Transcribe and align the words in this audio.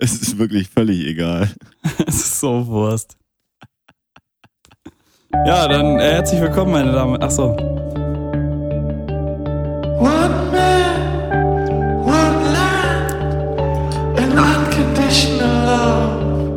Es 0.00 0.12
ist 0.22 0.38
wirklich 0.38 0.68
völlig 0.68 1.04
egal. 1.06 1.50
Es 2.06 2.14
ist 2.14 2.38
so 2.40 2.64
Wurst. 2.68 3.16
Ja, 5.44 5.66
dann 5.66 5.98
äh, 5.98 6.12
herzlich 6.12 6.40
willkommen, 6.40 6.70
meine 6.72 6.92
Damen. 6.92 7.18
Ach 7.20 7.30
so. 7.30 7.56
One 9.98 10.50
man, 10.52 12.02
one 12.04 12.52
land, 12.52 13.12
and 14.18 14.38
unconditional 14.38 15.66
love. 15.66 16.56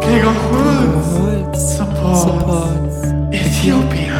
Gregor 0.00 0.34
Holz 0.50 1.76
supports 1.78 3.12
Ethiopia. 3.32 4.18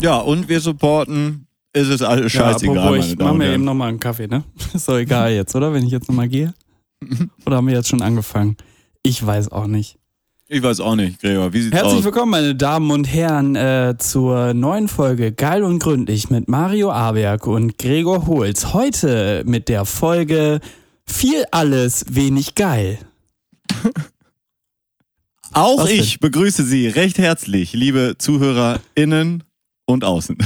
Ja, 0.00 0.18
und 0.18 0.48
wir 0.50 0.60
supporten, 0.60 1.45
ist 1.76 1.88
es 1.88 2.02
alles 2.02 2.32
scheißegal, 2.32 2.74
ja, 2.74 2.82
apropos, 2.82 2.90
meine 2.90 3.12
ich 3.12 3.16
Damen 3.16 3.26
mach 3.26 3.32
und 3.32 3.38
mir 3.38 3.52
eben 3.52 3.64
nochmal 3.64 3.88
einen 3.90 4.00
Kaffee, 4.00 4.26
ne? 4.26 4.44
Ist 4.74 4.88
doch 4.88 4.96
egal 4.96 5.32
jetzt, 5.32 5.54
oder? 5.54 5.72
Wenn 5.72 5.84
ich 5.84 5.92
jetzt 5.92 6.08
nochmal 6.08 6.28
gehe? 6.28 6.54
Oder 7.44 7.56
haben 7.56 7.66
wir 7.66 7.74
jetzt 7.74 7.88
schon 7.88 8.00
angefangen? 8.00 8.56
Ich 9.02 9.24
weiß 9.24 9.52
auch 9.52 9.66
nicht. 9.66 9.98
Ich 10.48 10.62
weiß 10.62 10.80
auch 10.80 10.96
nicht, 10.96 11.20
Gregor, 11.20 11.52
wie 11.52 11.60
sieht's 11.60 11.74
Herzlich 11.74 11.98
aus? 11.98 12.04
willkommen, 12.04 12.30
meine 12.30 12.54
Damen 12.54 12.90
und 12.90 13.04
Herren, 13.04 13.54
äh, 13.56 13.96
zur 13.98 14.54
neuen 14.54 14.88
Folge 14.88 15.32
Geil 15.32 15.62
und 15.62 15.80
Gründlich 15.80 16.30
mit 16.30 16.48
Mario 16.48 16.90
Aberg 16.90 17.46
und 17.46 17.76
Gregor 17.78 18.26
Holz. 18.26 18.72
Heute 18.72 19.42
mit 19.44 19.68
der 19.68 19.84
Folge 19.84 20.60
Viel 21.04 21.44
alles, 21.50 22.06
wenig 22.08 22.54
geil. 22.54 22.98
Auch 25.52 25.82
Was 25.82 25.90
ich 25.90 26.20
begrüße 26.20 26.64
Sie 26.64 26.88
recht 26.88 27.18
herzlich, 27.18 27.74
liebe 27.74 28.14
ZuhörerInnen 28.16 29.44
und 29.84 30.04
außen. 30.04 30.38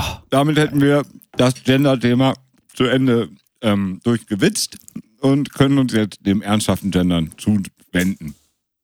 Ach, 0.00 0.22
Damit 0.30 0.56
hätten 0.58 0.80
wir 0.80 1.02
das 1.32 1.54
Gender-Thema 1.64 2.34
zu 2.74 2.84
Ende 2.84 3.30
ähm, 3.62 4.00
durchgewitzt 4.04 4.76
und 5.20 5.52
können 5.52 5.78
uns 5.78 5.92
jetzt 5.92 6.24
dem 6.24 6.40
ernsthaften 6.42 6.90
Gendern 6.92 7.32
zuwenden. 7.36 8.34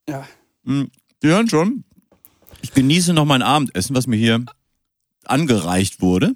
ja. 0.08 0.26
Hm, 0.64 0.90
Sie 1.22 1.28
hören 1.28 1.48
schon, 1.48 1.84
ich 2.62 2.72
genieße 2.72 3.12
noch 3.14 3.24
mein 3.26 3.42
Abendessen, 3.42 3.94
was 3.94 4.06
mir 4.06 4.16
hier 4.16 4.44
angereicht 5.24 6.00
wurde. 6.02 6.34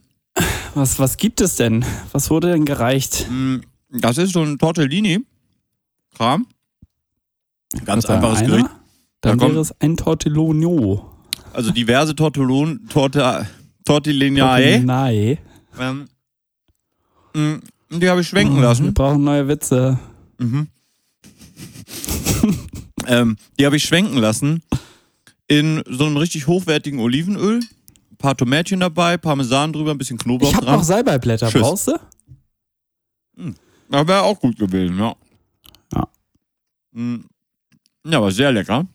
Was, 0.75 0.99
was 0.99 1.17
gibt 1.17 1.41
es 1.41 1.57
denn? 1.57 1.85
Was 2.13 2.31
wurde 2.31 2.53
denn 2.53 2.65
gereicht? 2.65 3.27
Hm, 3.29 3.63
Das 3.91 4.17
ist 4.19 4.33
so 4.35 4.43
ein 4.43 4.59
Tortellini-Kram. 4.59 6.47
Ganz 7.85 8.05
Oder 8.05 8.15
einfaches 8.15 8.39
einer? 8.39 8.49
Gericht. 8.49 8.69
Dann 9.23 9.39
Da 9.39 9.45
kommt- 9.45 9.53
wäre 9.55 9.63
es 9.63 9.75
ein 9.81 9.97
Tortellonio. 9.97 11.11
Also 11.53 11.71
diverse 11.71 12.15
Tortellon, 12.15 12.87
Torte, 12.89 13.47
Tortellinae. 13.85 14.81
Nein. 14.81 15.39
Ähm, 15.79 16.09
mh, 17.35 17.59
die 17.99 18.09
habe 18.09 18.21
ich 18.21 18.29
schwenken 18.29 18.57
Wir 18.57 18.63
lassen. 18.63 18.95
brauchen 18.95 19.25
neue 19.25 19.49
Witze. 19.49 19.99
Mhm. 20.39 20.69
ähm, 23.07 23.37
die 23.59 23.67
habe 23.67 23.77
ich 23.77 23.85
schwenken 23.85 24.17
lassen 24.19 24.63
in 25.47 25.83
so 25.89 26.07
einem 26.07 26.17
richtig 26.17 26.47
hochwertigen 26.47 27.01
Olivenöl. 27.01 27.61
Ein 28.11 28.17
paar 28.19 28.37
Tomätchen 28.37 28.81
dabei, 28.81 29.17
Parmesan 29.17 29.73
drüber, 29.73 29.93
ein 29.93 29.99
bisschen 29.99 30.19
Knoblauch 30.19 30.51
Ich 30.51 30.57
habe 30.57 30.67
dran. 30.67 30.77
noch 30.77 30.85
Salbeiblätter. 30.85 31.49
Tschüss. 31.49 31.63
Brauchst 31.63 31.89
du? 31.89 31.93
Ja, 33.91 34.07
wäre 34.07 34.23
auch 34.23 34.39
gut 34.41 34.59
gewesen, 34.59 34.99
ja. 34.99 35.15
Ja. 35.95 36.09
Mm. 36.93 37.17
Ja, 38.05 38.19
aber 38.19 38.31
sehr 38.33 38.53
lecker. 38.53 38.87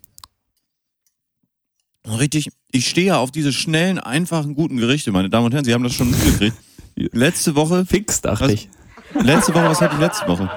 Richtig, 2.05 2.49
ich 2.71 2.89
stehe 2.89 3.07
ja 3.07 3.17
auf 3.17 3.31
diese 3.31 3.53
schnellen, 3.53 3.97
einfachen, 3.97 4.55
guten 4.55 4.77
Gerichte, 4.77 5.11
meine 5.11 5.29
Damen 5.29 5.45
und 5.45 5.53
Herren. 5.53 5.63
Sie 5.65 5.73
haben 5.73 5.83
das 5.83 5.93
schon 5.93 6.11
mitgekriegt. 6.11 6.57
Letzte 6.95 7.55
Woche, 7.55 7.85
Fix, 7.85 8.21
dachte 8.21 8.45
Was? 8.45 8.51
ich. 8.51 8.69
letzte 9.13 9.53
Woche, 9.53 9.65
was 9.65 9.81
hatte 9.81 9.95
ich 9.95 10.01
letzte 10.01 10.27
Woche? 10.27 10.49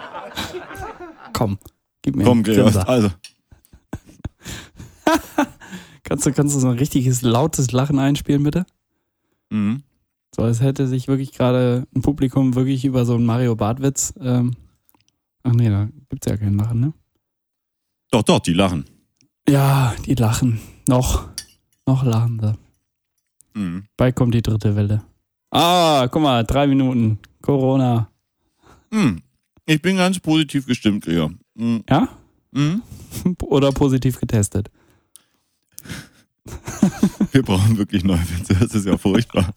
Komm, 1.32 1.58
gib 2.02 2.16
mir 2.16 2.24
Komm, 2.24 2.42
Gregor, 2.42 2.88
also. 2.88 3.10
Kannst 6.02 6.24
du, 6.24 6.32
kannst 6.32 6.54
du 6.54 6.60
so 6.60 6.68
ein 6.68 6.78
richtiges 6.78 7.22
lautes 7.22 7.72
Lachen 7.72 7.98
einspielen, 7.98 8.44
bitte? 8.44 8.64
Mhm. 9.50 9.82
So, 10.34 10.42
als 10.42 10.60
hätte 10.60 10.86
sich 10.86 11.08
wirklich 11.08 11.32
gerade 11.32 11.86
ein 11.96 12.02
Publikum 12.02 12.54
wirklich 12.54 12.84
über 12.84 13.04
so 13.04 13.14
einen 13.14 13.26
Mario 13.26 13.56
Bartwitz. 13.56 14.14
Ähm, 14.20 14.54
ach 15.42 15.52
nee, 15.52 15.68
da 15.68 15.88
gibt's 16.08 16.28
ja 16.28 16.36
kein 16.36 16.54
Lachen, 16.54 16.78
ne? 16.80 16.92
Doch, 18.12 18.22
doch, 18.22 18.38
die 18.38 18.52
lachen. 18.52 18.84
Ja, 19.48 19.96
die 20.04 20.14
lachen. 20.14 20.60
Noch. 20.86 21.28
Noch 21.86 22.04
lachen 22.04 22.40
sie. 22.40 23.58
Mhm. 23.58 23.84
Bald 23.96 24.16
kommt 24.16 24.34
die 24.34 24.42
dritte 24.42 24.74
Welle. 24.76 25.02
Ah, 25.50 26.08
guck 26.10 26.22
mal, 26.22 26.44
drei 26.44 26.66
Minuten. 26.66 27.18
Corona. 27.40 28.10
Mhm. 28.90 29.22
Ich 29.66 29.80
bin 29.80 29.96
ganz 29.96 30.18
positiv 30.18 30.66
gestimmt, 30.66 31.04
Gregor. 31.04 31.32
Mhm. 31.54 31.84
Ja? 31.88 32.08
Mhm. 32.52 32.82
Oder 33.42 33.72
positiv 33.72 34.18
getestet. 34.18 34.70
Wir 37.32 37.42
brauchen 37.42 37.76
wirklich 37.76 38.04
neue 38.04 38.20
Witze, 38.30 38.54
das 38.54 38.74
ist 38.74 38.86
ja 38.86 38.96
furchtbar. 38.96 39.54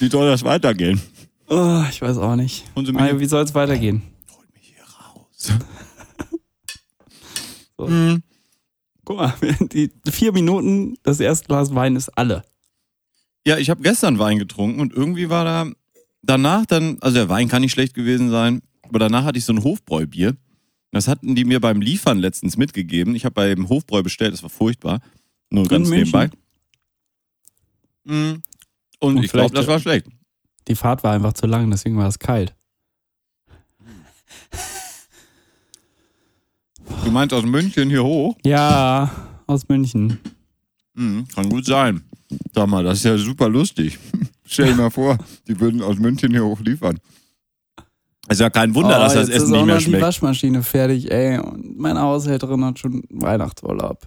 Wie 0.00 0.08
soll 0.08 0.26
das 0.28 0.42
weitergehen? 0.44 1.00
Oh, 1.48 1.84
ich 1.88 2.00
weiß 2.02 2.16
auch 2.18 2.36
nicht. 2.36 2.64
Mario, 2.74 3.20
wie 3.20 3.26
soll 3.26 3.44
es 3.44 3.54
weitergehen? 3.54 4.02
Hol 4.34 4.44
mich 4.54 4.74
hier 4.74 4.82
raus. 4.82 5.26
So. 5.36 5.52
Mhm. 7.86 8.22
Guck 9.04 9.16
mal, 9.16 9.34
die 9.72 9.90
vier 10.08 10.32
Minuten, 10.32 10.96
das 11.02 11.20
erste 11.20 11.46
Glas 11.46 11.74
Wein 11.74 11.96
ist 11.96 12.08
alle. 12.10 12.44
Ja, 13.46 13.58
ich 13.58 13.68
habe 13.70 13.82
gestern 13.82 14.18
Wein 14.18 14.38
getrunken 14.38 14.80
und 14.80 14.92
irgendwie 14.92 15.28
war 15.28 15.44
da 15.44 15.70
danach 16.22 16.66
dann, 16.66 16.98
also 17.00 17.16
der 17.16 17.28
Wein 17.28 17.48
kann 17.48 17.62
nicht 17.62 17.72
schlecht 17.72 17.94
gewesen 17.94 18.30
sein, 18.30 18.62
aber 18.82 18.98
danach 18.98 19.24
hatte 19.24 19.38
ich 19.38 19.44
so 19.44 19.52
ein 19.52 19.62
Hofbräubier. 19.62 20.36
Das 20.90 21.08
hatten 21.08 21.34
die 21.34 21.44
mir 21.44 21.60
beim 21.60 21.80
Liefern 21.80 22.18
letztens 22.18 22.56
mitgegeben. 22.56 23.16
Ich 23.16 23.24
habe 23.24 23.34
beim 23.34 23.68
Hofbräu 23.68 24.02
bestellt, 24.02 24.32
das 24.32 24.42
war 24.42 24.50
furchtbar. 24.50 25.00
Nur 25.50 25.66
ganz 25.66 25.88
nebenbei. 25.90 26.30
Mhm. 28.04 28.42
Und, 29.00 29.16
Und 29.16 29.24
ich 29.24 29.32
glaube, 29.32 29.54
das 29.54 29.66
war 29.66 29.80
schlecht. 29.80 30.06
Die 30.68 30.76
Fahrt 30.76 31.02
war 31.02 31.12
einfach 31.12 31.32
zu 31.32 31.46
lang, 31.46 31.70
deswegen 31.70 31.96
war 31.96 32.08
es 32.08 32.18
kalt. 32.18 32.54
Du 37.04 37.10
meinst 37.10 37.34
aus 37.34 37.44
München 37.44 37.88
hier 37.90 38.04
hoch? 38.04 38.36
Ja, 38.44 39.10
aus 39.46 39.68
München. 39.68 40.18
Mhm, 40.94 41.26
kann 41.34 41.48
gut 41.48 41.66
sein. 41.66 42.02
Sag 42.54 42.66
mal, 42.68 42.82
das 42.84 42.98
ist 42.98 43.04
ja 43.04 43.16
super 43.18 43.48
lustig. 43.48 43.98
Stell 44.46 44.66
dir 44.68 44.74
mal 44.76 44.90
vor, 44.90 45.16
die 45.48 45.58
würden 45.58 45.82
aus 45.82 45.98
München 45.98 46.30
hier 46.30 46.44
hoch 46.44 46.60
liefern. 46.60 46.98
Ist 48.28 48.40
ja 48.40 48.48
kein 48.50 48.74
Wunder, 48.74 48.96
Oh, 48.96 49.00
dass 49.00 49.14
das 49.14 49.28
jetzt 49.28 49.36
Essen 49.36 49.44
ist 49.46 49.50
nicht 49.52 49.66
mehr 49.66 49.74
noch 49.74 49.78
die 49.82 49.84
schmeckt. 49.90 50.02
Waschmaschine 50.02 50.62
fertig, 50.62 51.10
ey. 51.10 51.38
Und 51.38 51.78
meine 51.78 52.00
Haushälterin 52.00 52.64
hat 52.64 52.78
schon 52.78 53.02
Weihnachtsurlaub. 53.10 54.06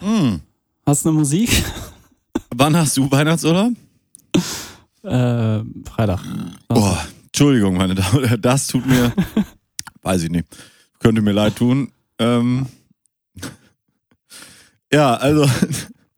Mhm. 0.00 0.40
Hast 0.86 1.04
du 1.04 1.08
eine 1.10 1.18
Musik? 1.18 1.50
Wann 2.54 2.76
hast 2.76 2.96
du 2.96 3.10
Weihnachtsurlaub? 3.10 3.72
Äh, 5.02 5.60
Freitag. 5.88 6.20
Boah, 6.68 6.98
Entschuldigung, 7.26 7.76
meine 7.76 7.94
Damen 7.94 8.18
und 8.18 8.26
Herren, 8.28 8.42
das 8.42 8.66
tut 8.66 8.86
mir, 8.86 9.12
weiß 10.08 10.22
ich 10.22 10.30
nicht, 10.30 10.46
könnte 11.00 11.20
mir 11.20 11.32
leid 11.32 11.56
tun. 11.56 11.92
Ähm, 12.18 12.66
ja, 14.92 15.14
also, 15.14 15.46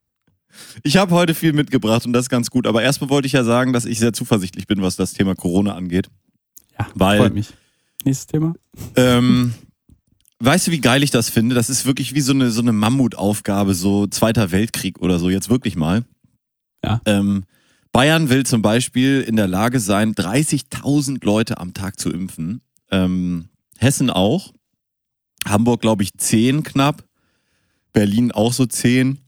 ich 0.85 0.97
habe 0.97 1.13
heute 1.13 1.35
viel 1.35 1.53
mitgebracht 1.53 2.07
und 2.07 2.13
das 2.13 2.27
ist 2.27 2.29
ganz 2.31 2.51
gut. 2.51 2.69
Aber 2.69 2.83
erstmal 2.83 3.11
wollte 3.11 3.27
ich 3.27 3.33
ja 3.33 3.43
sagen, 3.43 3.73
dass 3.73 3.85
ich 3.85 3.99
sehr 3.99 4.13
zuversichtlich 4.13 4.69
bin, 4.69 4.81
was 4.81 4.95
das 4.95 5.13
Thema 5.13 5.35
Corona 5.35 5.75
angeht. 5.75 6.09
Ja, 6.79 6.87
Weil- 6.95 7.19
freut 7.19 7.35
mich. 7.35 7.49
Nächstes 8.05 8.29
Thema. 8.29 8.55
Ähm, 8.97 9.53
weißt 10.39 10.69
du, 10.69 10.71
wie 10.71 10.81
geil 10.81 11.03
ich 11.03 11.11
das 11.11 11.29
finde? 11.29 11.55
Das 11.55 11.69
ist 11.69 11.85
wirklich 11.85 12.15
wie 12.15 12.23
so 12.23 12.33
eine, 12.33 12.51
so 12.51 12.63
eine 12.63 12.73
Mammutaufgabe, 12.73 13.75
so 13.75 14.07
Zweiter 14.07 14.53
Weltkrieg 14.53 15.01
oder 15.01 15.19
so, 15.19 15.29
jetzt 15.29 15.51
wirklich 15.51 15.77
mal. 15.77 16.05
Ja. 16.83 17.03
Ähm, 17.05 17.45
Bayern 17.93 18.31
will 18.31 18.47
zum 18.47 18.63
Beispiel 18.63 19.21
in 19.21 19.37
der 19.37 19.49
Lage 19.49 19.81
sein, 19.81 20.15
30.000 20.15 21.23
Leute 21.27 21.59
am 21.59 21.75
Tag 21.75 21.99
zu 21.99 22.11
impfen. 22.11 22.63
Ähm, 22.91 23.51
Hessen 23.81 24.11
auch. 24.11 24.53
Hamburg, 25.47 25.81
glaube 25.81 26.03
ich, 26.03 26.13
10 26.17 26.63
knapp. 26.63 27.05
Berlin 27.93 28.31
auch 28.31 28.53
so 28.53 28.67
10. 28.67 29.19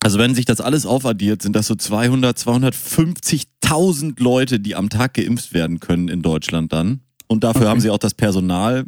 Also 0.00 0.18
wenn 0.18 0.34
sich 0.34 0.44
das 0.44 0.60
alles 0.60 0.86
aufaddiert, 0.86 1.42
sind 1.42 1.56
das 1.56 1.66
so 1.66 1.74
200, 1.74 2.38
250.000 2.38 4.22
Leute, 4.22 4.60
die 4.60 4.74
am 4.76 4.90
Tag 4.90 5.14
geimpft 5.14 5.52
werden 5.54 5.80
können 5.80 6.08
in 6.08 6.22
Deutschland 6.22 6.72
dann. 6.72 7.00
Und 7.26 7.42
dafür 7.44 7.62
Okay. 7.62 7.70
haben 7.70 7.80
sie 7.80 7.90
auch 7.90 7.98
das 7.98 8.14
Personal. 8.14 8.84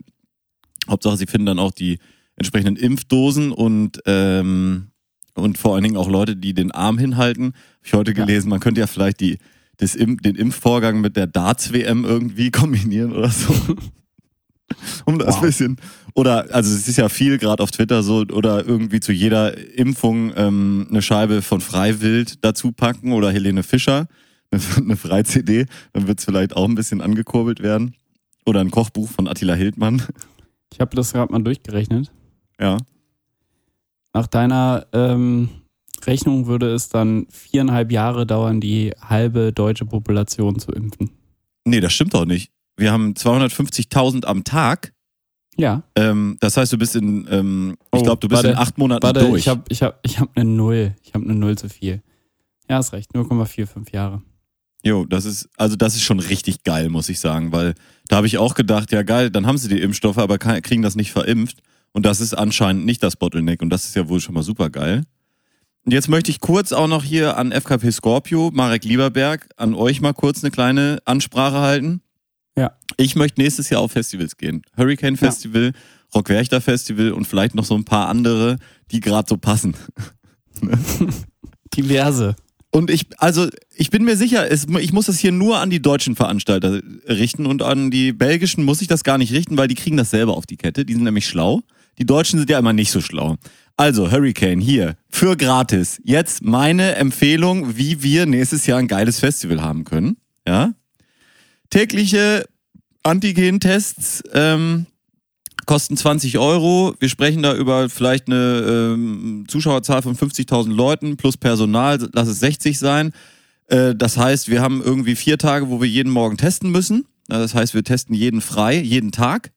Hauptsache, 0.88 1.16
sie 1.16 1.26
finden 1.26 1.46
dann 1.46 1.58
auch 1.58 1.72
die 1.72 1.98
entsprechenden 2.36 2.76
Impfdosen 2.76 3.52
und, 3.52 4.00
ähm, 4.06 4.92
und 5.34 5.58
vor 5.58 5.74
allen 5.74 5.82
Dingen 5.84 5.96
auch 5.96 6.08
Leute, 6.08 6.36
die 6.36 6.54
den 6.54 6.70
Arm 6.70 6.98
hinhalten. 6.98 7.46
Hab 7.54 7.86
ich 7.86 7.92
heute 7.94 8.12
Ja. 8.12 8.24
gelesen, 8.24 8.48
man 8.48 8.60
könnte 8.60 8.80
ja 8.80 8.86
vielleicht 8.86 9.20
die, 9.20 9.38
das 9.78 9.92
den 9.94 10.36
Impfvorgang 10.36 11.00
mit 11.00 11.16
der 11.16 11.26
Darts-WM 11.26 12.04
irgendwie 12.04 12.50
kombinieren 12.52 13.12
oder 13.12 13.30
so. 13.30 13.52
um 15.04 15.18
das 15.18 15.36
Wow. 15.36 15.42
bisschen. 15.42 15.76
Oder, 16.14 16.52
also 16.54 16.74
es 16.74 16.88
ist 16.88 16.96
ja 16.96 17.08
viel 17.08 17.38
gerade 17.38 17.62
auf 17.62 17.70
Twitter 17.70 18.02
so, 18.02 18.18
oder 18.32 18.66
irgendwie 18.66 19.00
zu 19.00 19.12
jeder 19.12 19.56
Impfung 19.76 20.32
ähm, 20.36 20.86
eine 20.90 21.02
Scheibe 21.02 21.42
von 21.42 21.60
Freiwild 21.60 22.44
dazu 22.44 22.72
packen 22.72 23.12
oder 23.12 23.30
Helene 23.30 23.62
Fischer, 23.62 24.08
eine, 24.50 24.62
eine 24.76 24.96
Frei-CD, 24.96 25.66
dann 25.92 26.08
wird 26.08 26.18
es 26.18 26.24
vielleicht 26.24 26.56
auch 26.56 26.68
ein 26.68 26.74
bisschen 26.74 27.00
angekurbelt 27.00 27.60
werden. 27.62 27.94
Oder 28.46 28.60
ein 28.60 28.70
Kochbuch 28.70 29.08
von 29.08 29.28
Attila 29.28 29.54
Hildmann. 29.54 30.02
Ich 30.72 30.80
habe 30.80 30.96
das 30.96 31.12
gerade 31.12 31.30
mal 31.30 31.42
durchgerechnet. 31.42 32.10
Ja. 32.58 32.78
Nach 34.12 34.26
deiner 34.26 34.86
ähm, 34.92 35.50
Rechnung 36.04 36.46
würde 36.46 36.72
es 36.72 36.88
dann 36.88 37.26
viereinhalb 37.30 37.92
Jahre 37.92 38.26
dauern, 38.26 38.60
die 38.60 38.92
halbe 39.00 39.52
deutsche 39.52 39.84
Population 39.84 40.58
zu 40.58 40.72
impfen. 40.72 41.10
Nee, 41.64 41.80
das 41.80 41.92
stimmt 41.92 42.14
doch 42.14 42.24
nicht. 42.24 42.50
Wir 42.80 42.92
haben 42.92 43.12
250.000 43.12 44.24
am 44.24 44.42
Tag. 44.44 44.92
Ja. 45.56 45.82
Ähm, 45.96 46.38
das 46.40 46.56
heißt, 46.56 46.72
du 46.72 46.78
bist 46.78 46.96
in, 46.96 47.28
ähm, 47.30 47.76
ich 47.92 48.00
Oh, 48.00 48.02
glaube, 48.02 48.20
du 48.20 48.28
bist 48.28 48.38
warte, 48.42 48.48
in 48.52 48.56
acht 48.56 48.78
Monaten 48.78 49.02
Warte, 49.02 49.20
durch. 49.20 49.40
ich 49.42 49.48
habe 49.48 49.62
ich 49.68 49.82
hab, 49.82 50.00
ich 50.02 50.18
hab 50.18 50.30
eine 50.34 50.48
Null. 50.48 50.94
Ich 51.02 51.12
habe 51.14 51.24
eine 51.24 51.34
Null 51.34 51.58
zu 51.58 51.68
viel. 51.68 52.02
Ja, 52.68 52.78
ist 52.78 52.92
recht. 52.92 53.14
0,45 53.14 53.92
Jahre. 53.92 54.22
Jo, 54.82 55.04
das 55.04 55.26
ist, 55.26 55.50
also 55.58 55.76
das 55.76 55.94
ist 55.94 56.02
schon 56.04 56.20
richtig 56.20 56.64
geil, 56.64 56.88
muss 56.88 57.10
ich 57.10 57.20
sagen, 57.20 57.52
weil 57.52 57.74
da 58.08 58.16
habe 58.16 58.26
ich 58.26 58.38
auch 58.38 58.54
gedacht, 58.54 58.92
ja 58.92 59.02
geil, 59.02 59.30
dann 59.30 59.46
haben 59.46 59.58
sie 59.58 59.68
die 59.68 59.82
Impfstoffe, 59.82 60.16
aber 60.16 60.38
kann, 60.38 60.62
kriegen 60.62 60.80
das 60.80 60.96
nicht 60.96 61.12
verimpft. 61.12 61.58
Und 61.92 62.06
das 62.06 62.20
ist 62.22 62.32
anscheinend 62.32 62.86
nicht 62.86 63.02
das 63.02 63.16
Bottleneck 63.16 63.60
und 63.60 63.68
das 63.68 63.84
ist 63.84 63.96
ja 63.96 64.08
wohl 64.08 64.20
schon 64.20 64.34
mal 64.34 64.42
super 64.42 64.70
geil. 64.70 65.04
Und 65.84 65.92
jetzt 65.92 66.08
möchte 66.08 66.30
ich 66.30 66.40
kurz 66.40 66.72
auch 66.72 66.88
noch 66.88 67.04
hier 67.04 67.36
an 67.36 67.52
FKP 67.52 67.90
Scorpio, 67.90 68.50
Marek 68.54 68.84
Lieberberg, 68.84 69.48
an 69.58 69.74
euch 69.74 70.00
mal 70.00 70.14
kurz 70.14 70.42
eine 70.42 70.50
kleine 70.50 71.00
Ansprache 71.04 71.58
halten. 71.58 72.00
Ja. 73.00 73.04
Ich 73.04 73.16
möchte 73.16 73.40
nächstes 73.40 73.70
Jahr 73.70 73.80
auf 73.80 73.92
Festivals 73.92 74.36
gehen. 74.36 74.62
Hurricane 74.76 75.16
Festival, 75.16 75.72
Rock 76.14 76.28
Werchter 76.28 76.60
Festival 76.60 77.12
und 77.12 77.26
vielleicht 77.26 77.54
noch 77.54 77.64
so 77.64 77.74
ein 77.74 77.84
paar 77.84 78.08
andere, 78.08 78.58
die 78.90 79.00
gerade 79.00 79.28
so 79.28 79.36
passen. 79.36 79.74
Diverse. 81.74 82.36
Und 82.72 82.90
ich, 82.90 83.06
also 83.18 83.48
ich 83.74 83.90
bin 83.90 84.04
mir 84.04 84.16
sicher, 84.16 84.50
es, 84.50 84.66
ich 84.78 84.92
muss 84.92 85.06
das 85.06 85.18
hier 85.18 85.32
nur 85.32 85.58
an 85.58 85.70
die 85.70 85.82
deutschen 85.82 86.14
Veranstalter 86.14 86.80
richten 87.08 87.46
und 87.46 87.62
an 87.62 87.90
die 87.90 88.12
belgischen 88.12 88.64
muss 88.64 88.80
ich 88.80 88.86
das 88.86 89.02
gar 89.02 89.18
nicht 89.18 89.32
richten, 89.32 89.56
weil 89.56 89.66
die 89.66 89.74
kriegen 89.74 89.96
das 89.96 90.10
selber 90.10 90.36
auf 90.36 90.46
die 90.46 90.56
Kette. 90.56 90.84
Die 90.84 90.94
sind 90.94 91.02
nämlich 91.02 91.26
schlau. 91.26 91.62
Die 91.98 92.06
Deutschen 92.06 92.38
sind 92.38 92.48
ja 92.48 92.58
immer 92.58 92.72
nicht 92.72 92.92
so 92.92 93.00
schlau. 93.00 93.36
Also, 93.76 94.10
Hurricane, 94.10 94.60
hier, 94.60 94.96
für 95.08 95.36
gratis. 95.36 96.00
Jetzt 96.04 96.44
meine 96.44 96.96
Empfehlung, 96.96 97.76
wie 97.76 98.02
wir 98.02 98.26
nächstes 98.26 98.66
Jahr 98.66 98.78
ein 98.78 98.88
geiles 98.88 99.20
Festival 99.20 99.62
haben 99.62 99.84
können. 99.84 100.18
Ja. 100.46 100.74
Tägliche 101.70 102.44
Antigen-Tests 103.02 104.22
ähm, 104.32 104.86
kosten 105.66 105.96
20 105.96 106.38
Euro. 106.38 106.94
Wir 106.98 107.08
sprechen 107.08 107.42
da 107.42 107.54
über 107.54 107.88
vielleicht 107.88 108.26
eine 108.26 108.92
ähm, 108.94 109.44
Zuschauerzahl 109.48 110.02
von 110.02 110.16
50.000 110.16 110.72
Leuten 110.72 111.16
plus 111.16 111.36
Personal, 111.36 111.98
lass 112.12 112.28
es 112.28 112.40
60 112.40 112.78
sein. 112.78 113.12
Äh, 113.68 113.94
das 113.94 114.16
heißt, 114.16 114.48
wir 114.48 114.60
haben 114.62 114.82
irgendwie 114.82 115.16
vier 115.16 115.38
Tage, 115.38 115.70
wo 115.70 115.80
wir 115.80 115.88
jeden 115.88 116.12
Morgen 116.12 116.36
testen 116.36 116.70
müssen. 116.70 117.06
Das 117.28 117.54
heißt, 117.54 117.74
wir 117.74 117.84
testen 117.84 118.14
jeden 118.14 118.40
frei, 118.40 118.80
jeden 118.80 119.12
Tag. 119.12 119.52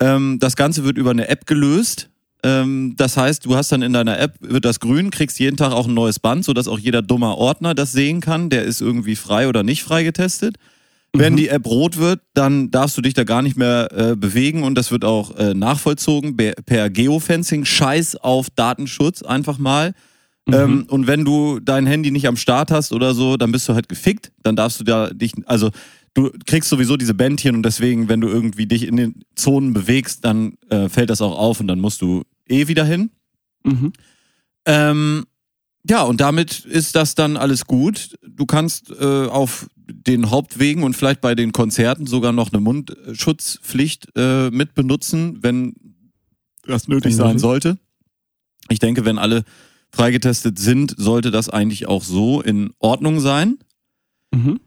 Ähm, 0.00 0.38
das 0.40 0.56
Ganze 0.56 0.84
wird 0.84 0.98
über 0.98 1.10
eine 1.10 1.28
App 1.28 1.46
gelöst. 1.46 2.10
Ähm, 2.42 2.94
das 2.96 3.16
heißt, 3.16 3.44
du 3.44 3.56
hast 3.56 3.72
dann 3.72 3.82
in 3.82 3.92
deiner 3.92 4.20
App, 4.20 4.36
wird 4.40 4.64
das 4.64 4.78
grün, 4.78 5.10
kriegst 5.10 5.38
jeden 5.40 5.56
Tag 5.56 5.72
auch 5.72 5.88
ein 5.88 5.94
neues 5.94 6.20
Band, 6.20 6.44
sodass 6.44 6.68
auch 6.68 6.78
jeder 6.78 7.02
dummer 7.02 7.36
Ordner 7.36 7.74
das 7.74 7.92
sehen 7.92 8.20
kann, 8.20 8.50
der 8.50 8.62
ist 8.62 8.80
irgendwie 8.80 9.16
frei 9.16 9.48
oder 9.48 9.62
nicht 9.62 9.82
frei 9.82 10.04
getestet. 10.04 10.56
Wenn 11.18 11.36
die 11.36 11.48
App 11.48 11.66
rot 11.66 11.96
wird, 11.96 12.20
dann 12.34 12.70
darfst 12.70 12.96
du 12.96 13.02
dich 13.02 13.14
da 13.14 13.24
gar 13.24 13.42
nicht 13.42 13.56
mehr 13.56 13.88
äh, 13.92 14.16
bewegen 14.16 14.62
und 14.62 14.74
das 14.76 14.90
wird 14.90 15.04
auch 15.04 15.36
äh, 15.36 15.54
nachvollzogen 15.54 16.36
per 16.36 16.90
Geofencing. 16.90 17.64
Scheiß 17.64 18.16
auf 18.16 18.48
Datenschutz 18.50 19.22
einfach 19.22 19.58
mal. 19.58 19.94
Ähm, 20.48 20.86
und 20.88 21.06
wenn 21.08 21.24
du 21.24 21.58
dein 21.58 21.86
Handy 21.86 22.10
nicht 22.10 22.28
am 22.28 22.36
Start 22.36 22.70
hast 22.70 22.92
oder 22.92 23.14
so, 23.14 23.36
dann 23.36 23.50
bist 23.50 23.68
du 23.68 23.74
halt 23.74 23.88
gefickt. 23.88 24.30
Dann 24.42 24.54
darfst 24.54 24.78
du 24.78 24.84
da 24.84 25.10
dich, 25.10 25.32
also 25.46 25.70
du 26.14 26.30
kriegst 26.46 26.70
sowieso 26.70 26.96
diese 26.96 27.14
Bändchen 27.14 27.56
und 27.56 27.62
deswegen, 27.64 28.08
wenn 28.08 28.20
du 28.20 28.28
irgendwie 28.28 28.66
dich 28.66 28.86
in 28.86 28.96
den 28.96 29.22
Zonen 29.34 29.72
bewegst, 29.72 30.24
dann 30.24 30.56
äh, 30.70 30.88
fällt 30.88 31.10
das 31.10 31.20
auch 31.20 31.36
auf 31.36 31.60
und 31.60 31.66
dann 31.66 31.80
musst 31.80 32.00
du 32.00 32.22
eh 32.48 32.68
wieder 32.68 32.84
hin. 32.84 33.10
Mhm. 33.64 33.92
Ähm, 34.66 35.24
ja, 35.88 36.02
und 36.02 36.20
damit 36.20 36.64
ist 36.64 36.96
das 36.96 37.14
dann 37.14 37.36
alles 37.36 37.66
gut. 37.66 38.16
Du 38.26 38.46
kannst 38.46 38.90
äh, 38.90 39.26
auf 39.26 39.68
den 39.86 40.30
Hauptwegen 40.30 40.82
und 40.82 40.94
vielleicht 40.94 41.20
bei 41.20 41.34
den 41.34 41.52
Konzerten 41.52 42.06
sogar 42.06 42.32
noch 42.32 42.52
eine 42.52 42.60
Mundschutzpflicht 42.60 44.08
äh, 44.16 44.50
mit 44.50 44.74
benutzen, 44.74 45.38
wenn 45.42 45.74
das 46.66 46.88
nötig 46.88 47.12
Wenn 47.12 47.16
sein 47.16 47.26
nötig. 47.28 47.40
sollte. 47.42 47.78
Ich 48.68 48.80
denke, 48.80 49.04
wenn 49.04 49.18
alle 49.18 49.44
freigetestet 49.90 50.58
sind, 50.58 50.94
sollte 50.96 51.30
das 51.30 51.48
eigentlich 51.48 51.86
auch 51.86 52.02
so 52.02 52.40
in 52.40 52.70
Ordnung 52.78 53.20
sein. 53.20 53.58
Mhm. 54.34 54.60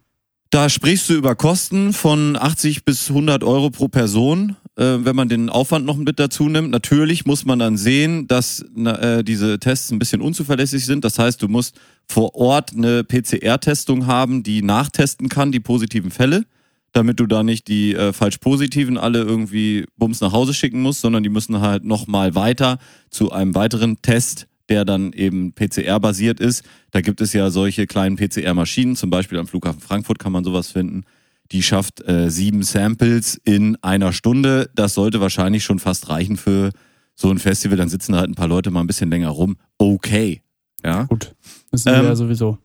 Da 0.51 0.69
sprichst 0.69 1.10
du 1.10 1.13
über 1.13 1.36
Kosten 1.36 1.94
von 1.94 2.36
80 2.36 2.86
bis 2.86 3.10
100 3.10 3.44
Euro 3.44 3.69
pro 3.69 3.88
Person, 3.88 4.56
wenn 4.80 5.16
man 5.16 5.28
den 5.28 5.50
Aufwand 5.50 5.86
noch 5.86 5.98
mit 5.98 6.20
dazu 6.20 6.48
nimmt. 6.48 6.72
Natürlich 6.72 7.26
muss 7.26 7.44
man 7.44 7.60
dann 7.60 7.76
sehen, 7.76 8.28
dass 8.28 8.66
äh, 8.78 9.24
diese 9.26 9.60
Tests 9.60 9.92
ein 9.92 10.00
bisschen 10.00 10.22
unzuverlässig 10.22 10.86
sind. 10.86 11.04
Das 11.04 11.20
heißt, 11.20 11.42
du 11.42 11.50
musst 11.50 11.78
vor 12.08 12.34
Ort 12.36 12.74
eine 12.74 13.04
PCR-Testung 13.04 14.08
haben, 14.08 14.42
die 14.42 14.62
nachtesten 14.62 15.28
kann, 15.28 15.52
die 15.52 15.60
positiven 15.60 16.12
Fälle, 16.12 16.46
damit 16.94 17.20
du 17.20 17.28
da 17.28 17.44
nicht 17.44 17.68
die 17.68 17.94
äh, 17.94 18.14
falsch 18.14 18.38
positiven 18.38 18.98
alle 18.98 19.20
irgendwie 19.20 19.86
bums 19.98 20.22
nach 20.22 20.31
Hause 20.31 20.54
schicken 20.54 20.81
musst, 20.81 21.02
sondern 21.02 21.24
die 21.24 21.30
müssen 21.30 21.60
halt 21.60 21.84
nochmal 21.84 22.34
weiter 22.36 22.80
zu 23.10 23.34
einem 23.34 23.56
weiteren 23.56 24.02
Test, 24.02 24.48
der 24.70 24.86
dann 24.86 25.12
eben 25.12 25.52
PCR-basiert 25.52 26.40
ist. 26.40 26.64
Da 26.92 27.02
gibt 27.02 27.20
es 27.20 27.34
ja 27.34 27.50
solche 27.50 27.86
kleinen 27.86 28.16
PCR-Maschinen, 28.16 28.96
zum 28.96 29.10
Beispiel 29.10 29.40
am 29.40 29.48
Flughafen 29.48 29.81
Frankfurt 29.81 30.20
kann 30.20 30.31
man 30.31 30.46
sowas 30.46 30.72
finden. 30.72 31.04
Die 31.51 31.63
schafft 31.63 32.07
äh, 32.07 32.30
sieben 32.30 32.63
Samples 32.63 33.40
in 33.44 33.75
einer 33.84 34.13
Stunde. 34.13 34.69
Das 34.75 34.94
sollte 34.94 35.19
wahrscheinlich 35.19 35.63
schon 35.63 35.80
fast 35.80 36.10
reichen 36.10 36.38
für 36.38 36.72
so 37.16 37.30
ein 37.31 37.40
Festival. 37.40 37.78
Dann 37.78 37.90
sitzen 37.90 38.12
da 38.12 38.19
halt 38.19 38.30
ein 38.30 38.36
paar 38.36 38.48
Leute 38.48 38.72
mal 38.72 38.81
ein 38.81 38.88
bisschen 38.88 39.10
länger 39.10 39.30
rum. 39.30 39.57
Okay. 39.78 40.42
Ja. 40.84 41.04
Gut. 41.04 41.34
Müssen 41.72 41.90
Ähm, 41.90 42.01
wir 42.01 42.10
ja 42.10 42.16
sowieso. 42.16 42.57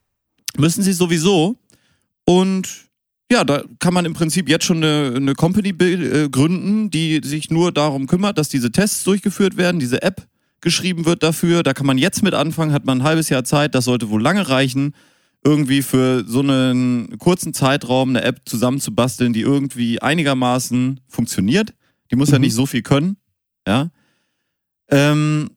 Müssen 0.56 0.82
sie 0.82 0.92
sowieso. 0.92 1.56
Und 2.26 2.68
ja, 3.32 3.42
da 3.42 3.64
kann 3.78 3.94
man 3.94 4.04
im 4.04 4.12
Prinzip 4.12 4.48
jetzt 4.48 4.64
schon 4.64 4.78
eine, 4.78 5.14
eine 5.16 5.34
Company 5.34 5.70
äh, 5.70 6.28
gründen, 6.28 6.90
die 6.90 7.20
sich 7.24 7.50
nur 7.50 7.72
darum 7.72 8.06
kümmert, 8.06 8.38
dass 8.38 8.48
diese 8.48 8.70
Tests 8.70 9.02
durchgeführt 9.04 9.56
werden, 9.56 9.80
diese 9.80 10.02
App 10.02 10.26
geschrieben 10.60 11.04
wird 11.06 11.22
dafür. 11.22 11.62
Da 11.62 11.72
kann 11.72 11.86
man 11.86 11.98
jetzt 11.98 12.22
mit 12.22 12.34
anfangen, 12.34 12.72
hat 12.72 12.84
man 12.84 12.98
ein 12.98 13.04
halbes 13.04 13.30
Jahr 13.30 13.44
Zeit, 13.44 13.74
das 13.74 13.86
sollte 13.86 14.10
wohl 14.10 14.22
lange 14.22 14.48
reichen, 14.48 14.94
irgendwie 15.44 15.82
für 15.82 16.24
so 16.26 16.40
einen 16.40 17.18
kurzen 17.18 17.52
Zeitraum 17.52 18.10
eine 18.10 18.22
App 18.22 18.40
zusammenzubasteln, 18.46 19.32
die 19.32 19.42
irgendwie 19.42 20.00
einigermaßen 20.00 21.00
funktioniert. 21.06 21.74
Die 22.10 22.16
muss 22.16 22.30
ja 22.30 22.38
Mhm. 22.38 22.42
nicht 22.44 22.54
so 22.54 22.66
viel 22.66 22.82
können, 22.82 23.16
ja. 23.68 23.90
Ähm, 24.90 25.50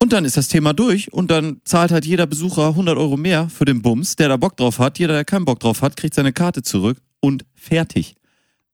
und 0.00 0.12
dann 0.12 0.24
ist 0.24 0.36
das 0.36 0.48
Thema 0.48 0.74
durch 0.74 1.12
und 1.12 1.30
dann 1.30 1.60
zahlt 1.64 1.90
halt 1.90 2.04
jeder 2.04 2.26
Besucher 2.26 2.74
100 2.74 2.98
Euro 2.98 3.16
mehr 3.16 3.48
für 3.48 3.64
den 3.64 3.80
Bums, 3.80 4.16
der 4.16 4.28
da 4.28 4.36
Bock 4.36 4.56
drauf 4.56 4.78
hat. 4.78 4.98
Jeder, 4.98 5.14
der 5.14 5.24
keinen 5.24 5.44
Bock 5.46 5.60
drauf 5.60 5.80
hat, 5.82 5.96
kriegt 5.96 6.14
seine 6.14 6.32
Karte 6.32 6.62
zurück 6.62 6.98
und 7.20 7.44
fertig. 7.54 8.14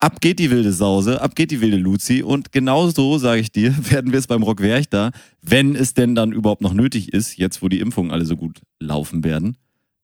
Ab 0.01 0.21
geht 0.21 0.39
die 0.39 0.51
wilde 0.51 0.73
Sause, 0.73 1.21
ab 1.21 1.37
geht 1.37 1.51
die 1.51 1.61
wilde 1.61 1.77
Luzi 1.77 2.23
und 2.23 2.53
genau 2.53 2.89
so, 2.89 3.19
sage 3.19 3.41
ich 3.43 3.53
dir, 3.53 3.75
werden 3.91 4.11
wir 4.13 4.19
es 4.19 4.27
beim 4.27 4.43
Rock 4.43 4.61
Werchter, 4.63 5.13
wenn 5.43 5.77
es 5.77 5.95
denn 5.95 6.15
dann 6.15 6.33
überhaupt 6.33 6.63
noch 6.63 6.73
nötig 6.73 7.13
ist, 7.13 7.37
jetzt 7.37 7.63
wo 7.63 7.69
die 7.69 7.81
Impfungen 7.81 8.11
alle 8.11 8.25
so 8.25 8.37
gut 8.37 8.61
laufen 8.81 9.23
werden, 9.23 9.57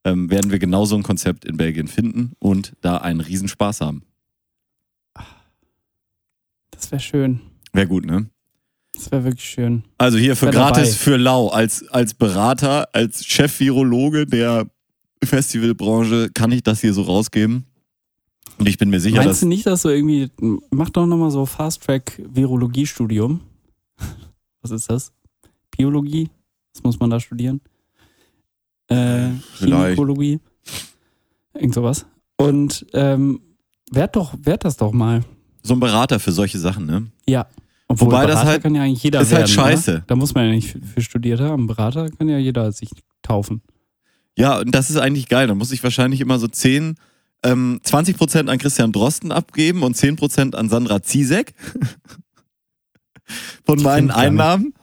ähm, 0.06 0.30
werden 0.30 0.52
wir 0.52 0.60
genau 0.60 0.84
so 0.84 0.94
ein 0.96 1.02
Konzept 1.02 1.44
in 1.44 1.56
Belgien 1.56 1.88
finden 1.88 2.32
und 2.38 2.74
da 2.80 2.98
einen 2.98 3.20
Riesenspaß 3.20 3.80
haben. 3.80 4.04
Das 6.70 6.92
wäre 6.92 7.00
schön. 7.00 7.40
Wäre 7.72 7.88
gut, 7.88 8.06
ne? 8.06 8.30
Das 8.94 9.10
wäre 9.10 9.24
wirklich 9.24 9.44
schön. 9.44 9.82
Also 9.98 10.16
hier 10.16 10.36
für 10.36 10.50
gratis 10.50 10.90
dabei. 10.90 10.98
für 10.98 11.16
lau. 11.16 11.48
Als, 11.48 11.88
als 11.88 12.14
Berater, 12.14 12.88
als 12.94 13.26
Chef-Virologe 13.26 14.26
der 14.26 14.70
Festivalbranche 15.24 16.30
kann 16.32 16.52
ich 16.52 16.62
das 16.62 16.80
hier 16.80 16.94
so 16.94 17.02
rausgeben. 17.02 17.66
Und 18.58 18.68
ich 18.68 18.78
bin 18.78 18.90
mir 18.90 19.00
sicher, 19.00 19.16
Meinst 19.16 19.30
dass. 19.30 19.40
du 19.40 19.48
nicht, 19.48 19.66
dass 19.66 19.82
du 19.82 19.88
irgendwie, 19.88 20.30
mach 20.70 20.90
doch 20.90 21.06
nochmal 21.06 21.32
so 21.32 21.44
Fast-Track-Virologie-Studium. 21.46 23.40
Was 24.62 24.70
ist 24.70 24.88
das? 24.88 25.12
Biologie? 25.76 26.30
Was 26.72 26.84
muss 26.84 27.00
man 27.00 27.10
da 27.10 27.18
studieren? 27.18 27.60
Äh. 28.88 29.30
Chemikologie? 29.58 30.40
Irgend 31.54 31.74
sowas. 31.74 32.06
Und 32.36 32.86
ähm, 32.92 33.40
werd 33.90 34.16
doch, 34.16 34.34
werd 34.42 34.64
das 34.64 34.76
doch 34.76 34.92
mal. 34.92 35.22
So 35.62 35.74
ein 35.74 35.80
Berater 35.80 36.20
für 36.20 36.32
solche 36.32 36.58
Sachen, 36.58 36.86
ne? 36.86 37.06
Ja. 37.28 37.46
Obwohl 37.88 38.08
Wobei 38.08 38.22
das 38.26 38.34
Berater 38.34 38.48
halt- 38.50 38.62
kann 38.62 38.74
ja 38.74 38.82
eigentlich 38.82 39.02
jeder 39.02 39.20
ist 39.20 39.32
halt 39.32 39.48
werden, 39.48 39.54
scheiße. 39.54 39.90
Oder? 39.92 40.04
Da 40.06 40.16
muss 40.16 40.34
man 40.34 40.46
ja 40.46 40.50
nicht 40.52 40.70
für, 40.72 40.80
für 40.80 41.00
studiert 41.00 41.40
haben. 41.40 41.66
Berater 41.66 42.10
kann 42.10 42.28
ja 42.28 42.38
jeder 42.38 42.72
sich 42.72 42.90
taufen. 43.22 43.62
Ja, 44.36 44.58
und 44.58 44.74
das 44.74 44.90
ist 44.90 44.96
eigentlich 44.96 45.28
geil. 45.28 45.46
Da 45.46 45.54
muss 45.54 45.72
ich 45.72 45.82
wahrscheinlich 45.82 46.20
immer 46.20 46.38
so 46.38 46.46
zehn 46.48 46.96
ähm, 47.42 47.80
20% 47.84 48.48
an 48.48 48.58
Christian 48.58 48.92
Drosten 48.92 49.30
abgeben 49.32 49.82
und 49.82 49.96
10% 49.96 50.54
an 50.54 50.68
Sandra 50.68 51.02
Ziesek 51.02 51.54
von 53.64 53.80
meinen. 53.82 54.10
Einnahmen. 54.10 54.74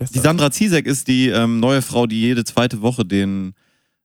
Die? 0.00 0.18
Sandra 0.18 0.50
Ziesek 0.50 0.86
ist 0.86 1.08
die 1.08 1.28
ähm, 1.28 1.60
neue 1.60 1.82
Frau, 1.82 2.06
die 2.06 2.20
jede 2.20 2.44
zweite 2.44 2.82
Woche 2.82 3.04
den 3.04 3.54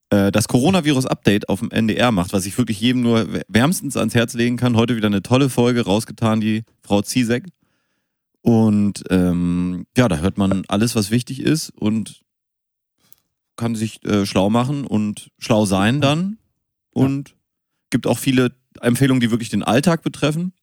äh, 0.09 0.31
das 0.31 0.47
Coronavirus-Update 0.47 1.49
auf 1.49 1.59
dem 1.59 1.71
NDR 1.71 2.11
macht, 2.11 2.33
was 2.33 2.45
ich 2.45 2.57
wirklich 2.57 2.79
jedem 2.79 3.01
nur 3.01 3.27
wärmstens 3.47 3.97
ans 3.97 4.15
Herz 4.15 4.33
legen 4.33 4.57
kann. 4.57 4.75
Heute 4.75 4.95
wieder 4.95 5.07
eine 5.07 5.23
tolle 5.23 5.49
Folge 5.49 5.85
rausgetan, 5.85 6.41
die 6.41 6.63
Frau 6.81 7.01
Ziesek. 7.01 7.45
Und 8.41 9.03
ähm, 9.09 9.85
ja, 9.97 10.07
da 10.07 10.17
hört 10.17 10.37
man 10.37 10.63
alles, 10.67 10.95
was 10.95 11.11
wichtig 11.11 11.41
ist 11.41 11.69
und 11.71 12.21
kann 13.55 13.75
sich 13.75 14.05
äh, 14.05 14.25
schlau 14.25 14.49
machen 14.49 14.85
und 14.85 15.31
schlau 15.39 15.65
sein 15.65 16.01
dann. 16.01 16.37
Und 16.91 17.35
gibt 17.89 18.07
auch 18.07 18.17
viele 18.17 18.51
Empfehlungen, 18.81 19.21
die 19.21 19.31
wirklich 19.31 19.49
den 19.49 19.63
Alltag 19.63 20.03
betreffen. 20.03 20.53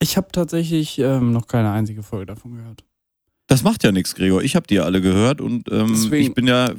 Ich 0.00 0.16
habe 0.16 0.28
tatsächlich 0.32 0.98
ähm, 0.98 1.32
noch 1.32 1.46
keine 1.46 1.72
einzige 1.72 2.02
Folge 2.02 2.26
davon 2.26 2.54
gehört. 2.54 2.84
Das 3.48 3.62
macht 3.64 3.82
ja 3.82 3.90
nichts, 3.92 4.14
Gregor. 4.14 4.42
Ich 4.42 4.54
habe 4.54 4.66
die 4.66 4.74
ja 4.76 4.82
alle 4.84 5.00
gehört 5.00 5.40
und 5.40 5.70
ähm, 5.72 5.88
Deswegen- 5.88 6.26
ich 6.28 6.34
bin 6.34 6.46
ja 6.46 6.70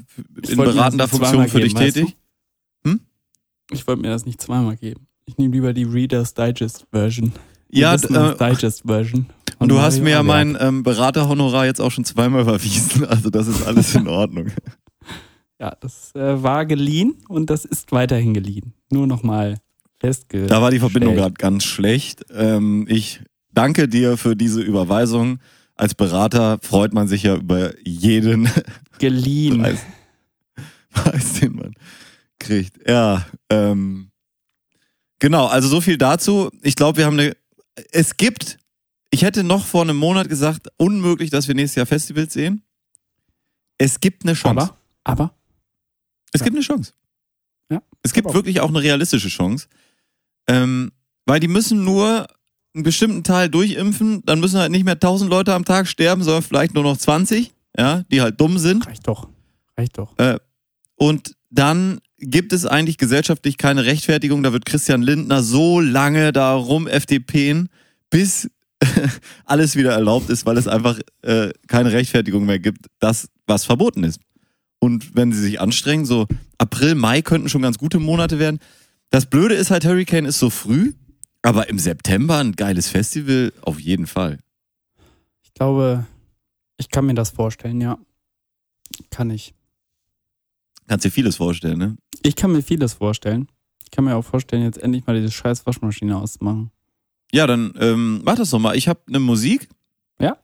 in 0.47 0.57
beratender 0.57 1.07
Funktion 1.07 1.47
für 1.49 1.59
dich 1.59 1.75
geben, 1.75 1.93
tätig. 1.93 2.15
Ich 3.71 3.85
wollte 3.87 4.01
mir 4.01 4.09
das 4.09 4.25
nicht 4.25 4.41
zweimal 4.41 4.77
geben. 4.77 5.05
Ich 5.25 5.37
nehme 5.37 5.53
lieber 5.53 5.73
die 5.73 5.83
Reader's 5.83 6.33
Digest 6.33 6.87
Version. 6.91 7.33
Die 7.71 7.79
Ja, 7.81 7.93
äh, 7.93 8.35
Digest 8.35 8.81
Version. 8.85 9.27
und 9.59 9.69
du 9.69 9.77
hast 9.79 9.95
Mario 9.99 10.03
mir 10.05 10.09
ja 10.11 10.23
mein 10.23 10.57
ähm, 10.59 10.81
Beraterhonorar 10.81 11.65
jetzt 11.67 11.79
auch 11.79 11.91
schon 11.91 12.03
zweimal 12.05 12.41
überwiesen. 12.47 13.05
Also 13.05 13.29
das 13.29 13.47
ist 13.47 13.65
alles 13.67 13.93
in 13.93 14.07
Ordnung. 14.07 14.47
Ja, 15.59 15.75
das 15.81 16.15
äh, 16.15 16.41
war 16.41 16.65
geliehen 16.65 17.15
und 17.27 17.49
das 17.51 17.65
ist 17.65 17.91
weiterhin 17.91 18.33
geliehen. 18.33 18.73
Nur 18.91 19.05
nochmal 19.05 19.57
festge. 19.99 20.47
Da 20.47 20.61
war 20.63 20.71
die 20.71 20.79
Verbindung 20.79 21.13
gerade 21.15 21.33
ganz 21.35 21.63
schlecht. 21.65 22.23
Ähm, 22.33 22.85
ich 22.89 23.21
danke 23.53 23.87
dir 23.87 24.17
für 24.17 24.35
diese 24.35 24.61
Überweisung. 24.61 25.39
Als 25.79 25.95
Berater 25.95 26.59
freut 26.61 26.91
man 26.93 27.07
sich 27.07 27.23
ja 27.23 27.35
über 27.37 27.71
jeden 27.87 28.49
Geliehen. 28.99 29.59
Preis, 29.61 29.79
Preis 30.91 31.33
den 31.39 31.55
man 31.55 31.73
kriegt. 32.37 32.85
Ja, 32.85 33.25
ähm, 33.49 34.11
genau, 35.19 35.45
also 35.47 35.69
so 35.69 35.79
viel 35.79 35.97
dazu. 35.97 36.49
Ich 36.63 36.75
glaube, 36.75 36.97
wir 36.97 37.05
haben 37.05 37.17
eine. 37.17 37.33
Es 37.91 38.17
gibt, 38.17 38.57
ich 39.09 39.21
hätte 39.21 39.41
noch 39.45 39.65
vor 39.65 39.83
einem 39.83 39.95
Monat 39.95 40.27
gesagt, 40.27 40.67
unmöglich, 40.75 41.29
dass 41.29 41.47
wir 41.47 41.55
nächstes 41.55 41.75
Jahr 41.77 41.85
Festivals 41.85 42.33
sehen. 42.33 42.61
Es 43.77 44.01
gibt 44.01 44.23
eine 44.25 44.33
Chance. 44.33 44.61
Aber, 44.61 44.77
aber, 45.05 45.33
Es 46.33 46.41
Ja. 46.41 46.43
gibt 46.45 46.57
eine 46.57 46.65
Chance. 46.65 46.91
Ja. 47.71 47.81
Es 48.03 48.11
gibt 48.11 48.27
Aber- 48.27 48.35
wirklich 48.35 48.59
auch 48.59 48.67
eine 48.67 48.81
realistische 48.83 49.29
Chance. 49.29 49.67
Ähm, 50.47 50.91
weil 51.25 51.39
die 51.39 51.47
müssen 51.47 51.85
nur 51.85 52.27
einen 52.79 52.83
bestimmten 52.83 53.23
Teil 53.23 53.49
durchimpfen, 53.49 54.23
dann 54.25 54.39
müssen 54.39 54.59
halt 54.59 54.71
nicht 54.71 54.85
mehr 54.85 54.95
1000 54.95 55.29
Leute 55.29 55.53
am 55.53 55.65
Tag 55.65 55.87
sterben, 55.87 56.23
sondern 56.23 56.43
vielleicht 56.43 56.73
nur 56.73 56.83
noch 56.83 56.97
20, 56.97 57.53
ja, 57.77 58.03
die 58.11 58.21
halt 58.21 58.39
dumm 58.39 58.57
sind. 58.57 58.87
reicht 58.87 59.07
doch. 59.07 59.27
Reicht 59.77 59.97
doch. 59.97 60.13
Und 60.95 61.35
dann 61.49 61.99
gibt 62.19 62.53
es 62.53 62.65
eigentlich 62.65 62.97
gesellschaftlich 62.97 63.57
keine 63.57 63.85
Rechtfertigung. 63.85 64.43
Da 64.43 64.53
wird 64.53 64.65
Christian 64.65 65.01
Lindner 65.01 65.43
so 65.43 65.79
lange 65.79 66.31
darum 66.31 66.87
FDPen, 66.87 67.69
bis 68.09 68.49
alles 69.45 69.75
wieder 69.75 69.91
erlaubt 69.91 70.29
ist, 70.29 70.45
weil 70.45 70.57
es 70.57 70.67
einfach 70.67 70.99
äh, 71.21 71.49
keine 71.67 71.91
Rechtfertigung 71.91 72.45
mehr 72.45 72.59
gibt, 72.59 72.87
das, 72.99 73.27
was 73.45 73.65
verboten 73.65 74.03
ist. 74.03 74.21
Und 74.79 75.15
wenn 75.15 75.33
sie 75.33 75.41
sich 75.41 75.59
anstrengen, 75.59 76.05
so 76.05 76.27
April, 76.57 76.95
Mai 76.95 77.21
könnten 77.21 77.49
schon 77.49 77.61
ganz 77.61 77.77
gute 77.77 77.99
Monate 77.99 78.39
werden. 78.39 78.59
Das 79.09 79.25
Blöde 79.25 79.55
ist 79.55 79.71
halt, 79.71 79.85
Hurricane 79.85 80.25
ist 80.25 80.39
so 80.39 80.49
früh, 80.49 80.93
aber 81.41 81.69
im 81.69 81.79
September 81.79 82.37
ein 82.37 82.53
geiles 82.53 82.89
Festival 82.89 83.53
auf 83.61 83.79
jeden 83.79 84.07
Fall. 84.07 84.39
Ich 85.43 85.53
glaube, 85.53 86.05
ich 86.77 86.89
kann 86.89 87.05
mir 87.05 87.13
das 87.13 87.31
vorstellen, 87.31 87.81
ja. 87.81 87.97
Kann 89.09 89.29
ich. 89.29 89.53
Kannst 90.87 91.05
dir 91.05 91.11
vieles 91.11 91.35
vorstellen, 91.35 91.77
ne? 91.77 91.97
Ich 92.23 92.35
kann 92.35 92.51
mir 92.51 92.63
vieles 92.63 92.93
vorstellen. 92.93 93.47
Ich 93.83 93.91
kann 93.91 94.05
mir 94.05 94.15
auch 94.15 94.25
vorstellen, 94.25 94.63
jetzt 94.63 94.81
endlich 94.81 95.05
mal 95.05 95.15
diese 95.15 95.31
scheiß 95.31 95.65
Waschmaschine 95.65 96.17
auszumachen. 96.17 96.71
Ja, 97.31 97.45
dann 97.47 97.73
ähm, 97.79 98.21
mach 98.23 98.35
das 98.35 98.49
doch 98.49 98.59
mal. 98.59 98.75
Ich 98.75 98.87
habe 98.87 98.99
eine 99.07 99.19
Musik. 99.19 99.69
Ja. 100.19 100.37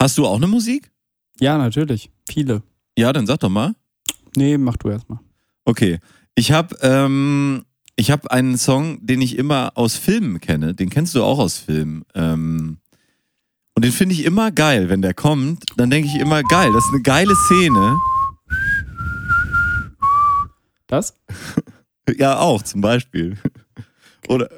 Hast 0.00 0.18
du 0.18 0.26
auch 0.26 0.36
eine 0.36 0.46
Musik? 0.46 0.90
Ja, 1.40 1.58
natürlich. 1.58 2.10
Viele. 2.28 2.62
Ja, 2.96 3.12
dann 3.12 3.26
sag 3.26 3.40
doch 3.40 3.48
mal. 3.48 3.74
Nee, 4.36 4.56
mach 4.58 4.76
du 4.76 4.90
erstmal. 4.90 5.18
Okay. 5.64 5.98
Ich 6.34 6.52
habe 6.52 6.76
ähm, 6.80 7.64
ich 7.96 8.10
hab 8.10 8.28
einen 8.28 8.58
Song, 8.58 9.04
den 9.04 9.20
ich 9.20 9.36
immer 9.36 9.72
aus 9.74 9.96
Filmen 9.96 10.40
kenne. 10.40 10.74
Den 10.74 10.90
kennst 10.90 11.14
du 11.14 11.22
auch 11.22 11.38
aus 11.38 11.58
Filmen. 11.58 12.04
Ähm, 12.14 12.78
und 13.74 13.84
den 13.84 13.92
finde 13.92 14.14
ich 14.14 14.24
immer 14.24 14.50
geil. 14.50 14.88
Wenn 14.88 15.02
der 15.02 15.14
kommt, 15.14 15.64
dann 15.76 15.90
denke 15.90 16.08
ich 16.08 16.20
immer, 16.20 16.42
geil, 16.42 16.72
das 16.72 16.84
ist 16.84 16.92
eine 16.92 17.02
geile 17.02 17.34
Szene. 17.34 17.98
Das? 20.86 21.14
Ja, 22.18 22.40
auch 22.40 22.62
zum 22.62 22.80
Beispiel. 22.80 23.38
Oder, 24.28 24.50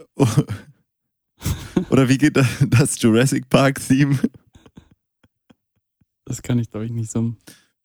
oder 1.91 2.09
wie 2.09 2.17
geht 2.17 2.39
das, 2.39 2.47
das 2.69 3.01
Jurassic 3.01 3.51
Park-Theme? 3.51 4.19
Das 6.25 6.41
kann 6.41 6.59
ich, 6.59 6.71
glaube 6.71 6.87
ich, 6.87 6.93
nicht 6.93 7.13
so. 7.13 7.35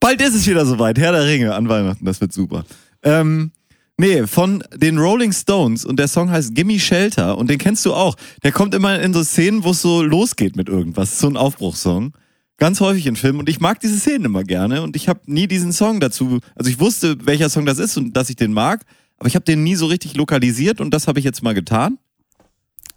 Bald 0.00 0.20
ist 0.22 0.34
es 0.34 0.46
wieder 0.46 0.64
soweit. 0.64 0.98
Herr 0.98 1.12
der 1.12 1.26
Ringe 1.26 1.54
an 1.54 1.68
Weihnachten, 1.68 2.04
das 2.06 2.20
wird 2.22 2.32
super. 2.32 2.64
Ähm, 3.02 3.52
nee, 3.98 4.26
von 4.26 4.64
den 4.74 4.98
Rolling 4.98 5.32
Stones 5.32 5.84
und 5.84 5.98
der 5.98 6.08
Song 6.08 6.30
heißt 6.30 6.54
Gimme 6.54 6.78
Shelter 6.80 7.36
und 7.36 7.50
den 7.50 7.58
kennst 7.58 7.84
du 7.84 7.92
auch. 7.92 8.16
Der 8.42 8.50
kommt 8.52 8.74
immer 8.74 8.98
in 9.00 9.12
so 9.12 9.22
Szenen, 9.22 9.62
wo 9.62 9.70
es 9.70 9.82
so 9.82 10.02
losgeht 10.02 10.56
mit 10.56 10.68
irgendwas. 10.68 11.18
So 11.18 11.28
ein 11.28 11.36
Aufbruchssong. 11.36 12.14
Ganz 12.56 12.80
häufig 12.80 13.06
in 13.06 13.16
Filmen 13.16 13.40
und 13.40 13.48
ich 13.48 13.60
mag 13.60 13.80
diese 13.80 13.98
Szenen 13.98 14.26
immer 14.26 14.44
gerne 14.44 14.82
und 14.82 14.96
ich 14.96 15.08
habe 15.08 15.20
nie 15.26 15.46
diesen 15.46 15.72
Song 15.72 16.00
dazu, 16.00 16.40
also 16.54 16.70
ich 16.70 16.78
wusste, 16.78 17.16
welcher 17.26 17.48
Song 17.48 17.64
das 17.64 17.78
ist 17.78 17.96
und 17.96 18.14
dass 18.14 18.28
ich 18.28 18.36
den 18.36 18.52
mag, 18.52 18.84
aber 19.18 19.28
ich 19.28 19.34
habe 19.34 19.46
den 19.46 19.62
nie 19.62 19.76
so 19.76 19.86
richtig 19.86 20.14
lokalisiert 20.16 20.80
und 20.80 20.92
das 20.92 21.08
habe 21.08 21.18
ich 21.18 21.24
jetzt 21.24 21.42
mal 21.42 21.54
getan 21.54 21.98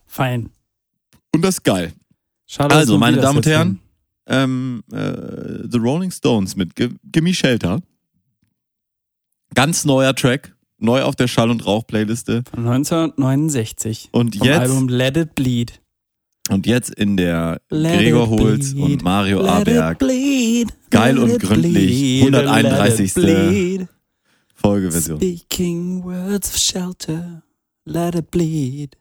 Fein. 0.05 0.50
und 1.33 1.43
das 1.43 1.55
ist 1.55 1.63
geil. 1.63 1.93
Schade, 2.45 2.75
Also, 2.75 2.98
meine 2.98 3.17
Damen 3.17 3.38
und 3.38 3.45
Herren, 3.45 3.79
ähm, 4.27 4.84
äh, 4.92 5.68
The 5.70 5.77
Rolling 5.77 6.12
Stones 6.12 6.56
mit 6.56 6.75
Gi- 6.75 6.96
Gimme 7.12 7.34
Shelter. 7.34 7.82
Ganz 9.56 9.86
neuer 9.86 10.15
Track, 10.15 10.56
neu 10.80 11.03
auf 11.03 11.15
der 11.15 11.27
Schall- 11.27 11.51
und 11.51 11.65
Rauch-Playliste. 11.65 12.44
Von 12.53 12.68
1969. 12.68 14.10
Und 14.12 14.36
Vom 14.36 14.48
jetzt, 14.48 14.60
Album 14.62 14.88
Let 14.89 15.18
It 15.18 15.36
Bleed. 15.36 15.80
und 16.50 16.65
jetzt 16.65 16.89
in 16.96 17.18
der 17.18 17.62
Let 17.70 18.00
Gregor 18.00 18.30
Holz 18.30 18.74
bleed. 18.74 18.84
und 18.84 19.03
Mario 19.03 19.42
Let 19.42 19.50
Aberg 19.51 20.00
bleed. 20.00 20.74
Geil 20.89 21.18
und 21.20 21.39
gründlich. 21.39 21.74
bleed. 21.74 22.22
131. 22.24 23.15
Let 23.15 23.30
it 23.30 23.50
bleed. 23.50 23.88
Folgeversion. 24.56 25.18
Speaking 25.18 26.03
words 26.03 26.50
of 26.50 26.58
shelter. 26.58 27.44
Let 27.86 28.15
it 28.15 28.32
bleed. 28.32 28.96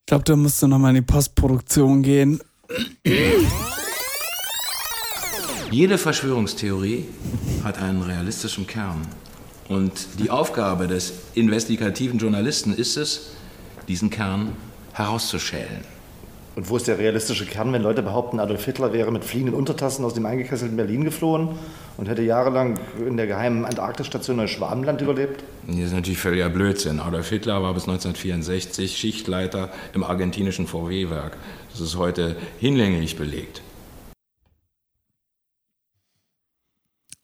Ich 0.00 0.06
glaube, 0.06 0.24
da 0.24 0.36
musst 0.36 0.62
du 0.62 0.66
nochmal 0.66 0.90
in 0.90 1.02
die 1.02 1.12
Postproduktion 1.12 2.02
gehen. 2.02 2.40
Jede 5.70 5.98
Verschwörungstheorie 5.98 7.06
hat 7.64 7.78
einen 7.78 8.02
realistischen 8.02 8.66
Kern. 8.66 9.02
Und 9.68 9.92
die 10.18 10.30
Aufgabe 10.30 10.86
des 10.86 11.12
investigativen 11.34 12.18
Journalisten 12.18 12.74
ist 12.74 12.96
es, 12.96 13.30
diesen 13.88 14.10
Kern 14.10 14.56
herauszuschälen. 14.92 15.93
Und 16.56 16.70
wo 16.70 16.76
ist 16.76 16.86
der 16.86 16.98
realistische 16.98 17.46
Kern, 17.46 17.72
wenn 17.72 17.82
Leute 17.82 18.02
behaupten, 18.02 18.38
Adolf 18.38 18.64
Hitler 18.64 18.92
wäre 18.92 19.10
mit 19.10 19.24
fliegenden 19.24 19.56
Untertassen 19.56 20.04
aus 20.04 20.14
dem 20.14 20.24
eingekesselten 20.24 20.76
Berlin 20.76 21.02
geflohen 21.02 21.48
und 21.96 22.08
hätte 22.08 22.22
jahrelang 22.22 22.78
in 23.04 23.16
der 23.16 23.26
geheimen 23.26 23.64
Antarktisstation 23.64 24.36
Neuschwabenland 24.36 25.00
überlebt? 25.00 25.42
Das 25.66 25.76
ist 25.76 25.92
natürlich 25.92 26.18
völliger 26.18 26.48
Blödsinn. 26.48 27.00
Adolf 27.00 27.28
Hitler 27.28 27.60
war 27.62 27.74
bis 27.74 27.88
1964 27.88 28.96
Schichtleiter 28.96 29.70
im 29.94 30.04
argentinischen 30.04 30.68
VW-Werk. 30.68 31.36
Das 31.72 31.80
ist 31.80 31.96
heute 31.96 32.36
hinlänglich 32.60 33.16
belegt. 33.16 33.60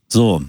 So, 0.08 0.42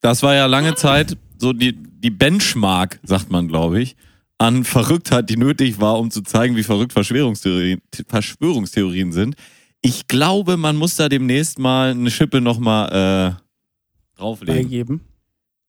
das 0.00 0.24
war 0.24 0.34
ja 0.34 0.46
lange 0.46 0.74
Zeit 0.74 1.16
so 1.38 1.52
die, 1.52 1.72
die 1.72 2.10
Benchmark, 2.10 2.98
sagt 3.04 3.30
man, 3.30 3.46
glaube 3.46 3.80
ich, 3.80 3.94
an 4.38 4.64
Verrücktheit, 4.64 5.28
die 5.28 5.36
nötig 5.36 5.80
war, 5.80 5.98
um 5.98 6.10
zu 6.10 6.22
zeigen, 6.22 6.56
wie 6.56 6.62
verrückt 6.62 6.92
Verschwörungstheorien, 6.92 7.82
Verschwörungstheorien 8.06 9.12
sind. 9.12 9.34
Ich 9.82 10.06
glaube, 10.06 10.56
man 10.56 10.76
muss 10.76 10.96
da 10.96 11.08
demnächst 11.08 11.58
mal 11.58 11.90
eine 11.90 12.10
Schippe 12.10 12.40
nochmal 12.40 13.36
äh, 13.36 14.18
drauflegen. 14.18 14.62
Beigeben. 14.62 15.00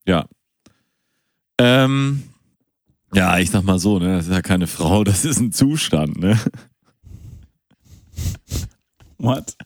Ja. 0.06 0.26
Ähm, 1.58 2.22
ja, 3.12 3.38
ich 3.38 3.50
sag 3.50 3.64
mal 3.64 3.78
so, 3.78 3.98
ne, 3.98 4.16
das 4.16 4.26
ist 4.26 4.32
ja 4.32 4.42
keine 4.42 4.66
Frau, 4.66 5.04
das 5.04 5.24
ist 5.24 5.40
ein 5.40 5.52
Zustand, 5.52 6.18
ne? 6.18 6.38
What? 9.18 9.56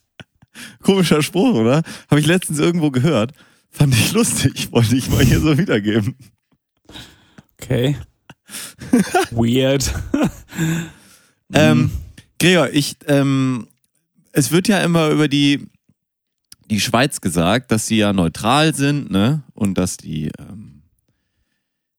Komischer 0.83 1.23
Spruch, 1.23 1.55
oder? 1.55 1.83
Habe 2.11 2.21
ich 2.21 2.27
letztens 2.27 2.59
irgendwo 2.59 2.91
gehört. 2.91 3.33
Fand 3.71 3.95
ich 3.95 4.13
lustig, 4.13 4.73
wollte 4.73 4.97
ich 4.97 5.11
mal 5.11 5.25
hier 5.25 5.41
so 5.41 5.59
wiedergeben. 5.59 6.17
Okay. 7.61 7.97
Weird. 9.31 9.93
Ähm, 11.53 11.91
Gregor, 12.41 12.71
ich, 12.71 12.97
ähm, 13.07 13.69
es 14.33 14.51
wird 14.51 14.67
ja 14.67 14.81
immer 14.81 15.11
über 15.11 15.29
die, 15.29 15.69
die 16.71 16.81
Schweiz 16.81 17.21
gesagt, 17.21 17.71
dass 17.71 17.87
sie 17.87 17.99
ja 17.99 18.13
neutral 18.13 18.75
sind, 18.75 19.11
ne? 19.11 19.45
Und 19.53 19.77
dass 19.79 19.99
die, 19.99 20.31
ähm, 20.39 20.83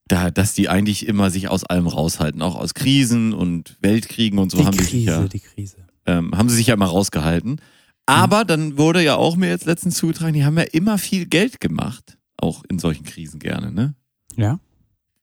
da, 0.08 0.32
dass 0.32 0.54
die 0.54 0.68
eigentlich 0.68 1.08
immer 1.08 1.30
sich 1.30 1.48
aus 1.48 1.64
allem 1.64 1.88
raushalten, 1.88 2.42
auch 2.42 2.56
aus 2.56 2.74
Krisen 2.74 3.34
und 3.34 3.78
Weltkriegen 3.82 4.40
und 4.40 4.52
so 4.52 4.58
die 4.58 4.66
haben 4.66 4.72
die 4.78 4.84
Krise, 4.84 4.92
sich 4.98 5.06
ja, 5.06 5.28
die 5.28 5.40
Krise. 5.40 5.78
ähm, 6.08 6.36
haben 6.36 6.50
sie 6.50 6.56
sich 6.56 6.68
ja 6.68 6.74
immer 6.74 6.88
rausgehalten. 6.88 7.62
Aber 8.08 8.44
Mhm. 8.44 8.48
dann 8.48 8.78
wurde 8.78 9.04
ja 9.04 9.16
auch 9.16 9.36
mir 9.38 9.50
jetzt 9.50 9.66
letztens 9.66 9.96
zugetragen, 9.96 10.34
die 10.34 10.44
haben 10.44 10.58
ja 10.58 10.64
immer 10.64 10.98
viel 10.98 11.28
Geld 11.28 11.62
gemacht, 11.62 12.18
auch 12.38 12.64
in 12.68 12.80
solchen 12.80 13.06
Krisen 13.06 13.40
gerne, 13.40 13.72
ne? 13.72 13.96
Ja? 14.36 14.60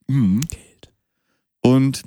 Mhm. 0.07 0.47
Geld. 0.49 0.63
Und 1.63 2.03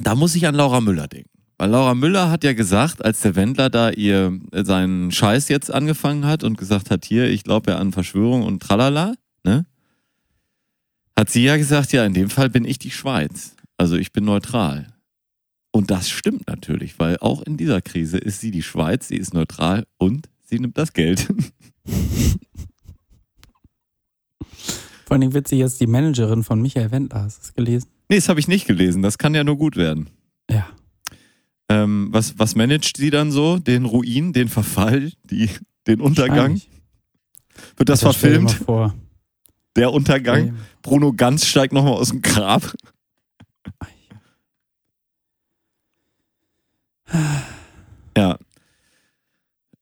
da 0.00 0.14
muss 0.14 0.34
ich 0.34 0.46
an 0.46 0.54
Laura 0.54 0.80
Müller 0.80 1.08
denken. 1.08 1.30
Weil 1.58 1.70
Laura 1.70 1.94
Müller 1.94 2.30
hat 2.30 2.44
ja 2.44 2.52
gesagt, 2.52 3.04
als 3.04 3.20
der 3.22 3.34
Wendler 3.34 3.68
da 3.68 3.90
ihr 3.90 4.38
äh, 4.52 4.64
seinen 4.64 5.10
Scheiß 5.10 5.48
jetzt 5.48 5.72
angefangen 5.72 6.24
hat 6.24 6.44
und 6.44 6.56
gesagt 6.56 6.90
hat, 6.90 7.04
hier, 7.04 7.28
ich 7.28 7.42
glaube 7.42 7.72
ja 7.72 7.78
an 7.78 7.92
Verschwörung 7.92 8.44
und 8.44 8.62
tralala, 8.62 9.14
ne? 9.42 9.66
Hat 11.18 11.30
sie 11.30 11.42
ja 11.42 11.56
gesagt, 11.56 11.92
ja, 11.92 12.06
in 12.06 12.14
dem 12.14 12.30
Fall 12.30 12.48
bin 12.48 12.64
ich 12.64 12.78
die 12.78 12.92
Schweiz. 12.92 13.56
Also 13.76 13.96
ich 13.96 14.12
bin 14.12 14.24
neutral. 14.24 14.86
Und 15.72 15.90
das 15.90 16.08
stimmt 16.08 16.46
natürlich, 16.46 17.00
weil 17.00 17.18
auch 17.18 17.42
in 17.42 17.56
dieser 17.56 17.82
Krise 17.82 18.18
ist 18.18 18.40
sie 18.40 18.52
die 18.52 18.62
Schweiz, 18.62 19.08
sie 19.08 19.16
ist 19.16 19.34
neutral 19.34 19.84
und 19.96 20.28
sie 20.44 20.60
nimmt 20.60 20.78
das 20.78 20.92
Geld. 20.92 21.26
Vor 25.06 25.16
allem 25.16 25.34
witzig 25.34 25.58
jetzt 25.58 25.80
die 25.80 25.86
Managerin 25.88 26.44
von 26.44 26.62
Michael 26.62 26.92
Wendler. 26.92 27.22
Hast 27.22 27.38
du 27.38 27.42
es 27.42 27.54
gelesen? 27.54 27.88
Nee, 28.08 28.16
das 28.16 28.28
habe 28.28 28.40
ich 28.40 28.48
nicht 28.48 28.66
gelesen. 28.66 29.02
Das 29.02 29.18
kann 29.18 29.34
ja 29.34 29.44
nur 29.44 29.56
gut 29.56 29.76
werden. 29.76 30.08
Ja. 30.50 30.66
Ähm, 31.68 32.08
was, 32.10 32.38
was 32.38 32.54
managt 32.54 32.96
sie 32.96 33.10
dann 33.10 33.30
so? 33.30 33.58
Den 33.58 33.84
Ruin, 33.84 34.32
den 34.32 34.48
Verfall, 34.48 35.12
die, 35.24 35.50
den 35.86 36.00
Untergang? 36.00 36.60
Wird 37.76 37.88
das 37.88 38.00
Ja, 38.00 38.08
mal 38.08 38.12
verfilmt? 38.12 38.52
Vor. 38.52 38.94
Der 39.76 39.92
Untergang? 39.92 40.56
Bruno 40.82 41.12
Ganz 41.12 41.46
steigt 41.46 41.72
nochmal 41.72 41.94
aus 41.94 42.08
dem 42.08 42.22
Grab. 42.22 42.74
Ja. 48.16 48.38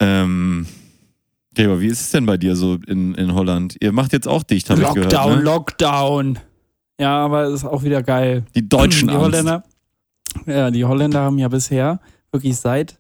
Ähm. 0.01 0.67
Gregor, 1.55 1.81
wie 1.81 1.87
ist 1.87 2.03
es 2.03 2.11
denn 2.11 2.27
bei 2.27 2.37
dir 2.37 2.55
so 2.55 2.75
in, 2.87 3.15
in 3.15 3.33
Holland? 3.33 3.77
Ihr 3.81 3.93
macht 3.93 4.13
jetzt 4.13 4.29
auch 4.29 4.43
dicht, 4.43 4.69
habe 4.69 4.83
ich 4.83 4.87
Lockdown, 4.87 5.09
gehört. 5.09 5.37
Ne? 5.39 5.43
Lockdown. 5.43 6.39
Ja, 7.01 7.25
aber 7.25 7.45
es 7.45 7.55
ist 7.55 7.65
auch 7.65 7.83
wieder 7.83 8.03
geil. 8.03 8.45
Die 8.55 8.69
Deutschen 8.69 9.09
die 9.09 9.15
Angst. 9.15 9.25
Holländer, 9.25 9.63
ja, 10.47 10.71
die 10.71 10.85
Holländer 10.85 11.21
haben 11.21 11.39
ja 11.39 11.49
bisher 11.49 12.01
wirklich 12.33 12.57
seit, 12.57 12.99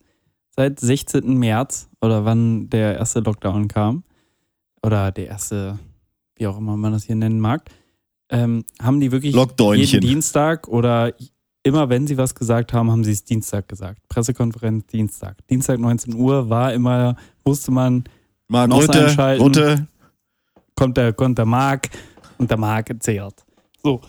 seit 0.50 0.80
16. 0.80 1.36
März 1.38 1.88
oder 2.00 2.24
wann 2.24 2.68
der 2.68 2.96
erste 2.96 3.20
Lockdown 3.20 3.68
kam 3.68 4.04
oder 4.82 5.10
der 5.12 5.28
erste, 5.28 5.78
wie 6.36 6.46
auch 6.46 6.58
immer 6.58 6.76
man 6.76 6.92
das 6.92 7.04
hier 7.04 7.16
nennen 7.16 7.40
mag, 7.40 7.70
ähm, 8.28 8.64
haben 8.80 9.00
die 9.00 9.12
wirklich 9.12 9.34
jeden 9.34 10.00
Dienstag 10.00 10.68
oder 10.68 11.12
immer 11.62 11.88
wenn 11.88 12.06
sie 12.06 12.16
was 12.16 12.34
gesagt 12.34 12.72
haben, 12.72 12.90
haben 12.90 13.04
sie 13.04 13.12
es 13.12 13.24
Dienstag 13.24 13.68
gesagt. 13.68 14.00
Pressekonferenz 14.08 14.86
Dienstag. 14.86 15.36
Dienstag 15.48 15.78
19 15.78 16.14
Uhr 16.14 16.48
war 16.48 16.72
immer, 16.72 17.16
wusste 17.44 17.72
man, 17.72 18.04
Maus 18.48 18.86
Rutte, 18.86 19.06
einschalten. 19.06 19.42
Rutte. 19.42 19.86
kommt 20.76 20.96
der, 20.96 21.12
kommt 21.12 21.38
der 21.38 21.46
Marc 21.46 21.90
und 22.38 22.50
der 22.50 22.58
Marc 22.58 22.90
erzählt. 22.90 23.45
So. 23.86 24.00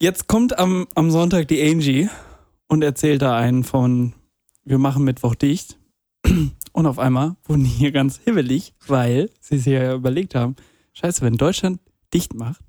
Jetzt 0.00 0.28
kommt 0.28 0.56
am, 0.56 0.86
am 0.94 1.10
Sonntag 1.10 1.48
die 1.48 1.60
Angie 1.60 2.08
und 2.68 2.84
erzählt 2.84 3.20
da 3.20 3.36
einen 3.36 3.64
von, 3.64 4.12
wir 4.64 4.78
machen 4.78 5.02
Mittwoch 5.02 5.34
dicht. 5.34 5.76
Und 6.72 6.86
auf 6.86 7.00
einmal 7.00 7.34
wurden 7.42 7.64
die 7.64 7.70
hier 7.70 7.90
ganz 7.90 8.20
hibbelig, 8.24 8.74
weil 8.86 9.28
sie 9.40 9.58
sich 9.58 9.72
ja 9.72 9.92
überlegt 9.96 10.36
haben, 10.36 10.54
scheiße, 10.92 11.22
wenn 11.22 11.34
Deutschland 11.34 11.80
dicht 12.14 12.32
macht 12.32 12.60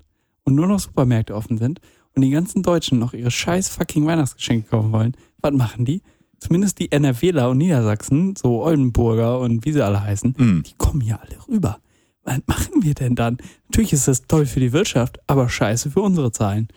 und 0.42 0.56
nur 0.56 0.66
noch 0.66 0.80
Supermärkte 0.80 1.36
offen 1.36 1.56
sind 1.56 1.80
und 2.16 2.22
die 2.22 2.30
ganzen 2.30 2.64
Deutschen 2.64 2.98
noch 2.98 3.14
ihre 3.14 3.30
scheiß 3.30 3.68
fucking 3.68 4.06
Weihnachtsgeschenke 4.06 4.70
kaufen 4.70 4.90
wollen, 4.90 5.16
was 5.38 5.52
machen 5.52 5.84
die? 5.84 6.02
Zumindest 6.40 6.80
die 6.80 6.90
NRWler 6.90 7.48
und 7.50 7.58
Niedersachsen, 7.58 8.34
so 8.34 8.60
Oldenburger 8.64 9.38
und 9.38 9.64
wie 9.64 9.72
sie 9.72 9.84
alle 9.86 10.02
heißen, 10.02 10.34
Hm. 10.36 10.62
die 10.66 10.74
kommen 10.78 11.00
hier 11.00 11.20
alle 11.20 11.38
rüber. 11.46 11.78
Was 12.24 12.40
machen 12.46 12.82
wir 12.82 12.94
denn 12.94 13.14
dann? 13.14 13.38
Natürlich 13.68 13.92
ist 13.92 14.08
das 14.08 14.22
toll 14.22 14.46
für 14.46 14.60
die 14.60 14.72
Wirtschaft, 14.72 15.18
aber 15.26 15.48
scheiße 15.48 15.90
für 15.90 16.00
unsere 16.00 16.32
Zahlen. 16.32 16.68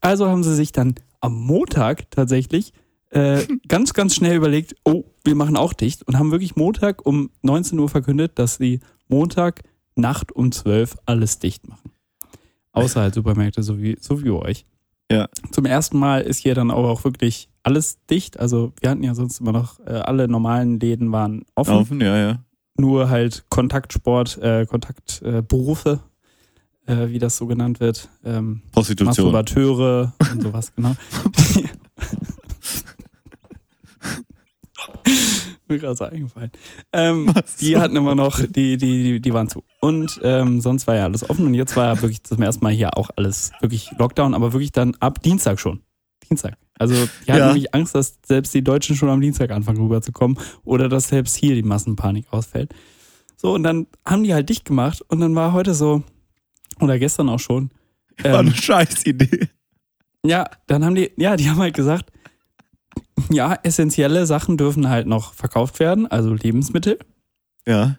Also 0.00 0.26
haben 0.26 0.42
sie 0.42 0.54
sich 0.54 0.72
dann 0.72 0.94
am 1.20 1.34
Montag 1.34 2.10
tatsächlich 2.10 2.72
äh, 3.10 3.46
ganz, 3.68 3.92
ganz 3.92 4.14
schnell 4.14 4.36
überlegt, 4.36 4.74
oh, 4.84 5.04
wir 5.24 5.34
machen 5.34 5.56
auch 5.56 5.72
dicht 5.72 6.02
und 6.04 6.18
haben 6.18 6.30
wirklich 6.30 6.56
Montag 6.56 7.04
um 7.06 7.30
19 7.42 7.78
Uhr 7.78 7.88
verkündet, 7.88 8.38
dass 8.38 8.56
sie 8.56 8.80
Montag 9.08 9.62
Nacht 9.94 10.32
um 10.32 10.52
12 10.52 10.96
alles 11.06 11.38
dicht 11.38 11.68
machen. 11.68 11.92
Außer 12.72 13.00
halt 13.00 13.14
Supermärkte, 13.14 13.62
so 13.62 13.80
wie, 13.80 13.96
so 14.00 14.22
wie 14.22 14.30
euch. 14.30 14.66
Ja. 15.10 15.28
Zum 15.50 15.64
ersten 15.64 15.98
Mal 15.98 16.22
ist 16.22 16.38
hier 16.38 16.54
dann 16.54 16.70
aber 16.70 16.90
auch 16.90 17.04
wirklich 17.04 17.48
alles 17.62 17.98
dicht. 18.06 18.38
Also 18.38 18.72
wir 18.80 18.90
hatten 18.90 19.02
ja 19.02 19.14
sonst 19.14 19.40
immer 19.40 19.52
noch, 19.52 19.80
äh, 19.80 19.92
alle 19.92 20.28
normalen 20.28 20.78
Läden 20.78 21.10
waren 21.12 21.44
offen 21.54 21.74
Offen, 21.74 22.00
ja, 22.00 22.16
ja. 22.16 22.44
Nur 22.78 23.08
halt 23.08 23.44
Kontaktsport, 23.48 24.38
äh, 24.38 24.66
Kontaktberufe, 24.66 26.00
äh, 26.86 27.08
wie 27.08 27.18
das 27.18 27.36
so 27.36 27.46
genannt 27.46 27.80
wird, 27.80 28.08
ähm, 28.24 28.62
Prostitution. 28.72 29.32
Masturbateure 29.32 30.12
und 30.32 30.42
sowas, 30.42 30.72
genau. 30.74 30.94
Mir 35.68 35.78
gerade 35.78 35.96
so 35.96 36.04
eingefallen. 36.04 36.52
Ähm, 36.92 37.32
die 37.60 37.76
hatten 37.76 37.96
immer 37.96 38.14
noch, 38.14 38.38
die, 38.40 38.76
die, 38.76 39.02
die, 39.02 39.20
die 39.20 39.34
waren 39.34 39.48
zu. 39.48 39.64
Und 39.80 40.20
ähm, 40.22 40.60
sonst 40.60 40.86
war 40.86 40.94
ja 40.94 41.04
alles 41.04 41.28
offen 41.28 41.46
und 41.46 41.54
jetzt 41.54 41.74
war 41.76 41.86
ja 41.86 42.02
wirklich 42.02 42.22
zum 42.22 42.40
ersten 42.40 42.62
Mal 42.62 42.72
hier 42.72 42.96
auch 42.96 43.10
alles 43.16 43.50
wirklich 43.60 43.90
Lockdown, 43.98 44.34
aber 44.34 44.52
wirklich 44.52 44.70
dann 44.70 44.94
ab 45.00 45.20
Dienstag 45.22 45.58
schon. 45.58 45.82
Dienstag. 46.28 46.56
Also 46.78 46.94
die 46.94 47.30
hatten 47.32 47.40
Ja. 47.40 47.46
nämlich 47.48 47.74
Angst, 47.74 47.94
dass 47.94 48.18
selbst 48.26 48.52
die 48.54 48.62
Deutschen 48.62 48.96
schon 48.96 49.08
am 49.08 49.20
Dienstag 49.20 49.50
anfangen 49.50 49.78
rüberzukommen 49.80 50.38
oder 50.64 50.88
dass 50.88 51.08
selbst 51.08 51.36
hier 51.36 51.54
die 51.54 51.62
Massenpanik 51.62 52.26
ausfällt. 52.30 52.74
So, 53.36 53.54
und 53.54 53.62
dann 53.62 53.86
haben 54.04 54.22
die 54.24 54.34
halt 54.34 54.48
dicht 54.48 54.64
gemacht 54.64 55.02
und 55.08 55.20
dann 55.20 55.34
war 55.34 55.52
heute 55.52 55.74
so, 55.74 56.02
oder 56.80 56.98
gestern 56.98 57.28
auch 57.28 57.40
schon, 57.40 57.70
War 58.22 58.40
ähm, 58.40 58.46
eine 58.46 58.54
Scheißidee. 58.54 59.48
ja, 60.24 60.48
dann 60.66 60.84
haben 60.84 60.94
die, 60.94 61.10
ja, 61.16 61.36
die 61.36 61.48
haben 61.50 61.58
halt 61.58 61.74
gesagt, 61.74 62.10
ja, 63.30 63.58
essentielle 63.62 64.26
Sachen 64.26 64.56
dürfen 64.56 64.88
halt 64.88 65.06
noch 65.06 65.34
verkauft 65.34 65.80
werden, 65.80 66.06
also 66.06 66.32
Lebensmittel. 66.34 66.98
Ja. 67.66 67.98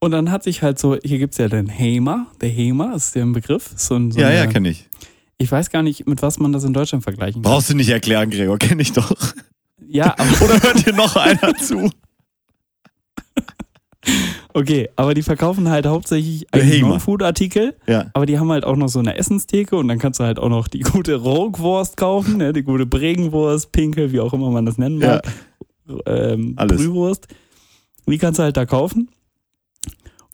Und 0.00 0.12
dann 0.12 0.30
hat 0.30 0.44
sich 0.44 0.62
halt 0.62 0.78
so, 0.78 0.96
hier 1.02 1.18
gibt's 1.18 1.38
ja 1.38 1.48
den 1.48 1.68
HEMA, 1.68 2.28
der 2.40 2.50
HEMA 2.50 2.94
ist 2.94 3.14
der 3.16 3.24
ein 3.24 3.32
Begriff. 3.32 3.72
So 3.76 3.96
ein, 3.96 4.12
so 4.12 4.20
Ja, 4.20 4.30
ja, 4.30 4.42
eine, 4.42 4.52
kenne 4.52 4.68
ich. 4.70 4.88
Ich 5.38 5.50
weiß 5.52 5.70
gar 5.70 5.82
nicht, 5.82 6.06
mit 6.06 6.20
was 6.22 6.38
man 6.38 6.52
das 6.52 6.64
in 6.64 6.72
Deutschland 6.74 7.04
vergleichen 7.04 7.42
kann. 7.42 7.50
Brauchst 7.52 7.70
du 7.70 7.74
nicht 7.74 7.88
erklären, 7.90 8.30
Gregor, 8.30 8.58
kenne 8.58 8.82
ich 8.82 8.92
doch. 8.92 9.12
Ja, 9.86 10.14
aber, 10.18 10.44
Oder 10.44 10.62
hört 10.62 10.86
dir 10.86 10.92
noch 10.92 11.16
einer 11.16 11.54
zu? 11.56 11.90
okay, 14.54 14.88
aber 14.96 15.14
die 15.14 15.22
verkaufen 15.22 15.68
halt 15.68 15.86
hauptsächlich. 15.86 16.46
Non-Food-Artikel, 16.52 17.76
Ja. 17.86 18.10
aber 18.14 18.26
die 18.26 18.38
haben 18.38 18.50
halt 18.50 18.64
auch 18.64 18.76
noch 18.76 18.88
so 18.88 18.98
eine 18.98 19.16
Essenstheke 19.16 19.76
und 19.76 19.88
dann 19.88 19.98
kannst 19.98 20.20
du 20.20 20.24
halt 20.24 20.38
auch 20.38 20.48
noch 20.48 20.68
die 20.68 20.80
gute 20.80 21.14
Rogwurst 21.16 21.96
kaufen, 21.96 22.38
ne, 22.38 22.52
die 22.52 22.62
gute 22.62 22.86
Bregenwurst, 22.86 23.72
Pinkel, 23.72 24.12
wie 24.12 24.20
auch 24.20 24.32
immer 24.32 24.50
man 24.50 24.66
das 24.66 24.78
nennen 24.78 25.00
Ja. 25.00 25.20
mag, 25.86 26.00
ähm, 26.06 26.54
Alles. 26.56 26.78
Brühwurst. 26.78 27.28
Die 28.06 28.18
kannst 28.18 28.38
du 28.38 28.42
halt 28.42 28.56
da 28.56 28.64
kaufen. 28.66 29.10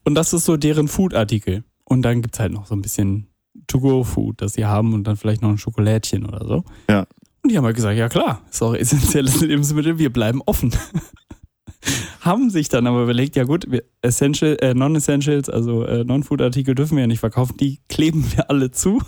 Und 0.04 0.14
das 0.14 0.32
ist 0.32 0.44
so 0.44 0.56
deren 0.56 0.88
Food-Artikel. 0.88 1.64
Und 1.84 2.02
dann 2.02 2.22
gibt's 2.22 2.38
halt 2.38 2.52
noch 2.52 2.66
so 2.66 2.74
ein 2.74 2.82
bisschen 2.82 3.26
To-Go-Food, 3.66 4.40
das 4.42 4.54
sie 4.54 4.66
haben 4.66 4.94
und 4.94 5.04
dann 5.04 5.16
vielleicht 5.16 5.42
noch 5.42 5.50
ein 5.50 5.58
Schokolädchen 5.58 6.26
oder 6.26 6.46
so. 6.46 6.64
Ja. 6.88 7.06
Und 7.42 7.52
die 7.52 7.56
haben 7.56 7.64
halt 7.64 7.76
gesagt, 7.76 7.98
ja 7.98 8.08
klar, 8.08 8.42
ist 8.50 8.62
auch 8.62 8.74
essentielles 8.74 9.40
Lebensmittel, 9.42 9.98
wir 9.98 10.12
bleiben 10.12 10.42
offen. 10.46 10.74
haben 12.20 12.50
sich 12.50 12.68
dann 12.68 12.86
aber 12.86 13.02
überlegt, 13.02 13.36
ja 13.36 13.44
gut, 13.44 13.66
Essential, 14.00 14.56
äh, 14.60 14.74
Non-Essentials, 14.74 15.50
also 15.50 15.84
äh, 15.84 16.04
Non-Food-Artikel 16.04 16.74
dürfen 16.74 16.96
wir 16.96 17.02
ja 17.02 17.06
nicht 17.06 17.20
verkaufen, 17.20 17.56
die 17.58 17.80
kleben 17.88 18.24
wir 18.32 18.50
alle 18.50 18.70
zu. 18.70 19.00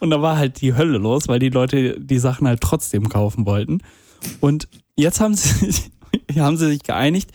Und 0.00 0.10
da 0.10 0.20
war 0.20 0.36
halt 0.36 0.60
die 0.60 0.74
Hölle 0.74 0.98
los, 0.98 1.28
weil 1.28 1.38
die 1.38 1.48
Leute 1.48 1.98
die 2.00 2.18
Sachen 2.18 2.46
halt 2.46 2.60
trotzdem 2.60 3.08
kaufen 3.08 3.46
wollten. 3.46 3.78
Und 4.40 4.68
jetzt 4.96 5.20
haben 5.20 5.34
sie 5.34 5.70
sich, 5.70 5.90
haben 6.36 6.56
sie 6.56 6.68
sich 6.68 6.82
geeinigt, 6.82 7.30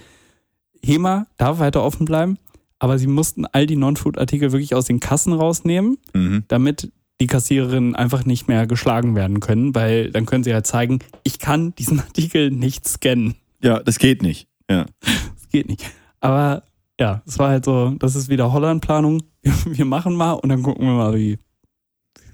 HEMA 0.83 1.27
darf 1.37 1.59
weiter 1.59 1.83
offen 1.83 2.05
bleiben, 2.05 2.37
aber 2.81 2.97
sie 2.97 3.05
mussten 3.05 3.45
all 3.45 3.67
die 3.67 3.75
Non-Food-Artikel 3.75 4.51
wirklich 4.51 4.73
aus 4.73 4.85
den 4.85 4.99
Kassen 4.99 5.33
rausnehmen, 5.33 5.99
Mhm. 6.13 6.45
damit 6.47 6.91
die 7.21 7.27
Kassiererinnen 7.27 7.95
einfach 7.95 8.25
nicht 8.25 8.47
mehr 8.47 8.65
geschlagen 8.65 9.13
werden 9.13 9.39
können, 9.39 9.75
weil 9.75 10.09
dann 10.09 10.25
können 10.25 10.43
sie 10.43 10.51
halt 10.51 10.65
zeigen, 10.65 10.97
ich 11.23 11.37
kann 11.37 11.75
diesen 11.75 11.99
Artikel 12.07 12.49
nicht 12.49 12.87
scannen. 12.87 13.35
Ja, 13.61 13.79
das 13.83 13.99
geht 13.99 14.23
nicht. 14.23 14.47
Ja. 14.67 14.87
Das 14.99 15.49
geht 15.51 15.69
nicht. 15.69 15.85
Aber 16.21 16.63
ja, 16.99 17.21
es 17.27 17.37
war 17.37 17.49
halt 17.49 17.65
so, 17.65 17.91
das 17.99 18.15
ist 18.15 18.29
wieder 18.29 18.51
Holland-Planung. 18.51 19.21
Wir, 19.65 19.85
machen 19.85 20.15
mal 20.15 20.31
und 20.33 20.49
dann 20.49 20.63
gucken 20.63 20.87
wir 20.87 20.93
mal, 20.93 21.13
wie, 21.15 21.37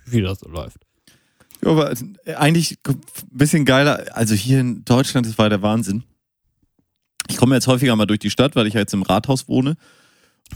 wie 0.06 0.22
das 0.22 0.40
so 0.40 0.50
läuft. 0.50 0.78
Ja, 1.62 1.72
aber 1.72 1.94
eigentlich 2.38 2.78
ein 2.88 3.02
bisschen 3.32 3.66
geiler. 3.66 4.06
Also 4.14 4.34
hier 4.34 4.62
in 4.62 4.86
Deutschland, 4.86 5.28
das 5.28 5.38
war 5.38 5.50
der 5.50 5.62
Wahnsinn. 5.62 6.04
Ich 7.30 7.36
komme 7.36 7.56
jetzt 7.56 7.68
häufiger 7.68 7.96
mal 7.98 8.06
durch 8.06 8.20
die 8.20 8.30
Stadt, 8.30 8.56
weil 8.56 8.68
ich 8.68 8.76
ja 8.76 8.80
jetzt 8.80 8.94
im 8.94 9.04
Rathaus 9.04 9.50
wohne. 9.50 9.76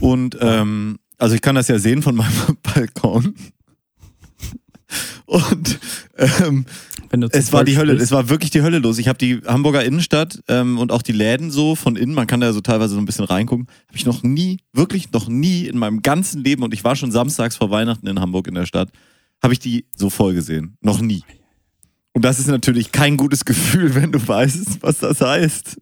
Und 0.00 0.36
ähm, 0.40 0.98
also 1.18 1.34
ich 1.34 1.40
kann 1.40 1.54
das 1.54 1.68
ja 1.68 1.78
sehen 1.78 2.02
von 2.02 2.16
meinem 2.16 2.32
Balkon. 2.62 3.34
Und 5.26 5.78
ähm, 6.16 6.66
es 7.30 7.52
war 7.52 7.64
die 7.64 7.76
Hölle, 7.76 7.92
sprichst. 7.92 8.04
es 8.04 8.10
war 8.10 8.28
wirklich 8.28 8.50
die 8.50 8.62
Hölle 8.62 8.78
los. 8.78 8.98
Ich 8.98 9.08
habe 9.08 9.18
die 9.18 9.40
Hamburger 9.46 9.84
Innenstadt 9.84 10.42
ähm, 10.48 10.78
und 10.78 10.92
auch 10.92 11.02
die 11.02 11.12
Läden 11.12 11.50
so 11.50 11.74
von 11.74 11.96
innen, 11.96 12.14
man 12.14 12.26
kann 12.26 12.40
da 12.40 12.52
so 12.52 12.60
teilweise 12.60 12.94
so 12.94 13.00
ein 13.00 13.04
bisschen 13.04 13.24
reingucken, 13.24 13.66
habe 13.88 13.96
ich 13.96 14.06
noch 14.06 14.22
nie, 14.22 14.58
wirklich 14.72 15.12
noch 15.12 15.28
nie 15.28 15.66
in 15.66 15.78
meinem 15.78 16.02
ganzen 16.02 16.42
Leben, 16.42 16.62
und 16.62 16.74
ich 16.74 16.84
war 16.84 16.96
schon 16.96 17.12
samstags 17.12 17.56
vor 17.56 17.70
Weihnachten 17.70 18.06
in 18.06 18.20
Hamburg 18.20 18.48
in 18.48 18.54
der 18.54 18.66
Stadt, 18.66 18.90
habe 19.42 19.52
ich 19.52 19.58
die 19.58 19.86
so 19.96 20.10
voll 20.10 20.34
gesehen. 20.34 20.76
Noch 20.80 21.00
nie. 21.00 21.22
Und 22.12 22.24
das 22.24 22.38
ist 22.38 22.48
natürlich 22.48 22.92
kein 22.92 23.16
gutes 23.16 23.44
Gefühl, 23.44 23.94
wenn 23.94 24.12
du 24.12 24.26
weißt, 24.26 24.82
was 24.82 24.98
das 24.98 25.20
heißt. 25.20 25.78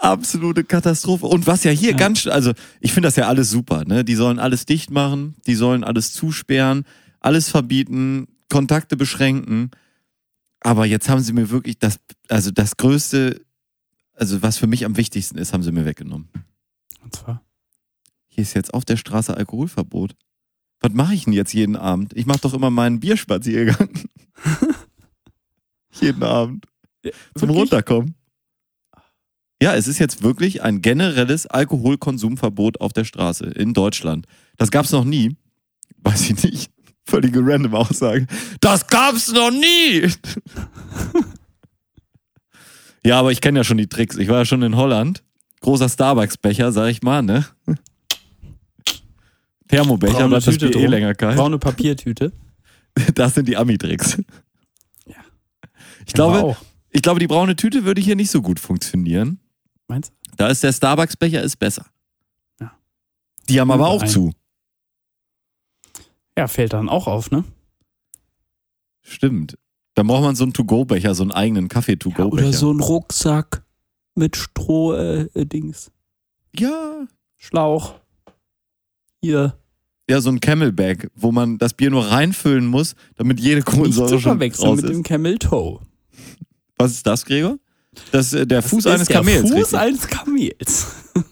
Absolute 0.00 0.64
Katastrophe. 0.64 1.26
Und 1.26 1.46
was 1.46 1.62
ja 1.64 1.70
hier 1.70 1.90
Ja. 1.90 1.96
ganz, 1.96 2.26
also 2.26 2.52
ich 2.80 2.92
finde 2.92 3.08
das 3.08 3.16
ja 3.16 3.28
alles 3.28 3.50
super, 3.50 3.84
ne? 3.84 4.02
Die 4.04 4.14
sollen 4.14 4.38
alles 4.38 4.64
dicht 4.64 4.90
machen, 4.90 5.36
die 5.46 5.54
sollen 5.54 5.84
alles 5.84 6.12
zusperren, 6.14 6.84
alles 7.20 7.50
verbieten, 7.50 8.26
Kontakte 8.48 8.96
beschränken. 8.96 9.70
Aber 10.60 10.86
jetzt 10.86 11.08
haben 11.08 11.20
sie 11.20 11.32
mir 11.34 11.50
wirklich 11.50 11.78
das, 11.78 12.00
also 12.28 12.50
das 12.50 12.76
Größte, 12.78 13.42
also 14.14 14.42
was 14.42 14.56
für 14.56 14.66
mich 14.66 14.84
am 14.86 14.96
wichtigsten 14.96 15.36
ist, 15.38 15.52
haben 15.52 15.62
sie 15.62 15.72
mir 15.72 15.84
weggenommen. 15.84 16.28
Und 17.02 17.14
zwar, 17.14 17.42
Hier 18.28 18.42
ist 18.42 18.54
jetzt 18.54 18.72
auf 18.72 18.84
der 18.84 18.96
Straße 18.96 19.36
Alkoholverbot. 19.36 20.14
Was 20.80 20.92
mache 20.94 21.12
ich 21.14 21.24
denn 21.24 21.34
jetzt 21.34 21.52
jeden 21.52 21.76
Abend? 21.76 22.12
Ich 22.16 22.24
mache 22.24 22.40
doch 22.40 22.54
immer 22.54 22.70
meinen 22.70 23.00
Bierspaziergang. 23.00 23.90
jeden 26.00 26.22
Abend. 26.22 26.64
Zum 27.34 27.48
Wirklich? 27.48 27.56
Runterkommen. 27.56 28.14
Ja, 29.62 29.74
es 29.74 29.86
ist 29.86 29.98
jetzt 29.98 30.22
wirklich 30.22 30.62
ein 30.62 30.80
generelles 30.80 31.46
Alkoholkonsumverbot 31.46 32.80
auf 32.80 32.92
der 32.92 33.04
Straße 33.04 33.44
in 33.44 33.74
Deutschland. 33.74 34.26
Das 34.56 34.70
gab's 34.70 34.90
noch 34.92 35.04
nie. 35.04 35.36
Weiß 36.02 36.30
ich 36.30 36.42
nicht. 36.42 36.70
Völlige 37.04 37.40
random 37.42 37.74
Aussage. 37.74 38.26
Das 38.60 38.86
gab's 38.86 39.32
noch 39.32 39.50
nie! 39.50 40.08
ja, 43.04 43.18
aber 43.18 43.32
ich 43.32 43.40
kenne 43.40 43.58
ja 43.60 43.64
schon 43.64 43.76
die 43.78 43.88
Tricks. 43.88 44.16
Ich 44.16 44.28
war 44.28 44.38
ja 44.38 44.44
schon 44.44 44.62
in 44.62 44.76
Holland. 44.76 45.22
Großer 45.60 45.88
Starbucks-Becher, 45.88 46.72
sag 46.72 46.88
ich 46.88 47.02
mal, 47.02 47.22
ne? 47.22 47.44
Thermobecher, 49.68 50.14
Braune 50.14 50.28
bleibt 50.28 50.46
das 50.46 50.58
Bier 50.58 50.74
eh 50.74 50.86
länger 50.86 51.14
kalt. 51.14 51.36
braune 51.36 51.58
Papiertüte. 51.58 52.32
Das 53.14 53.34
sind 53.34 53.46
die 53.46 53.56
Ami-Tricks. 53.56 54.20
Ja. 55.06 55.14
Ich 56.06 56.12
glaube, 56.12 56.56
ich 56.90 57.02
glaube, 57.02 57.20
die 57.20 57.28
braune 57.28 57.54
Tüte 57.54 57.84
würde 57.84 58.00
hier 58.00 58.16
nicht 58.16 58.32
so 58.32 58.42
gut 58.42 58.58
funktionieren. 58.58 59.38
Meinst 59.90 60.12
du? 60.12 60.36
Da 60.36 60.46
ist 60.46 60.62
der 60.62 60.72
Starbucks-Becher 60.72 61.42
ist 61.42 61.56
besser. 61.56 61.84
Ja. 62.60 62.70
Die 63.48 63.60
haben 63.60 63.72
aber 63.72 63.88
auch 63.88 64.04
zu. 64.06 64.32
Ja, 66.38 66.46
fällt 66.46 66.74
dann 66.74 66.88
auch 66.88 67.08
auf, 67.08 67.32
ne? 67.32 67.42
Stimmt. 69.02 69.58
Dann 69.94 70.06
braucht 70.06 70.22
man 70.22 70.36
so 70.36 70.44
einen 70.44 70.52
To-Go-Becher, 70.52 71.16
so 71.16 71.24
einen 71.24 71.32
eigenen 71.32 71.66
Kaffee-To-Go-Becher. 71.66 72.46
Oder 72.46 72.52
so 72.52 72.72
ein 72.72 72.78
Rucksack 72.78 73.64
mit 74.14 74.36
Stroh-Dings. 74.36 75.90
Ja. 76.56 77.08
Schlauch. 77.36 77.94
Hier. 79.20 79.58
Ja, 80.08 80.20
so 80.20 80.30
ein 80.30 80.38
Camelback, 80.38 81.10
wo 81.16 81.32
man 81.32 81.58
das 81.58 81.74
Bier 81.74 81.90
nur 81.90 82.06
reinfüllen 82.06 82.66
muss, 82.66 82.94
damit 83.16 83.40
jede 83.40 83.56
Nicht 83.56 83.66
Kohlensäure 83.66 84.08
zu 84.08 84.20
schon 84.20 84.32
verwechseln 84.38 84.76
mit 84.76 84.84
ist. 84.84 84.92
dem 84.92 85.02
Camel 85.02 85.36
Toe. 85.38 85.80
Was 86.78 86.92
ist 86.92 87.06
das, 87.08 87.24
Gregor? 87.24 87.58
Das 88.12 88.26
ist 88.26 88.32
äh, 88.34 88.46
der 88.46 88.62
Fuß 88.62 88.84
Das 88.84 88.92
eines 88.94 89.02
ist 89.02 89.08
der 89.10 89.16
Kamels. 89.16 89.40
Fuß 89.42 89.52
richtig. 89.52 89.78
eines 89.78 90.06
Kamels. 90.08 90.86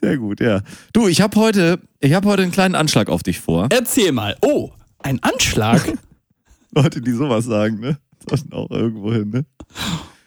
Sehr 0.00 0.16
gut, 0.16 0.40
ja. 0.40 0.62
Du, 0.92 1.08
ich 1.08 1.20
habe 1.20 1.38
heute, 1.40 1.80
ich 2.00 2.12
habe 2.12 2.28
heute 2.28 2.42
einen 2.42 2.52
kleinen 2.52 2.74
Anschlag 2.76 3.08
auf 3.08 3.22
dich 3.22 3.40
vor. 3.40 3.66
Erzähl 3.70 4.12
mal. 4.12 4.36
Oh, 4.42 4.70
ein 5.00 5.20
Anschlag. 5.22 5.92
Leute, 6.72 7.00
die 7.00 7.12
sowas 7.12 7.44
sagen, 7.46 7.80
ne? 7.80 7.98
Sollten 8.28 8.52
auch 8.52 8.70
irgendwo 8.70 9.12
hin, 9.12 9.30
ne? 9.30 9.46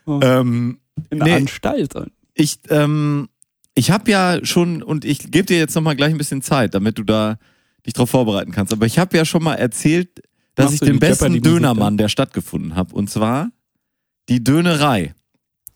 Oh. 0.06 0.20
Ähm, 0.22 0.80
In 1.10 1.20
der 1.20 1.28
Nee. 1.28 1.36
Anstalt. 1.36 1.94
ich, 2.34 2.60
ähm, 2.70 3.30
ich 3.76 3.92
habe 3.92 4.12
ja 4.12 4.40
schon, 4.44 4.84
und 4.84 5.06
ich 5.06 5.32
gebe 5.32 5.46
dir 5.46 5.58
jetzt 5.58 5.76
nochmal 5.76 5.96
gleich 5.96 6.12
ein 6.12 6.18
bisschen 6.18 6.42
Zeit, 6.42 6.74
damit 6.74 6.98
du 6.98 7.04
da 7.04 7.38
dich 7.86 7.94
drauf 7.94 8.10
vorbereiten 8.10 8.52
kannst. 8.52 8.74
Aber 8.74 8.86
ich 8.86 9.00
habe 9.00 9.16
ja 9.16 9.24
schon 9.24 9.44
mal 9.44 9.56
erzählt, 9.56 10.22
dass 10.56 10.66
Machst 10.72 10.82
ich 10.84 10.90
den 10.90 11.00
besten 11.00 11.42
Dönermann 11.42 11.96
der 11.98 12.10
Stadt 12.10 12.34
gefunden 12.34 12.76
habe. 12.76 12.94
Und 12.94 13.10
zwar 13.10 13.52
die 14.32 14.44
Dönerei. 14.44 15.14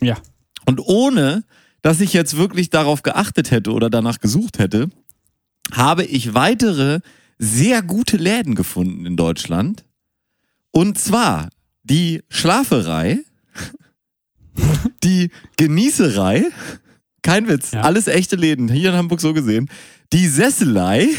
Ja. 0.02 0.18
Und 0.66 0.80
ohne, 0.80 1.44
dass 1.82 2.00
ich 2.00 2.14
jetzt 2.14 2.38
wirklich 2.38 2.70
darauf 2.70 3.04
geachtet 3.04 3.52
hätte 3.52 3.72
oder 3.74 3.90
danach 3.90 4.20
gesucht 4.20 4.58
hätte, 4.60 4.90
habe 5.74 6.06
ich 6.06 6.34
weitere 6.34 7.02
sehr 7.38 7.82
gute 7.82 8.16
Läden 8.18 8.56
gefunden 8.56 9.06
in 9.06 9.18
Deutschland. 9.18 9.84
Und 10.72 10.98
zwar 10.98 11.50
die 11.84 12.24
Schlaferei, 12.30 13.20
die 15.04 15.32
Genießerei, 15.58 16.46
kein 17.22 17.48
Witz, 17.50 17.72
Ja. 17.72 17.82
alles 17.82 18.08
echte 18.08 18.38
Läden, 18.38 18.70
hier 18.70 18.92
in 18.92 18.96
Hamburg 18.96 19.20
so 19.20 19.34
gesehen, 19.34 19.70
die 20.14 20.28
Sesselei. 20.28 21.10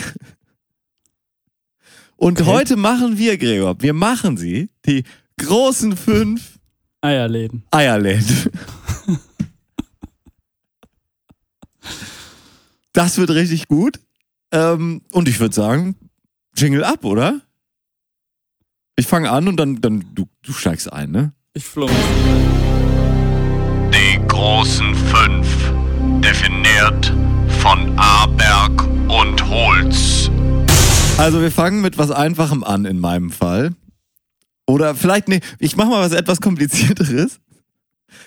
Und 2.17 2.41
Okay. 2.41 2.51
heute 2.51 2.77
machen 2.77 3.19
wir, 3.19 3.37
Gregor, 3.37 3.77
wir 3.83 3.93
machen 3.93 4.37
sie, 4.39 4.71
die 4.87 5.05
großen 5.39 5.97
fünf 5.99 6.56
Eierläden. 7.07 7.63
Eierläden. 7.71 8.51
Das 12.93 13.19
wird 13.19 13.31
richtig 13.31 13.69
gut. 13.69 14.01
Ähm, 14.51 15.03
und 15.13 15.29
ich 15.29 15.39
würde 15.39 15.55
sagen, 15.55 15.97
Jingle 16.57 16.83
ab, 16.83 17.05
oder? 17.05 17.43
Ich 18.97 19.07
fange 19.07 19.31
an 19.31 19.47
und 19.47 19.57
dann, 19.59 19.81
dann 19.81 20.05
du, 20.15 20.27
du 20.43 20.53
steigst 20.53 20.93
ein, 20.93 21.11
ne? 21.11 21.33
Ich 21.53 21.65
flog. 21.65 21.91
Die 23.93 24.27
großen 24.27 24.95
fünf, 24.95 25.47
definiert 26.23 27.13
von 27.61 27.97
Aberg 27.99 28.85
und 29.09 29.47
Holz. 29.47 30.31
Also 31.19 31.41
wir 31.41 31.53
fangen 31.53 31.83
mit 31.83 31.99
was 31.99 32.11
Einfachem 32.11 32.65
an 32.65 32.85
in 32.85 32.99
meinem 32.99 33.31
Fall. 33.31 33.75
Oder 34.67 34.95
vielleicht, 34.95 35.29
nee, 35.29 35.41
ich 35.59 35.77
mach 35.77 35.87
mal 35.87 36.01
was 36.05 36.13
etwas 36.13 36.41
komplizierteres, 36.41 37.39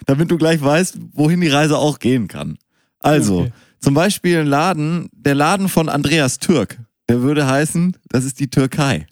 damit 0.06 0.32
du 0.32 0.38
gleich 0.38 0.62
weißt, 0.62 0.98
wohin 1.14 1.42
die 1.42 1.50
Reise 1.50 1.78
auch 1.78 2.00
gehen 2.00 2.28
kann. 2.28 2.58
Also, 3.00 3.42
Okay. 3.42 3.52
zum 3.80 3.94
Beispiel 3.94 4.40
ein 4.40 4.48
Laden, 4.48 5.10
der 5.14 5.36
Laden 5.36 5.68
von 5.70 5.90
Andreas 5.90 6.38
Türk, 6.40 6.80
der 7.10 7.22
würde 7.22 7.46
heißen, 7.48 7.98
das 8.10 8.24
ist 8.26 8.40
die 8.40 8.50
Türkei. 8.50 9.08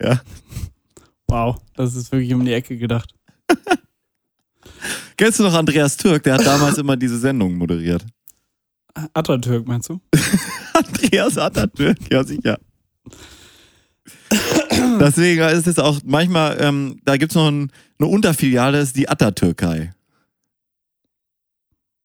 Ja. 0.00 0.20
Wow, 1.28 1.56
das 1.74 1.94
ist 1.94 2.10
wirklich 2.12 2.34
um 2.34 2.44
die 2.44 2.52
Ecke 2.52 2.76
gedacht. 2.76 3.14
Kennst 5.16 5.38
du 5.38 5.44
noch 5.44 5.54
Andreas 5.54 5.96
Türk? 5.96 6.24
Der 6.24 6.34
hat 6.34 6.44
damals 6.46 6.78
immer 6.78 6.96
diese 6.96 7.18
Sendungen 7.18 7.56
moderiert. 7.56 8.04
Atatürk, 9.14 9.66
meinst 9.66 9.88
du? 9.88 10.00
Andreas 10.74 11.38
Atatürk, 11.38 11.96
ja 12.10 12.24
sicher. 12.24 12.58
Deswegen 15.02 15.42
ist 15.42 15.66
es 15.66 15.78
auch 15.78 16.00
manchmal, 16.04 16.56
ähm, 16.60 17.00
da 17.04 17.16
gibt's 17.16 17.34
noch 17.34 17.48
ein, 17.48 17.72
eine 17.98 18.08
Unterfiliale, 18.08 18.78
das 18.78 18.88
ist 18.88 18.96
die 18.96 19.08
Atatürkei. 19.08 19.92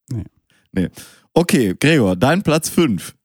Nee. 0.10 0.23
Nee. 0.71 0.89
Okay, 1.33 1.75
Gregor, 1.79 2.15
dein 2.15 2.41
Platz 2.41 2.69
5. 2.69 3.15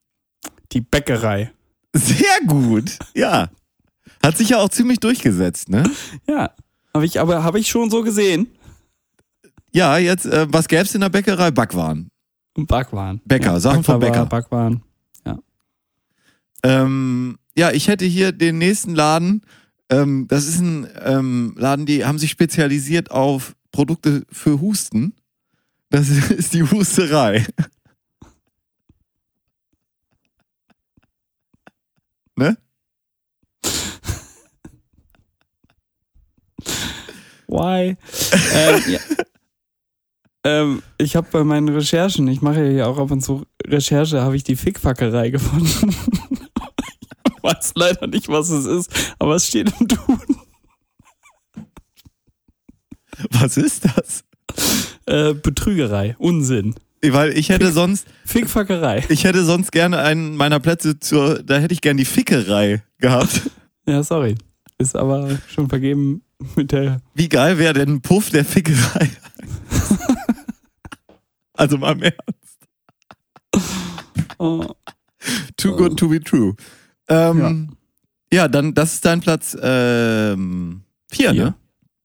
Die 0.72 0.80
Bäckerei. 0.80 1.52
Sehr 1.94 2.40
gut. 2.46 2.98
Ja. 3.14 3.50
Hat 4.22 4.36
sich 4.36 4.50
ja 4.50 4.58
auch 4.58 4.68
ziemlich 4.68 5.00
durchgesetzt, 5.00 5.68
ne? 5.68 5.84
Ja. 6.28 6.54
Habe 6.94 7.06
ich 7.06 7.18
aber 7.18 7.42
habe 7.42 7.58
ich 7.58 7.68
schon 7.68 7.90
so 7.90 8.02
gesehen. 8.02 8.48
Ja, 9.72 9.96
jetzt, 9.96 10.26
äh, 10.26 10.46
was 10.50 10.68
gäb's 10.68 10.94
in 10.94 11.00
der 11.00 11.08
Bäckerei? 11.08 11.50
Backwaren. 11.50 12.08
Backwaren. 12.54 13.22
Bäcker, 13.24 13.52
ja, 13.52 13.60
Sachen 13.60 13.82
vom 13.82 14.00
Bäcker. 14.00 14.26
Backwaren. 14.26 14.82
Ähm, 16.62 17.38
ja, 17.56 17.70
ich 17.72 17.88
hätte 17.88 18.04
hier 18.04 18.32
den 18.32 18.58
nächsten 18.58 18.94
Laden, 18.94 19.42
Ähm, 19.92 20.26
das 20.26 20.46
ist 20.46 20.58
ein 20.58 20.88
ähm, 21.04 21.54
Laden, 21.58 21.84
die 21.84 22.06
haben 22.06 22.18
sich 22.18 22.30
spezialisiert 22.30 23.10
auf 23.10 23.54
Produkte 23.72 24.24
für 24.30 24.58
Husten. 24.58 25.14
Das 25.90 26.08
ist 26.30 26.54
die 26.54 26.62
Husterei. 26.62 27.44
ne? 32.36 32.56
Why? 37.46 37.98
ähm, 38.54 38.82
ja. 38.88 39.00
ähm, 40.44 40.82
ich 40.96 41.16
habe 41.16 41.28
bei 41.30 41.44
meinen 41.44 41.68
Recherchen, 41.68 42.26
ich 42.28 42.40
mache 42.40 42.66
ja 42.72 42.86
auch 42.86 42.96
ab 42.96 43.10
und 43.10 43.20
zu 43.20 43.44
Recherche, 43.66 44.22
habe 44.22 44.36
ich 44.36 44.42
die 44.42 44.56
Fickfackerei 44.56 45.28
gefunden. 45.28 45.94
Ich 47.42 47.50
weiß 47.56 47.72
leider 47.74 48.06
nicht, 48.06 48.28
was 48.28 48.50
es 48.50 48.66
ist, 48.66 49.14
aber 49.18 49.36
es 49.36 49.46
steht 49.46 49.72
im 49.80 49.88
Duden. 49.88 50.36
Was 53.30 53.56
ist 53.56 53.84
das? 53.84 54.24
Äh, 55.06 55.34
Betrügerei, 55.34 56.16
Unsinn. 56.18 56.74
Weil 57.04 57.36
ich 57.36 57.48
hätte 57.48 57.72
sonst, 57.72 58.06
Fickfackerei. 58.24 59.04
ich 59.08 59.24
hätte 59.24 59.44
sonst 59.44 59.72
gerne 59.72 59.98
einen 59.98 60.36
meiner 60.36 60.60
Plätze 60.60 61.00
zur, 61.00 61.42
da 61.42 61.58
hätte 61.58 61.74
ich 61.74 61.80
gerne 61.80 61.98
die 61.98 62.04
Fickerei 62.04 62.82
gehabt. 62.98 63.42
Ja, 63.84 64.04
sorry. 64.04 64.36
Ist 64.78 64.94
aber 64.94 65.40
schon 65.52 65.68
vergeben 65.68 66.22
mit 66.54 66.70
der. 66.70 67.02
Wie 67.14 67.28
geil 67.28 67.58
wäre 67.58 67.74
denn 67.74 67.94
ein 67.94 68.00
Puff 68.00 68.30
der 68.30 68.44
Fickerei? 68.44 69.10
also 71.54 71.78
mal 71.78 71.90
im 71.90 72.02
Ernst. 72.02 72.68
Oh, 74.38 74.72
Too 75.56 75.76
good 75.76 75.98
to 75.98 76.08
be 76.08 76.20
true. 76.20 76.54
Ähm, 77.12 77.76
ja. 78.32 78.48
dann, 78.48 78.74
das 78.74 78.94
ist 78.94 79.04
dein 79.04 79.20
Platz 79.20 79.56
ähm, 79.60 80.82
vier, 81.10 81.30
Vier. 81.32 81.44
ne? 81.44 81.54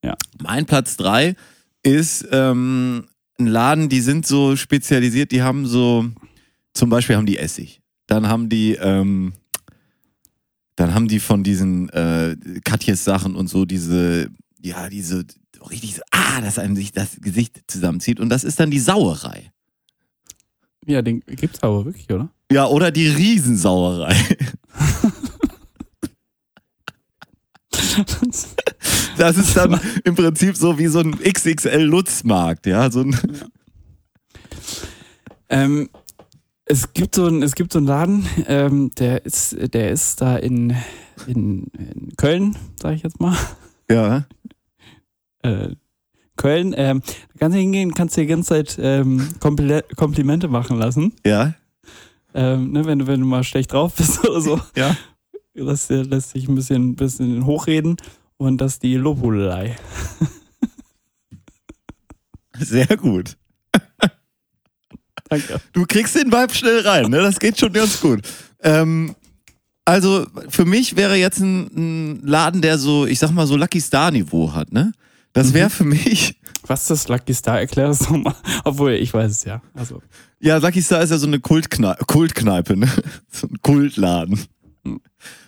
Ja. 0.03 0.15
Mein 0.41 0.65
Platz 0.65 0.97
drei 0.97 1.35
ist 1.83 2.27
ähm, 2.31 3.07
ein 3.39 3.47
Laden, 3.47 3.89
die 3.89 4.01
sind 4.01 4.25
so 4.25 4.55
spezialisiert, 4.55 5.31
die 5.31 5.41
haben 5.41 5.65
so, 5.65 6.05
zum 6.73 6.89
Beispiel 6.89 7.15
haben 7.15 7.25
die 7.25 7.37
Essig. 7.37 7.81
Dann 8.07 8.27
haben 8.27 8.49
die, 8.49 8.73
ähm, 8.75 9.33
dann 10.75 10.93
haben 10.93 11.07
die 11.07 11.19
von 11.19 11.43
diesen 11.43 11.89
äh, 11.89 12.35
Katjes 12.63 13.03
Sachen 13.03 13.35
und 13.35 13.47
so 13.47 13.65
diese, 13.65 14.29
ja, 14.61 14.89
diese 14.89 15.25
richtig 15.69 15.95
so, 15.95 16.01
ah, 16.11 16.41
dass 16.41 16.59
einem 16.59 16.75
sich 16.75 16.91
das 16.91 17.17
Gesicht 17.19 17.61
zusammenzieht. 17.67 18.19
Und 18.19 18.29
das 18.29 18.43
ist 18.43 18.59
dann 18.59 18.71
die 18.71 18.79
Sauerei. 18.79 19.51
ja, 20.85 21.01
den 21.01 21.21
gibt's 21.21 21.61
aber 21.63 21.85
wirklich, 21.85 22.09
oder? 22.09 22.29
Ja, 22.51 22.67
oder 22.67 22.91
die 22.91 23.07
Riesensauerei. 23.07 24.15
Das 29.17 29.37
ist 29.37 29.57
dann 29.57 29.79
im 30.03 30.15
Prinzip 30.15 30.55
so 30.55 30.77
wie 30.77 30.87
so 30.87 30.99
ein 30.99 31.17
XXL 31.19 31.81
Lutzmarkt, 31.81 32.67
ja, 32.67 32.91
so 32.91 33.01
ein 33.01 33.17
Ähm, 35.49 35.89
es 36.65 36.93
gibt 36.93 37.15
so 37.15 37.25
einen, 37.25 37.41
es 37.41 37.55
gibt 37.55 37.71
so 37.71 37.79
einen 37.79 37.87
Laden, 37.87 38.25
ähm, 38.47 38.91
der 38.99 39.25
ist, 39.25 39.55
der 39.73 39.91
ist 39.91 40.19
da 40.21 40.35
in, 40.35 40.75
in, 41.25 41.63
in 41.77 42.13
Köln, 42.17 42.55
sage 42.79 42.95
ich 42.95 43.03
jetzt 43.03 43.19
mal. 43.19 43.37
ja, 43.89 44.25
Äh, 45.43 45.75
Köln, 46.35 46.73
ähm, 46.77 47.01
da 47.01 47.39
kannst 47.39 47.55
du 47.55 47.59
hingehen, 47.61 47.93
kannst 47.93 48.17
dir 48.17 48.21
die 48.21 48.27
ganze 48.27 48.49
Zeit 48.49 48.77
ähm, 48.79 49.29
Kompli 49.39 49.81
Komplimente 49.95 50.47
machen 50.49 50.77
lassen. 50.77 51.13
ja, 51.25 51.53
Ähm, 52.37 52.71
ne, 52.71 52.85
wenn 52.85 52.99
du, 52.99 53.07
wenn 53.07 53.19
du 53.19 53.25
mal 53.25 53.43
schlecht 53.43 53.73
drauf 53.73 53.95
bist 53.95 54.19
oder 54.27 54.41
so. 54.41 54.61
ja. 54.75 54.95
Lässt, 55.55 55.89
dir- 55.89 56.03
lässt 56.03 56.29
sich 56.29 56.47
ein 56.47 56.53
bisschen, 56.53 56.95
bisschen 56.95 57.47
hochreden 57.47 57.97
und 58.37 58.59
das 58.59 58.73
ist 58.73 58.83
die 58.83 58.93
Lobhudelei. 58.95 59.75
Sehr 62.59 62.87
gut. 62.97 63.37
Danke. 65.29 65.59
Du 65.73 65.85
kriegst 65.85 66.15
den 66.15 66.31
Vibe 66.31 66.53
schnell 66.53 66.79
rein, 66.81 67.09
ne? 67.09 67.17
Das 67.21 67.39
geht 67.39 67.59
schon 67.59 67.73
ganz 67.73 67.99
gut. 67.99 68.21
Ähm, 68.61 69.15
also 69.85 70.25
für 70.49 70.65
mich 70.65 70.95
wäre 70.95 71.15
jetzt 71.15 71.39
ein, 71.39 71.67
ein 72.17 72.21
Laden, 72.25 72.61
der 72.61 72.77
so, 72.77 73.05
ich 73.05 73.19
sag 73.19 73.31
mal, 73.31 73.47
so 73.47 73.55
Lucky 73.57 73.81
Star 73.81 74.11
Niveau 74.11 74.53
hat, 74.53 74.71
ne? 74.71 74.91
Das 75.37 75.53
wäre 75.53 75.69
für 75.69 75.83
mich, 75.83 76.35
Was 76.65 76.81
ist 76.81 76.89
das 76.89 77.07
Lucky 77.09 77.31
Star? 77.31 77.59
Erklär 77.59 77.89
das 77.89 77.99
doch 78.07 78.17
mal. 78.17 78.35
Obwohl, 78.63 78.93
ich 78.93 79.13
weiß 79.13 79.31
es 79.31 79.43
ja. 79.43 79.61
Also, 79.75 80.01
ja, 80.39 80.57
Lucky 80.57 80.81
Star 80.81 81.03
ist 81.03 81.11
ja 81.11 81.19
so 81.19 81.27
eine 81.27 81.39
Kultkneipe, 81.39 82.05
Kultkneipe 82.05 82.75
ne? 82.75 82.89
So 83.31 83.45
ein 83.45 83.61
Kultladen. 83.61 84.39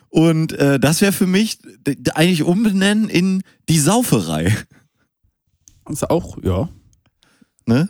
Und 0.10 0.54
äh, 0.54 0.80
das 0.80 1.02
wäre 1.02 1.12
für 1.12 1.26
mich 1.26 1.58
eigentlich 2.14 2.44
umbenennen 2.44 3.10
in 3.10 3.42
die 3.68 3.80
Sauferei, 3.80 4.56
ist 5.90 6.08
auch, 6.08 6.38
ja. 6.44 6.70
ne? 7.66 7.90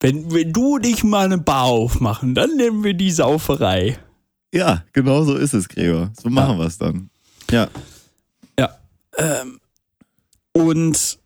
Wenn, 0.00 0.32
wenn 0.32 0.50
du 0.50 0.78
dich 0.78 1.04
mal 1.04 1.26
eine 1.26 1.36
Bar 1.36 1.64
aufmachen, 1.64 2.34
dann 2.34 2.56
nehmen 2.56 2.84
wir 2.84 2.94
die 2.94 3.10
Sauferei. 3.10 3.98
Ja, 4.50 4.82
genau 4.94 5.24
so 5.24 5.34
ist 5.36 5.52
es, 5.52 5.68
Gregor. 5.68 6.10
So 6.18 6.30
machen 6.30 6.56
wir 6.56 6.64
es 6.64 6.78
dann. 6.78 7.10
Ja. 7.50 7.68
Ja. 8.58 8.78
Ähm, 9.18 9.60
und 10.54 11.18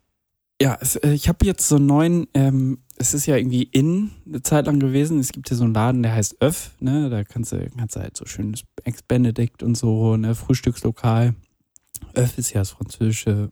ja, 0.61 0.77
es, 0.81 0.97
äh, 0.97 1.11
ich 1.11 1.29
habe 1.29 1.45
jetzt 1.45 1.67
so 1.67 1.77
einen 1.77 1.85
neuen, 1.85 2.27
ähm, 2.33 2.79
es 2.97 3.13
ist 3.13 3.25
ja 3.25 3.37
irgendwie 3.37 3.63
in 3.63 4.11
eine 4.25 4.41
Zeit 4.43 4.65
lang 4.65 4.79
gewesen. 4.79 5.19
Es 5.19 5.31
gibt 5.31 5.47
hier 5.47 5.55
so 5.57 5.63
einen 5.63 5.73
Laden, 5.73 6.03
der 6.03 6.13
heißt 6.13 6.41
Öff, 6.41 6.71
ne? 6.79 7.09
Da 7.09 7.23
kannst 7.23 7.53
du, 7.53 7.69
kannst 7.77 7.95
du 7.95 8.01
halt 8.01 8.17
so 8.17 8.25
schönes 8.25 8.65
Ex 8.83 9.01
Benedict 9.01 9.63
und 9.63 9.75
so, 9.75 10.17
ne, 10.17 10.35
Frühstückslokal. 10.35 11.33
Öff 12.15 12.37
ist 12.37 12.51
ja 12.51 12.59
das 12.61 12.71
französische 12.71 13.51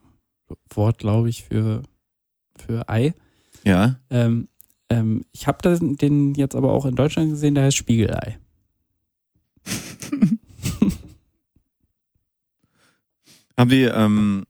Wort, 0.74 0.98
glaube 1.00 1.30
ich, 1.30 1.46
für, 1.46 1.84
für 2.58 2.90
Ei. 2.90 3.14
Ja. 3.64 4.00
Ähm, 4.10 4.50
ähm, 4.90 5.24
ich 5.32 5.48
habe 5.48 5.80
den 5.80 6.34
jetzt 6.36 6.56
aber 6.56 6.74
auch 6.74 6.86
in 6.86 6.96
Deutschland 6.96 7.30
gesehen, 7.32 7.56
der 7.56 7.64
heißt 7.66 7.78
Spiegelei. 7.78 8.38
Haben 13.58 13.72
wir, 13.72 13.94
ähm, 13.96 14.46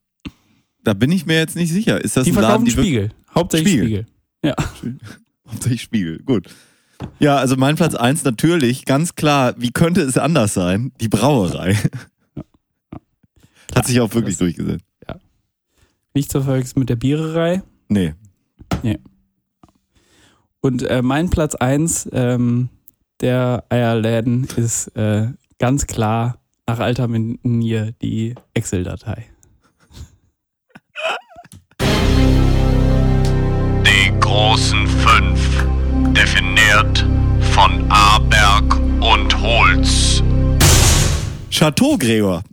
da 0.88 0.93
bin 0.93 1.12
ich 1.12 1.26
mir 1.26 1.36
jetzt 1.38 1.58
nicht 1.58 1.73
sicher. 1.73 2.02
Ist 2.02 2.15
das 2.15 2.23
Die 2.23 2.32
ein 2.32 2.36
Laden, 2.36 2.65
verkaufen 2.65 2.65
die 2.65 2.76
wirklich- 2.78 2.93
Spiegel. 2.93 3.12
Hauptsächlich 3.36 3.73
Spiegel. 3.73 4.06
Spiegel. 4.78 5.00
Hauptsächlich 5.50 5.82
Spiegel, 5.82 6.19
gut. 6.23 6.47
Ja, 7.19 7.36
also 7.38 7.58
mein 7.58 7.76
Platz 7.76 7.93
eins 7.93 8.23
natürlich, 8.23 8.86
ganz 8.86 9.15
klar, 9.15 9.54
wie 9.58 9.71
könnte 9.71 10.02
es 10.02 10.17
anders 10.17 10.54
sein? 10.54 10.93
Die 11.02 11.10
Brauerei. 11.10 11.76
Hat 13.76 13.86
sich 13.86 14.00
auch 14.00 14.13
wirklich 14.13 14.38
durchgesetzt. 14.38 14.86
Nicht 16.13 16.32
zu 16.32 16.41
verwechseln 16.41 16.80
mit 16.80 16.89
der 16.89 16.95
Biererei. 16.95 17.62
Nee. 17.89 18.13
Und 20.62 20.84
äh, 20.84 21.02
mein 21.02 21.30
Platz 21.30 21.54
eins 21.56 22.10
ähm, 22.13 22.69
der 23.21 23.65
Eierläden 23.69 24.45
ist 24.56 24.88
äh, 24.95 25.28
ganz 25.60 25.86
klar 25.86 26.39
nach 26.65 26.80
alter 26.80 27.08
Manier 27.08 27.91
die 28.02 28.36
Excel-Datei. 28.54 29.26
Großen 34.27 34.85
fünf, 34.85 35.39
definiert 36.13 37.05
von 37.53 37.89
Aberg 37.89 38.75
und 38.99 39.41
Holz. 39.41 40.21
Chateau, 41.49 41.97
Gregor. 41.97 42.43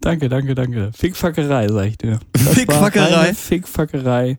Danke, 0.00 0.30
danke, 0.30 0.54
danke. 0.54 0.90
Fickfackerei, 0.96 1.68
sag 1.68 1.84
ich 1.86 1.98
dir. 1.98 2.18
Das 2.32 2.54
Fickfackerei? 2.54 3.34
Fickfackerei. 3.34 4.38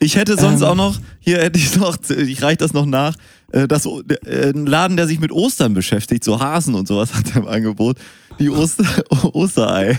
Ich 0.00 0.16
hätte 0.16 0.36
sonst 0.36 0.62
Ähm. 0.62 0.66
auch 0.66 0.74
noch, 0.74 0.98
hier 1.20 1.38
hätte 1.38 1.60
ich 1.60 1.76
noch, 1.76 1.96
ich 2.10 2.42
reich 2.42 2.58
das 2.58 2.72
noch 2.72 2.86
nach, 2.86 3.14
äh, 3.52 3.68
das, 3.68 3.86
äh, 3.86 4.50
ein 4.50 4.66
Laden, 4.66 4.96
der 4.96 5.06
sich 5.06 5.20
mit 5.20 5.30
Ostern 5.30 5.74
beschäftigt, 5.74 6.24
so 6.24 6.40
Hasen 6.40 6.74
und 6.74 6.88
sowas 6.88 7.14
hat 7.14 7.30
er 7.36 7.42
im 7.42 7.46
Angebot. 7.48 7.98
Die 8.40 8.50
Oster, 8.50 8.84
Osterei. 9.32 9.96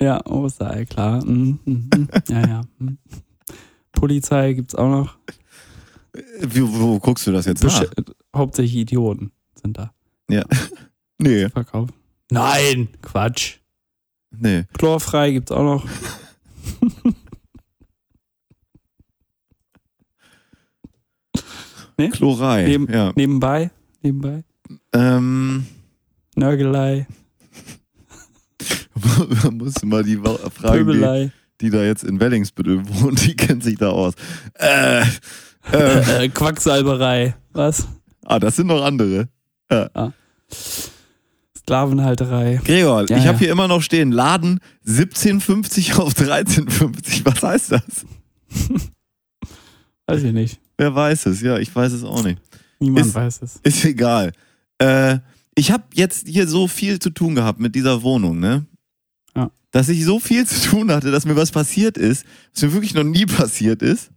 Ja, 0.00 0.24
Osterei, 0.24 0.84
klar. 0.84 1.24
Mhm, 1.24 1.58
mhm, 1.64 1.90
mhm. 1.92 2.08
Ja, 2.28 2.40
ja. 2.46 2.62
mhm. 2.78 2.98
Polizei 3.96 4.52
gibt's 4.52 4.76
auch 4.76 4.88
noch. 4.88 5.18
Wie, 6.40 6.62
wo 6.62 7.00
guckst 7.00 7.26
du 7.26 7.32
das 7.32 7.46
jetzt 7.46 7.64
nach? 7.64 7.80
Besch 7.80 8.04
hauptsächlich 8.34 8.76
Idioten 8.82 9.32
sind 9.60 9.76
da 9.76 9.92
Ja. 10.30 10.44
Nee, 11.18 11.48
verkauft. 11.48 11.94
Nein, 12.30 12.88
Quatsch. 13.00 13.56
nee. 14.30 14.64
Chlorfrei 14.76 15.30
gibt's 15.32 15.50
auch 15.50 15.62
noch. 15.62 15.86
Chlorei. 22.12 22.66
Neben, 22.66 22.92
ja. 22.92 23.14
Nebenbei, 23.16 23.70
nebenbei. 24.02 24.44
Ähm, 24.92 25.66
Nörgelei, 26.34 27.06
man 29.42 29.56
muss 29.56 29.82
mal 29.84 30.02
die 30.04 30.22
die, 30.22 30.36
Pöbelei, 30.50 31.32
die 31.60 31.70
da 31.70 31.82
jetzt 31.82 32.04
in 32.04 32.20
Wellingsbüttel 32.20 32.82
wohnt, 32.88 33.24
die 33.26 33.34
kennt 33.36 33.62
sich 33.64 33.76
da 33.78 33.90
aus. 33.90 34.14
Äh, 34.54 35.02
äh, 35.72 36.24
äh, 36.24 36.28
Quacksalberei. 36.28 37.34
Was? 37.52 37.86
ah, 38.24 38.38
das 38.38 38.56
sind 38.56 38.66
noch 38.68 38.82
andere. 38.84 39.28
Das 39.68 40.90
Sklavenhalterei. 41.58 42.60
Gregor, 42.64 43.08
Ja, 43.08 43.16
ich 43.16 43.26
habe 43.26 43.34
ja. 43.34 43.38
hier 43.40 43.50
immer 43.50 43.66
noch 43.66 43.82
stehen, 43.82 44.12
Laden 44.12 44.60
1750 44.86 45.94
auf 45.96 46.14
1350. 46.18 47.24
Was 47.26 47.42
heißt 47.42 47.72
das? 47.72 47.82
Weiß 50.06 50.22
ich 50.22 50.32
nicht. 50.32 50.60
Wer 50.78 50.94
weiß 50.94 51.26
es? 51.26 51.40
Ja, 51.40 51.58
ich 51.58 51.74
weiß 51.74 51.92
es 51.92 52.04
auch 52.04 52.22
nicht. 52.22 52.38
Niemand 52.78 53.06
Ist- 53.06 53.14
weiß 53.14 53.42
es. 53.42 53.56
Ist 53.64 53.84
egal. 53.84 54.30
Äh, 54.78 55.18
ich 55.56 55.70
habe 55.72 55.84
jetzt 55.94 56.28
hier 56.28 56.46
so 56.46 56.68
viel 56.68 56.98
zu 57.00 57.10
tun 57.10 57.34
gehabt 57.34 57.58
mit 57.58 57.74
dieser 57.74 58.02
Wohnung, 58.02 58.38
ne? 58.38 58.66
Dass 59.72 59.88
ich 59.88 60.04
so 60.04 60.20
viel 60.20 60.46
zu 60.46 60.68
tun 60.70 60.90
hatte, 60.90 61.10
dass 61.10 61.26
mir 61.26 61.36
was 61.36 61.50
passiert 61.50 61.98
ist, 61.98 62.24
was 62.54 62.62
mir 62.62 62.72
wirklich 62.72 62.94
noch 62.94 63.04
nie 63.04 63.26
passiert 63.26 63.82
ist. 63.82 64.10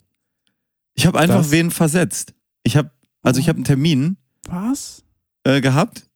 Ich 0.95 1.05
habe 1.05 1.19
einfach 1.19 1.37
Das- 1.39 1.51
wen 1.51 1.71
versetzt. 1.71 2.33
Ich 2.63 2.77
habe, 2.77 2.91
also 3.21 3.39
ich 3.39 3.49
habe 3.49 3.57
einen 3.57 3.65
Termin 3.65 4.17
Was? 4.47 5.03
äh, 5.43 5.61
gehabt, 5.61 6.07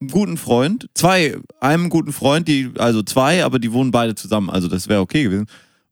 einen 0.00 0.10
guten 0.10 0.36
Freund, 0.36 0.88
zwei, 0.94 1.38
einem 1.60 1.88
guten 1.88 2.12
Freund, 2.12 2.46
die, 2.48 2.70
also 2.78 3.02
zwei, 3.02 3.44
aber 3.44 3.58
die 3.58 3.72
wohnen 3.72 3.90
beide 3.90 4.14
zusammen, 4.14 4.50
also 4.50 4.68
das 4.68 4.88
wäre 4.88 5.00
okay 5.00 5.22
gewesen. 5.24 5.46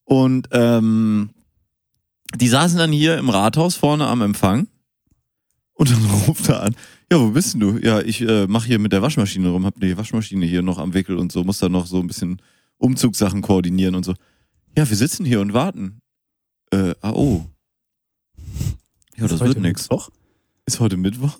Und 0.04 0.48
ähm, 0.52 1.30
die 2.36 2.48
saßen 2.48 2.78
dann 2.78 2.92
hier 2.92 3.16
im 3.18 3.30
Rathaus 3.30 3.76
vorne 3.76 4.06
am 4.06 4.20
Empfang 4.22 4.66
und 5.74 5.90
dann 5.90 6.04
ruft 6.26 6.48
er 6.48 6.62
an, 6.62 6.76
ja, 7.10 7.20
wo 7.20 7.30
bist 7.30 7.54
denn 7.54 7.60
du? 7.60 7.78
Ja, 7.78 8.00
ich 8.00 8.20
äh, 8.22 8.46
mache 8.48 8.66
hier 8.66 8.78
mit 8.78 8.92
der 8.92 9.02
Waschmaschine 9.02 9.48
rum, 9.50 9.64
hab 9.64 9.78
die 9.80 9.96
Waschmaschine 9.96 10.44
hier 10.46 10.62
noch 10.62 10.78
am 10.78 10.94
Wickel 10.94 11.16
und 11.16 11.30
so, 11.32 11.44
muss 11.44 11.58
da 11.58 11.68
noch 11.68 11.86
so 11.86 12.00
ein 12.00 12.06
bisschen 12.06 12.40
Umzugssachen 12.82 13.42
koordinieren 13.42 13.94
und 13.94 14.04
so. 14.04 14.14
Ja, 14.76 14.88
wir 14.88 14.96
sitzen 14.96 15.24
hier 15.24 15.40
und 15.40 15.54
warten. 15.54 16.00
Äh, 16.72 16.94
ah, 17.00 17.12
oh. 17.12 17.46
Ja, 19.16 19.24
das 19.24 19.32
Ist 19.32 19.40
wird 19.40 19.50
heute 19.50 19.60
nix. 19.60 19.82
Mittwoch? 19.82 20.10
Ist 20.66 20.80
heute 20.80 20.96
Mittwoch? 20.96 21.38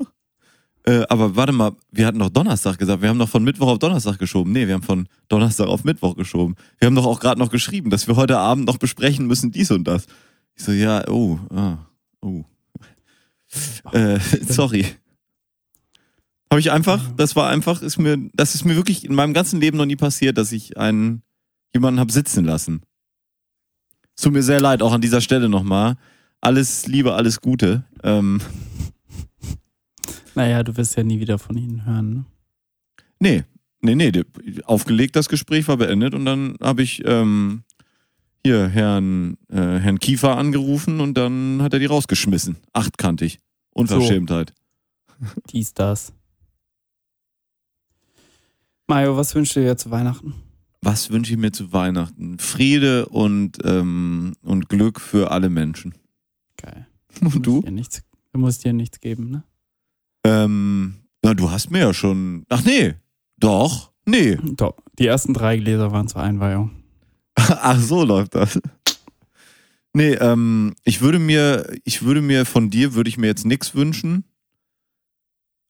Äh, 0.85 1.05
aber 1.09 1.37
warte 1.37 1.53
mal, 1.53 1.73
wir 1.91 2.07
hatten 2.07 2.19
doch 2.19 2.29
Donnerstag 2.29 2.79
gesagt. 2.79 3.03
Wir 3.03 3.09
haben 3.09 3.19
doch 3.19 3.29
von 3.29 3.45
Mittwoch 3.45 3.69
auf 3.69 3.79
Donnerstag 3.79 4.19
geschoben. 4.19 4.53
Nee, 4.53 4.67
wir 4.67 4.75
haben 4.75 4.83
von 4.83 5.09
Donnerstag 5.29 5.69
auf 5.69 5.85
Mittwoch 5.85 6.17
geschoben. 6.17 6.57
Wir 6.79 6.87
haben 6.87 6.95
doch 6.95 7.07
auch 7.07 7.21
gerade 7.21 7.39
noch 7.39 7.51
geschrieben, 7.51 7.91
dass 7.91 8.09
wir 8.09 8.17
heute 8.17 8.39
Abend 8.39 8.67
noch 8.67 8.79
besprechen 8.79 9.27
müssen, 9.27 9.53
dies 9.53 9.71
und 9.71 9.85
das. 9.85 10.07
Ich 10.55 10.65
so, 10.65 10.73
ja, 10.73 11.09
oh, 11.09 11.39
ah, 11.51 11.79
oh. 12.21 12.45
Äh, 13.93 14.19
sorry. 14.49 14.87
Habe 16.51 16.61
ich 16.61 16.71
einfach, 16.71 17.13
das 17.17 17.37
war 17.37 17.49
einfach, 17.49 17.81
ist 17.81 17.99
mir, 17.99 18.19
das 18.35 18.55
ist 18.55 18.65
mir 18.65 18.77
wirklich 18.77 19.05
in 19.05 19.15
meinem 19.15 19.33
ganzen 19.33 19.61
Leben 19.61 19.79
noch 19.79 19.87
nie 19.87 19.97
passiert, 19.97 20.37
dass 20.37 20.53
ich 20.53 20.77
einen, 20.77 21.23
jemanden 21.75 22.01
hab 22.01 22.11
sitzen 22.11 22.45
lassen. 22.45 22.83
Es 24.17 24.23
tut 24.23 24.33
mir 24.33 24.43
sehr 24.43 24.61
leid, 24.61 24.83
auch 24.83 24.93
an 24.93 25.01
dieser 25.01 25.21
Stelle 25.21 25.49
nochmal. 25.49 25.97
Alles 26.41 26.87
Liebe, 26.87 27.15
alles 27.15 27.41
Gute. 27.41 27.85
Ähm, 28.03 28.41
Naja, 30.35 30.63
du 30.63 30.77
wirst 30.77 30.97
ja 30.97 31.03
nie 31.03 31.21
wieder 31.21 31.39
von 31.39 31.57
ihnen 31.57 31.85
hören. 31.85 32.15
Ne? 32.15 32.25
Nee, 33.21 33.45
nee, 33.81 33.95
nee. 33.95 34.25
Aufgelegt, 34.65 35.17
das 35.17 35.29
Gespräch 35.29 35.69
war 35.69 35.77
beendet 35.77 36.15
und 36.15 36.25
dann 36.25 36.57
habe 36.61 36.83
ich 36.83 37.03
ähm, 37.07 37.63
hier 38.45 38.69
Herrn, 38.69 39.37
äh, 39.49 39.79
Herrn 39.79 39.99
Kiefer 39.99 40.37
angerufen 40.37 41.01
und 41.01 41.15
dann 41.15 41.63
hat 41.63 41.73
er 41.73 41.79
die 41.79 41.87
rausgeschmissen. 41.87 42.57
Achtkantig. 42.73 43.41
Unverschämtheit. 43.71 44.53
Dies, 45.51 45.73
das. 45.73 46.13
Mario, 48.89 49.17
was 49.17 49.35
wünschst 49.35 49.57
du 49.57 49.61
dir 49.61 49.77
zu 49.77 49.91
Weihnachten? 49.91 50.35
Was 50.83 51.11
wünsche 51.11 51.33
ich 51.33 51.39
mir 51.39 51.53
zu 51.53 51.73
Weihnachten? 51.73 52.39
Friede 52.39 53.07
und, 53.07 53.59
ähm, 53.65 54.35
und 54.43 54.69
Glück 54.69 55.01
für 55.01 55.31
alle 55.31 55.49
Menschen. 55.49 55.95
Geil. 56.57 56.87
Und 57.21 57.47
du? 57.47 57.63
Dir 57.63 57.71
nichts, 57.71 58.03
du 58.33 58.41
musst 58.41 58.65
dir 58.65 58.73
nichts 58.73 58.99
geben, 59.01 59.31
ne? 59.31 59.45
Ähm, 60.25 60.95
na, 61.23 61.35
du 61.35 61.51
hast 61.51 61.71
mir 61.71 61.81
ja 61.81 61.95
schon. 61.95 62.47
Ach 62.49 62.65
nee. 62.65 62.95
Doch. 63.39 63.93
Nee. 64.07 64.39
Doch, 64.57 64.75
die 64.99 65.07
ersten 65.07 65.35
drei 65.35 65.57
Gläser 65.59 65.93
waren 65.93 66.09
zur 66.09 66.23
Einweihung. 66.23 66.71
Ach, 67.37 67.79
so 67.79 68.05
läuft 68.05 68.35
das. 68.35 68.59
Nee, 69.95 70.15
ähm, 70.15 70.75
ich 70.85 71.01
würde 71.01 71.19
mir, 71.19 71.71
ich 71.85 72.03
würde 72.03 72.23
mir 72.23 72.47
von 72.47 72.71
dir, 72.71 72.95
würde 72.95 73.09
ich 73.09 73.19
mir 73.19 73.27
jetzt 73.27 73.45
nichts 73.45 73.75
wünschen. 73.75 74.25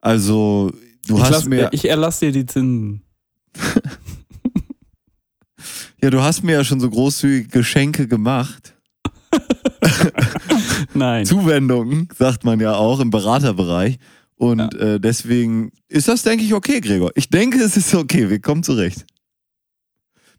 Also, 0.01 0.72
du 1.07 1.16
ich, 1.16 1.22
hast 1.22 1.31
lass, 1.31 1.44
mir, 1.46 1.68
ich 1.72 1.88
erlasse 1.88 2.27
dir 2.27 2.33
die 2.33 2.46
Zinsen. 2.46 3.03
ja, 6.03 6.11
du 6.11 6.21
hast 6.23 6.43
mir 6.43 6.53
ja 6.53 6.65
schon 6.65 6.81
so 6.81 6.91
großzügige 6.91 7.49
Geschenke 7.49 8.09
gemacht. 8.09 8.75
Nein. 10.95 11.25
Zuwendungen, 11.25 12.09
sagt 12.17 12.45
man 12.45 12.61
ja 12.61 12.75
auch 12.75 13.01
im 13.01 13.11
Beraterbereich. 13.11 13.99
Und 14.35 14.75
äh, 14.75 14.99
deswegen 14.99 15.71
ist 15.88 16.09
das, 16.09 16.23
denke 16.23 16.45
ich, 16.45 16.53
okay, 16.53 16.81
Gregor. 16.81 17.12
Ich 17.15 17.29
denke, 17.29 17.61
es 17.61 17.77
ist 17.77 17.95
okay. 17.95 18.29
Wir 18.29 18.41
kommen 18.41 18.65
zurecht. 18.65 19.07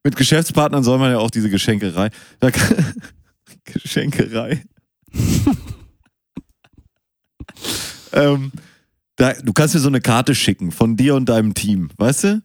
Mit 0.03 0.17
Geschäftspartnern 0.17 0.83
soll 0.83 0.99
man 0.99 1.11
ja 1.11 1.19
auch 1.19 1.31
diese 1.31 1.49
Geschenkerei. 1.49 2.09
Kann, 2.41 2.53
Geschenkerei. 3.63 4.65
ähm, 8.11 8.51
da, 9.15 9.33
du 9.33 9.53
kannst 9.53 9.75
mir 9.75 9.79
so 9.79 9.87
eine 9.87 10.01
Karte 10.01 10.35
schicken 10.35 10.73
von 10.73 10.97
dir 10.97 11.15
und 11.15 11.29
deinem 11.29 11.53
Team, 11.53 11.89
weißt 11.95 12.23
du? 12.25 12.41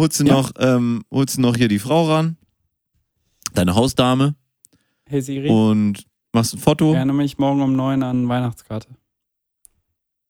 Holst 0.00 0.18
du 0.18 0.24
Ja. 0.24 0.32
noch, 0.32 0.52
ähm, 0.56 1.04
holst 1.10 1.36
du 1.36 1.42
noch 1.42 1.54
hier 1.56 1.68
die 1.68 1.78
Frau 1.78 2.08
ran, 2.08 2.38
deine 3.52 3.74
Hausdame 3.74 4.34
Hey 5.06 5.20
Siri, 5.20 5.50
und 5.50 6.06
machst 6.32 6.54
ein 6.54 6.58
Foto 6.58 6.94
erinnere 6.94 7.18
mich 7.18 7.36
morgen 7.36 7.60
um 7.60 7.76
neun 7.76 8.02
an 8.02 8.26
Weihnachtskarte. 8.26 8.88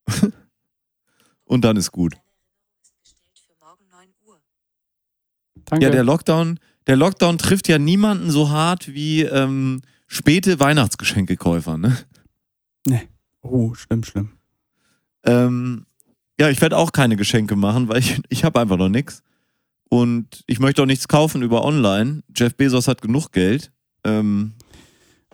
und 1.45 1.63
dann 1.65 1.77
ist 1.77 1.93
gut. 1.93 2.15
für 2.15 3.55
morgen 3.61 3.85
9 3.93 4.09
Uhr. 4.27 4.41
Danke. 5.67 5.85
Ja, 5.85 5.93
der 5.93 6.03
Lockdown, 6.03 6.59
der 6.89 6.97
Lockdown 6.97 7.39
trifft 7.39 7.69
ja 7.69 7.79
niemanden 7.79 8.33
so 8.33 8.51
hart 8.51 8.93
wie 8.93 9.23
ähm, 9.23 9.83
späte 10.09 10.59
Weihnachtsgeschenkekäufer, 10.59 11.79
ne? 11.79 11.97
oh, 13.43 13.73
schlimm, 13.75 14.03
schlimm. 14.03 14.31
Ähm, 15.23 15.87
ja, 16.41 16.49
ich 16.51 16.61
werde 16.61 16.77
auch 16.77 16.91
keine 16.91 17.15
Geschenke 17.15 17.55
machen, 17.55 17.87
weil 17.87 17.99
ich, 17.99 18.21
ich 18.31 18.43
habe 18.43 18.59
einfach 18.59 18.77
noch 18.77 18.89
nichts. 18.89 19.23
Und 19.91 20.45
ich 20.47 20.59
möchte 20.61 20.81
auch 20.83 20.87
nichts 20.87 21.09
kaufen 21.09 21.43
über 21.43 21.65
online. 21.65 22.23
Jeff 22.35 22.55
Bezos 22.57 22.89
hat 22.89 23.03
genug 23.03 23.33
Geld. 23.33 23.73
Ähm, 24.05 24.53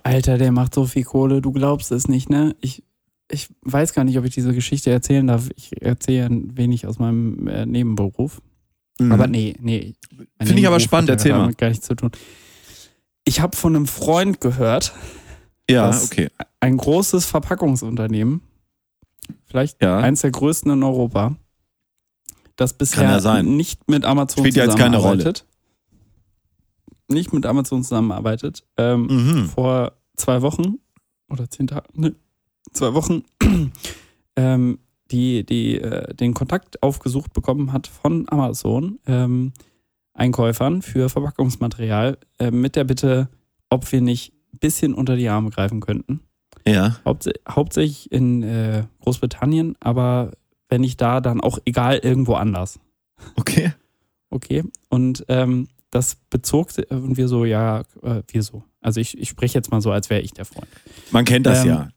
Alter, 0.02 0.38
der 0.38 0.50
macht 0.50 0.74
so 0.74 0.86
viel 0.86 1.04
Kohle, 1.04 1.40
du 1.42 1.52
glaubst 1.52 1.92
es 1.92 2.08
nicht, 2.08 2.30
ne? 2.30 2.56
Ich, 2.60 2.82
ich 3.30 3.48
weiß 3.62 3.92
gar 3.92 4.04
nicht, 4.04 4.18
ob 4.18 4.24
ich 4.24 4.34
diese 4.34 4.54
Geschichte 4.54 4.90
erzählen 4.90 5.26
darf. 5.26 5.50
Ich 5.56 5.82
erzähle 5.82 6.26
ein 6.26 6.56
wenig 6.56 6.86
aus 6.86 6.98
meinem 6.98 7.46
äh, 7.48 7.66
Nebenberuf. 7.66 8.40
Aber 9.10 9.26
nee, 9.26 9.54
nee. 9.60 9.94
Mhm. 10.10 10.26
Finde 10.46 10.60
ich 10.62 10.66
aber 10.66 10.80
spannend, 10.80 11.10
erzähl 11.10 11.32
mal. 11.32 11.40
damit 11.40 11.58
gar 11.58 11.68
nichts 11.68 11.86
zu 11.86 11.94
tun. 11.94 12.10
Ich 13.24 13.40
habe 13.40 13.54
von 13.54 13.76
einem 13.76 13.86
Freund 13.86 14.40
gehört, 14.40 14.94
Ja, 15.68 15.90
okay. 15.90 16.28
ein 16.60 16.78
großes 16.78 17.26
Verpackungsunternehmen, 17.26 18.40
vielleicht 19.44 19.82
Ja. 19.82 19.98
eins 19.98 20.22
der 20.22 20.30
größten 20.30 20.70
in 20.72 20.82
Europa, 20.82 21.36
das 22.56 22.72
bisher 22.74 23.04
ja 23.04 23.20
sein. 23.20 23.56
nicht 23.56 23.88
mit 23.88 24.04
Amazon 24.04 24.44
Spielt 24.46 24.70
zusammenarbeitet. 24.70 25.44
Nicht 27.08 27.32
mit 27.32 27.46
Amazon 27.46 27.82
zusammenarbeitet. 27.82 28.64
Ähm, 28.76 29.06
Mhm. 29.06 29.48
vor 29.48 29.92
zwei 30.16 30.42
Wochen 30.42 30.78
oder 31.28 31.48
zehn 31.48 31.66
Tagen, 31.66 31.86
ne, 32.00 32.14
zwei 32.72 32.94
Wochen, 32.94 33.22
ähm, 34.36 34.78
die, 35.10 35.44
die 35.46 35.76
äh, 35.80 36.14
den 36.14 36.34
Kontakt 36.34 36.82
aufgesucht 36.82 37.32
bekommen 37.32 37.72
hat 37.72 37.86
von 37.86 38.28
Amazon, 38.28 38.98
ähm, 39.06 39.52
Einkäufern 40.14 40.82
für 40.82 41.08
Verpackungsmaterial, 41.08 42.18
äh, 42.38 42.50
mit 42.50 42.74
der 42.74 42.84
Bitte, 42.84 43.28
ob 43.70 43.90
wir 43.92 44.00
nicht 44.00 44.32
ein 44.54 44.58
bisschen 44.58 44.94
unter 44.94 45.14
die 45.16 45.28
Arme 45.28 45.50
greifen 45.50 45.80
könnten. 45.80 46.20
Ja. 46.66 46.96
Hauptsächlich 47.48 48.10
in 48.10 48.42
äh, 48.42 48.84
Großbritannien, 49.02 49.76
aber 49.78 50.32
wenn 50.68 50.80
nicht 50.80 51.00
da, 51.00 51.20
dann 51.20 51.40
auch 51.40 51.58
egal 51.64 51.98
irgendwo 51.98 52.34
anders. 52.34 52.78
Okay. 53.36 53.72
Okay. 54.30 54.64
Und 54.88 55.24
ähm, 55.28 55.68
das 55.90 56.16
bezog 56.30 56.70
und 56.90 57.16
wir 57.16 57.28
so, 57.28 57.44
ja, 57.44 57.80
äh, 58.02 58.22
wir 58.28 58.42
so. 58.42 58.64
Also 58.80 59.00
ich, 59.00 59.16
ich 59.18 59.28
spreche 59.28 59.56
jetzt 59.56 59.70
mal 59.70 59.80
so, 59.80 59.90
als 59.90 60.10
wäre 60.10 60.20
ich 60.20 60.32
der 60.32 60.44
Freund. 60.44 60.68
Man 61.10 61.24
kennt 61.24 61.46
das 61.46 61.62
Ähm, 61.64 61.68
ja. 61.68 61.88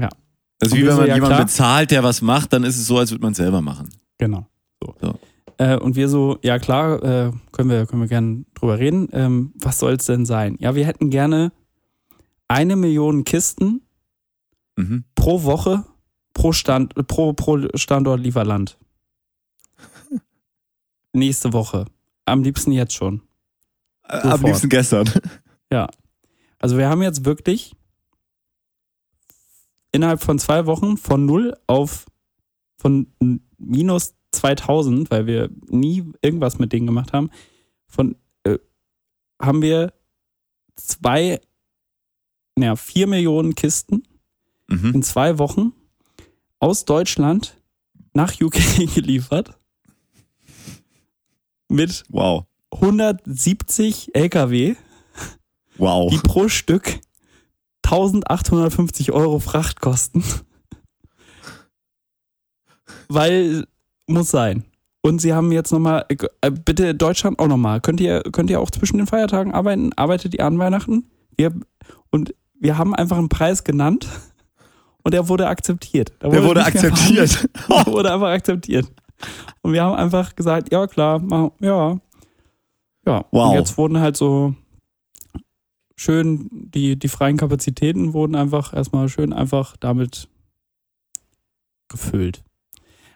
ja. 0.00 0.08
Und 0.62 0.74
wie 0.74 0.86
wenn 0.86 0.92
so, 0.92 0.98
man 0.98 1.08
ja, 1.08 1.14
jemanden 1.14 1.36
klar. 1.36 1.44
bezahlt, 1.44 1.90
der 1.90 2.02
was 2.02 2.22
macht, 2.22 2.52
dann 2.52 2.64
ist 2.64 2.76
es 2.78 2.86
so, 2.86 2.98
als 2.98 3.10
würde 3.10 3.22
man 3.22 3.32
es 3.32 3.36
selber 3.36 3.60
machen. 3.60 3.90
Genau. 4.18 4.46
So. 4.82 4.94
So. 5.00 5.18
Äh, 5.58 5.76
und 5.76 5.96
wir 5.96 6.08
so, 6.08 6.38
ja 6.42 6.58
klar, 6.58 7.02
äh, 7.02 7.32
können 7.52 7.70
wir, 7.70 7.86
können 7.86 8.02
wir 8.02 8.08
gerne 8.08 8.44
drüber 8.54 8.78
reden. 8.78 9.08
Ähm, 9.12 9.52
was 9.54 9.78
soll 9.78 9.92
es 9.94 10.06
denn 10.06 10.26
sein? 10.26 10.56
Ja, 10.58 10.74
wir 10.74 10.86
hätten 10.86 11.10
gerne 11.10 11.52
eine 12.48 12.76
Million 12.76 13.24
Kisten 13.24 13.82
Mhm. 14.78 15.04
pro 15.14 15.42
Woche 15.44 15.84
pro, 16.36 16.52
Stand, 16.52 16.94
pro, 17.08 17.32
pro 17.32 17.66
Standort 17.74 18.20
Lieferland. 18.20 18.78
Nächste 21.12 21.52
Woche. 21.54 21.86
Am 22.26 22.42
liebsten 22.42 22.72
jetzt 22.72 22.92
schon. 22.92 23.22
Äh, 24.04 24.18
Am 24.18 24.42
liebsten 24.42 24.68
gestern. 24.68 25.10
Also 26.58 26.78
wir 26.78 26.88
haben 26.88 27.02
jetzt 27.02 27.24
wirklich 27.26 27.76
innerhalb 29.92 30.22
von 30.22 30.38
zwei 30.38 30.64
Wochen 30.66 30.96
von 30.96 31.26
null 31.26 31.54
auf 31.66 32.06
von 32.78 33.12
minus 33.58 34.14
2000, 34.32 35.10
weil 35.10 35.26
wir 35.26 35.50
nie 35.68 36.12
irgendwas 36.22 36.58
mit 36.58 36.72
denen 36.72 36.86
gemacht 36.86 37.12
haben, 37.12 37.30
von 37.86 38.16
äh, 38.44 38.58
haben 39.40 39.60
wir 39.60 39.92
zwei, 40.76 41.40
naja, 42.56 42.74
vier 42.74 43.06
Millionen 43.06 43.54
Kisten 43.54 44.02
Mhm. 44.68 44.94
in 44.94 45.02
zwei 45.02 45.38
Wochen 45.38 45.72
aus 46.58 46.84
Deutschland 46.84 47.56
nach 48.14 48.40
UK 48.40 48.54
geliefert 48.94 49.56
mit 51.68 52.04
Wow. 52.08 52.44
170 52.72 54.14
LKW, 54.14 54.76
Wow. 55.78 56.10
die 56.10 56.18
pro 56.18 56.48
Stück 56.48 57.00
1850 57.84 59.12
Euro 59.12 59.38
Fracht 59.38 59.80
kosten. 59.80 60.24
Weil 63.08 63.66
muss 64.06 64.30
sein. 64.30 64.64
Und 65.02 65.20
sie 65.20 65.32
haben 65.34 65.52
jetzt 65.52 65.70
nochmal, 65.70 66.04
äh, 66.08 66.50
bitte 66.50 66.94
Deutschland 66.94 67.38
auch 67.38 67.46
nochmal, 67.46 67.80
könnt 67.80 68.00
ihr, 68.00 68.22
könnt 68.32 68.50
ihr 68.50 68.60
auch 68.60 68.70
zwischen 68.70 68.98
den 68.98 69.06
Feiertagen 69.06 69.54
arbeiten? 69.54 69.92
Arbeitet 69.92 70.34
ihr 70.34 70.44
an 70.44 70.58
Weihnachten? 70.58 71.08
Wir, 71.36 71.54
und 72.10 72.34
wir 72.58 72.76
haben 72.76 72.94
einfach 72.94 73.16
einen 73.18 73.28
Preis 73.28 73.62
genannt 73.62 74.08
und 75.06 75.12
der 75.12 75.28
wurde 75.28 75.46
akzeptiert. 75.46 76.12
Der 76.20 76.32
wurde 76.32 76.58
mehr 76.58 76.66
akzeptiert. 76.66 77.48
der 77.68 77.86
wurde 77.86 78.12
einfach 78.12 78.26
akzeptiert. 78.26 78.90
Und 79.62 79.72
wir 79.72 79.84
haben 79.84 79.94
einfach 79.94 80.34
gesagt, 80.34 80.72
ja 80.72 80.88
klar, 80.88 81.20
machen, 81.20 81.52
ja. 81.60 82.00
Ja, 83.06 83.24
Wow. 83.30 83.50
und 83.50 83.54
jetzt 83.54 83.78
wurden 83.78 84.00
halt 84.00 84.16
so 84.16 84.56
schön, 85.94 86.48
die, 86.50 86.98
die 86.98 87.06
freien 87.06 87.36
Kapazitäten 87.36 88.14
wurden 88.14 88.34
einfach 88.34 88.74
erstmal 88.74 89.08
schön 89.08 89.32
einfach 89.32 89.76
damit 89.76 90.28
gefüllt. 91.86 92.42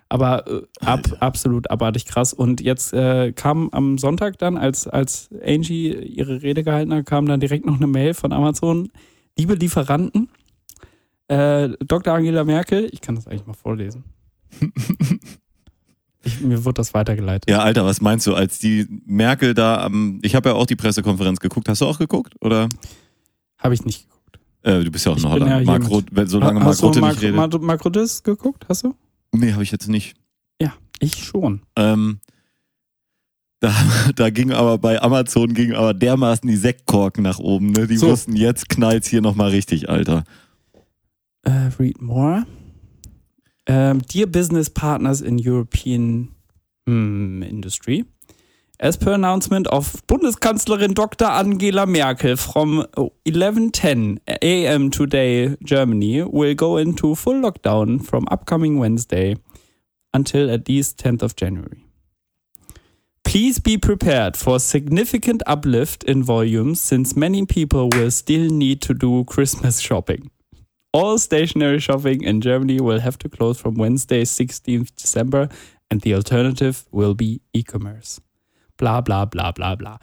Aber 0.08 0.46
äh, 0.46 0.62
ab, 0.80 1.00
absolut 1.18 1.72
abartig 1.72 2.04
krass. 2.06 2.32
Und 2.32 2.60
jetzt 2.60 2.92
äh, 2.92 3.32
kam 3.32 3.68
am 3.70 3.98
Sonntag 3.98 4.38
dann, 4.38 4.56
als, 4.56 4.86
als 4.86 5.28
Angie 5.44 5.92
ihre 5.92 6.40
Rede 6.40 6.62
gehalten 6.62 6.94
hat, 6.94 7.06
kam 7.06 7.26
dann 7.26 7.40
direkt 7.40 7.66
noch 7.66 7.78
eine 7.78 7.88
Mail 7.88 8.14
von 8.14 8.32
Amazon. 8.32 8.92
Liebe 9.36 9.54
Lieferanten, 9.54 10.28
äh, 11.30 11.68
Dr. 11.86 12.12
Angela 12.14 12.44
Merkel, 12.44 12.88
ich 12.92 13.00
kann 13.00 13.14
das 13.14 13.26
eigentlich 13.26 13.46
mal 13.46 13.54
vorlesen. 13.54 14.04
Ich, 16.22 16.38
mir 16.42 16.62
wird 16.66 16.78
das 16.78 16.92
weitergeleitet. 16.92 17.48
Ja, 17.50 17.60
Alter, 17.60 17.86
was 17.86 18.02
meinst 18.02 18.26
du, 18.26 18.34
als 18.34 18.58
die 18.58 18.86
Merkel 19.06 19.54
da 19.54 19.82
am, 19.82 20.18
ich 20.20 20.34
habe 20.34 20.50
ja 20.50 20.54
auch 20.54 20.66
die 20.66 20.76
Pressekonferenz 20.76 21.40
geguckt, 21.40 21.66
hast 21.66 21.80
du 21.80 21.86
auch 21.86 21.98
geguckt? 21.98 22.34
Oder? 22.42 22.68
Habe 23.56 23.72
ich 23.72 23.86
nicht 23.86 24.02
geguckt. 24.06 24.38
Äh, 24.62 24.84
du 24.84 24.90
bist 24.90 25.06
ja 25.06 25.12
auch 25.12 25.16
in 25.16 25.22
bin 25.22 25.30
Holland. 25.32 25.50
ja 25.50 25.78
Mark 25.78 26.28
solange 26.28 26.60
Ha- 26.60 26.64
Mark 26.64 26.68
hast 26.68 26.82
du 26.82 26.86
Rutte 26.88 27.00
nicht 27.00 27.22
redet. 27.22 27.36
Mark, 27.36 27.62
Mark 27.62 27.82
geguckt? 28.22 28.66
Hast 28.68 28.84
du? 28.84 28.94
nee, 29.32 29.52
habe 29.54 29.62
ich 29.62 29.70
jetzt 29.70 29.88
nicht. 29.88 30.14
Ja, 30.60 30.74
ich 30.98 31.24
schon. 31.24 31.62
Ähm, 31.76 32.20
da, 33.60 33.72
da 34.14 34.28
ging 34.28 34.52
aber 34.52 34.76
bei 34.76 35.00
Amazon 35.00 35.54
ging 35.54 35.72
aber 35.72 35.94
dermaßen 35.94 36.46
die 36.46 36.56
Sektkorken 36.56 37.22
nach 37.24 37.38
oben. 37.38 37.70
Ne? 37.70 37.86
Die 37.86 37.96
So. 37.96 38.08
wussten, 38.08 38.36
jetzt 38.36 38.68
knallt's 38.68 39.08
hier 39.08 39.22
nochmal 39.22 39.48
richtig, 39.48 39.88
Alter. 39.88 40.24
Uh, 41.44 41.70
read 41.78 42.00
more. 42.00 42.44
Um, 43.66 44.00
dear 44.00 44.26
business 44.26 44.68
partners 44.68 45.22
in 45.22 45.38
European 45.38 46.34
hmm, 46.86 47.42
industry, 47.42 48.04
as 48.80 48.96
per 48.96 49.12
announcement 49.12 49.66
of 49.68 50.06
Bundeskanzlerin 50.06 50.94
Dr. 50.94 51.26
Angela 51.26 51.86
Merkel 51.86 52.36
from 52.36 52.84
11:10 53.24 54.18
a.m. 54.42 54.90
today, 54.90 55.56
Germany 55.62 56.22
will 56.22 56.54
go 56.54 56.76
into 56.76 57.14
full 57.14 57.40
lockdown 57.40 58.04
from 58.04 58.26
upcoming 58.30 58.78
Wednesday 58.78 59.36
until 60.12 60.50
at 60.50 60.68
least 60.68 60.98
10th 60.98 61.22
of 61.22 61.36
January. 61.36 61.84
Please 63.24 63.60
be 63.60 63.78
prepared 63.78 64.36
for 64.36 64.58
significant 64.58 65.42
uplift 65.46 66.02
in 66.04 66.22
volumes 66.22 66.80
since 66.80 67.14
many 67.14 67.46
people 67.46 67.88
will 67.92 68.10
still 68.10 68.50
need 68.50 68.82
to 68.82 68.94
do 68.94 69.24
Christmas 69.24 69.78
shopping. 69.78 70.30
All 70.92 71.18
stationary 71.18 71.80
shopping 71.80 72.22
in 72.22 72.40
Germany 72.40 72.80
will 72.80 73.00
have 73.00 73.16
to 73.18 73.28
close 73.28 73.60
from 73.60 73.76
Wednesday, 73.76 74.22
16th 74.22 74.90
December, 74.96 75.48
and 75.90 76.02
the 76.02 76.14
alternative 76.14 76.84
will 76.90 77.14
be 77.14 77.40
e-commerce. 77.52 78.20
Bla 78.76 79.00
bla 79.00 79.24
bla 79.24 79.52
bla 79.52 79.76
bla. 79.76 79.98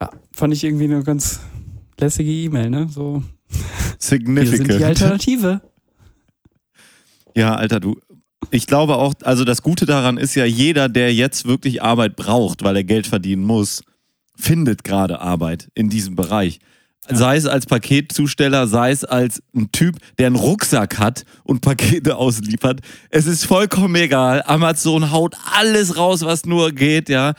Ja, 0.00 0.10
fand 0.32 0.52
ich 0.52 0.64
irgendwie 0.64 0.84
eine 0.84 1.02
ganz 1.02 1.40
lässige 1.98 2.30
E-Mail, 2.30 2.70
ne? 2.70 2.88
So, 2.88 3.22
wir 3.48 3.56
sind 3.98 4.26
die 4.26 4.46
Significant. 4.46 4.82
Alternative. 4.82 5.60
Ja, 7.36 7.54
Alter, 7.54 7.80
du. 7.80 8.00
Ich 8.50 8.66
glaube 8.66 8.96
auch, 8.96 9.12
also 9.22 9.44
das 9.44 9.60
Gute 9.60 9.84
daran 9.84 10.16
ist 10.16 10.34
ja, 10.36 10.46
jeder, 10.46 10.88
der 10.88 11.12
jetzt 11.12 11.46
wirklich 11.46 11.82
Arbeit 11.82 12.16
braucht, 12.16 12.64
weil 12.64 12.76
er 12.76 12.84
Geld 12.84 13.06
verdienen 13.06 13.44
muss, 13.44 13.82
findet 14.36 14.84
gerade 14.84 15.20
Arbeit 15.20 15.68
in 15.74 15.90
diesem 15.90 16.16
Bereich. 16.16 16.60
Sei 17.08 17.36
es 17.36 17.46
als 17.46 17.66
Paketzusteller, 17.66 18.66
sei 18.66 18.90
es 18.90 19.04
als 19.04 19.42
ein 19.54 19.70
Typ, 19.72 19.96
der 20.18 20.26
einen 20.26 20.36
Rucksack 20.36 20.98
hat 20.98 21.24
und 21.44 21.60
Pakete 21.60 22.16
ausliefert. 22.16 22.80
Es 23.10 23.26
ist 23.26 23.44
vollkommen 23.44 23.94
egal. 23.94 24.42
Amazon 24.46 25.10
haut 25.12 25.36
alles 25.54 25.96
raus, 25.96 26.22
was 26.22 26.46
nur 26.46 26.72
geht, 26.72 27.08
ja. 27.08 27.34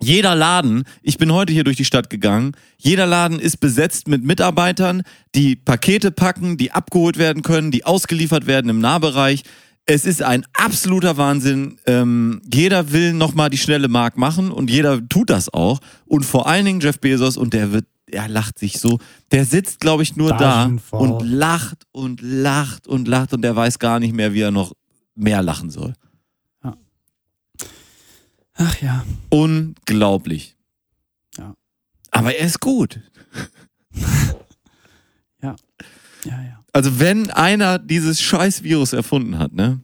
Jeder 0.00 0.34
Laden, 0.34 0.84
ich 1.02 1.16
bin 1.18 1.32
heute 1.32 1.52
hier 1.52 1.64
durch 1.64 1.76
die 1.76 1.84
Stadt 1.84 2.10
gegangen, 2.10 2.52
jeder 2.76 3.06
Laden 3.06 3.38
ist 3.38 3.58
besetzt 3.58 4.06
mit 4.06 4.22
Mitarbeitern, 4.22 5.02
die 5.34 5.56
Pakete 5.56 6.10
packen, 6.10 6.58
die 6.58 6.72
abgeholt 6.72 7.16
werden 7.16 7.42
können, 7.42 7.70
die 7.70 7.86
ausgeliefert 7.86 8.46
werden 8.46 8.68
im 8.68 8.80
Nahbereich. 8.80 9.44
Es 9.86 10.04
ist 10.04 10.22
ein 10.22 10.44
absoluter 10.52 11.16
Wahnsinn. 11.16 11.78
Ähm, 11.86 12.40
jeder 12.52 12.92
will 12.92 13.12
nochmal 13.12 13.50
die 13.50 13.58
schnelle 13.58 13.88
Mark 13.88 14.16
machen 14.16 14.50
und 14.50 14.70
jeder 14.70 15.06
tut 15.08 15.30
das 15.30 15.52
auch. 15.52 15.80
Und 16.06 16.24
vor 16.24 16.46
allen 16.46 16.64
Dingen 16.64 16.80
Jeff 16.80 16.98
Bezos 17.00 17.36
und 17.36 17.54
der 17.54 17.72
wird, 17.72 17.86
er 18.06 18.28
lacht 18.28 18.58
sich 18.58 18.78
so. 18.78 18.98
Der 19.32 19.44
sitzt, 19.44 19.80
glaube 19.80 20.02
ich, 20.02 20.16
nur 20.16 20.30
da 20.30 20.70
und 20.90 21.22
lacht 21.22 21.86
und 21.92 22.20
lacht 22.20 22.86
und 22.86 23.08
lacht 23.08 23.32
und 23.32 23.42
der 23.42 23.56
weiß 23.56 23.78
gar 23.78 23.98
nicht 23.98 24.14
mehr, 24.14 24.32
wie 24.34 24.40
er 24.42 24.50
noch 24.50 24.72
mehr 25.14 25.42
lachen 25.42 25.70
soll. 25.70 25.94
Ach 28.56 28.80
ja. 28.80 29.04
Unglaublich. 29.30 30.56
Ja. 31.36 31.54
Aber 32.10 32.34
er 32.36 32.46
ist 32.46 32.60
gut. 32.60 33.00
Ja, 36.24 36.42
ja. 36.42 36.64
Also 36.72 36.98
wenn 36.98 37.30
einer 37.30 37.78
dieses 37.78 38.20
scheiß 38.22 38.62
Virus 38.62 38.92
erfunden 38.94 39.38
hat, 39.38 39.52
ne, 39.52 39.80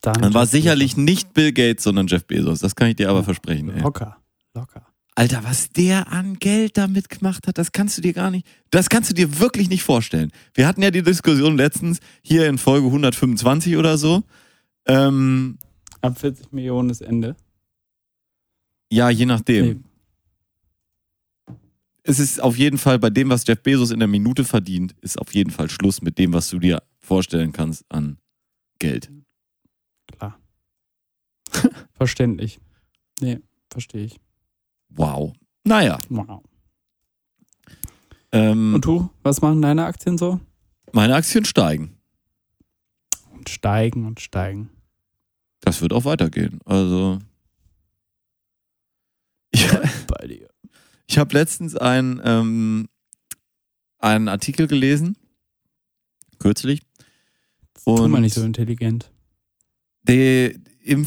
Dann, 0.00 0.22
dann 0.22 0.34
war 0.34 0.46
sicherlich 0.46 0.96
nicht 0.96 1.34
Bill 1.34 1.52
Gates, 1.52 1.82
sondern 1.82 2.06
Jeff 2.06 2.24
Bezos. 2.24 2.60
Das 2.60 2.76
kann 2.76 2.88
ich 2.88 2.96
dir 2.96 3.10
aber 3.10 3.24
versprechen. 3.24 3.70
Ey. 3.70 3.80
Locker, 3.82 4.16
locker. 4.54 4.85
Alter, 5.18 5.42
was 5.44 5.70
der 5.70 6.12
an 6.12 6.38
Geld 6.38 6.76
damit 6.76 7.08
gemacht 7.08 7.46
hat, 7.46 7.56
das 7.56 7.72
kannst 7.72 7.96
du 7.96 8.02
dir 8.02 8.12
gar 8.12 8.30
nicht, 8.30 8.46
das 8.70 8.90
kannst 8.90 9.08
du 9.10 9.14
dir 9.14 9.40
wirklich 9.40 9.70
nicht 9.70 9.82
vorstellen. 9.82 10.30
Wir 10.52 10.66
hatten 10.68 10.82
ja 10.82 10.90
die 10.90 11.02
Diskussion 11.02 11.56
letztens 11.56 12.00
hier 12.22 12.46
in 12.48 12.58
Folge 12.58 12.86
125 12.88 13.76
oder 13.78 13.96
so. 13.96 14.24
Ähm, 14.86 15.58
Ab 16.02 16.18
40 16.20 16.52
Millionen 16.52 16.90
ist 16.90 17.00
Ende. 17.00 17.34
ja, 18.92 19.08
je 19.10 19.24
nachdem. 19.26 19.64
Nee. 19.66 19.76
Es 22.02 22.20
ist 22.20 22.40
auf 22.40 22.56
jeden 22.56 22.78
Fall 22.78 22.98
bei 23.00 23.10
dem, 23.10 23.30
was 23.30 23.44
Jeff 23.46 23.60
Bezos 23.62 23.90
in 23.90 23.98
der 23.98 24.06
Minute 24.08 24.44
verdient, 24.44 24.94
ist 25.00 25.18
auf 25.18 25.34
jeden 25.34 25.50
Fall 25.50 25.68
Schluss 25.70 26.02
mit 26.02 26.18
dem, 26.18 26.32
was 26.34 26.48
du 26.50 26.58
dir 26.60 26.82
vorstellen 27.00 27.52
kannst 27.52 27.84
an 27.88 28.18
Geld. 28.78 29.10
Klar. 30.06 30.38
Verständlich. 31.94 32.60
Nee, 33.20 33.40
verstehe 33.70 34.04
ich. 34.04 34.20
Wow. 34.96 35.34
Naja. 35.64 35.98
Wow. 36.08 36.42
Ähm, 38.32 38.74
Und 38.74 38.84
du, 38.84 39.10
was 39.22 39.40
machen 39.40 39.62
deine 39.62 39.84
Aktien 39.84 40.18
so? 40.18 40.40
meine 40.92 41.14
Aktien 41.14 41.44
steigen. 41.44 41.96
Und 43.32 43.48
steigen 43.50 44.06
und 44.06 44.20
steigen. 44.20 44.70
Das 45.60 45.80
wird 45.82 45.92
auch 45.92 46.04
weitergehen. 46.04 46.60
Also. 46.64 47.18
Ich, 49.50 49.66
Bei 50.06 50.26
dir. 50.26 50.48
ich 51.06 51.18
habe 51.18 51.34
letztens 51.34 51.76
ein, 51.76 52.20
ähm, 52.24 52.88
einen 53.98 54.28
Artikel 54.28 54.66
gelesen. 54.66 55.16
Kürzlich. 56.38 56.82
Tu 57.84 57.90
mal 57.92 58.02
Und 58.14 58.20
nicht 58.22 58.34
so 58.34 58.42
intelligent. 58.44 59.10
der, 60.02 60.54
im 60.82 61.06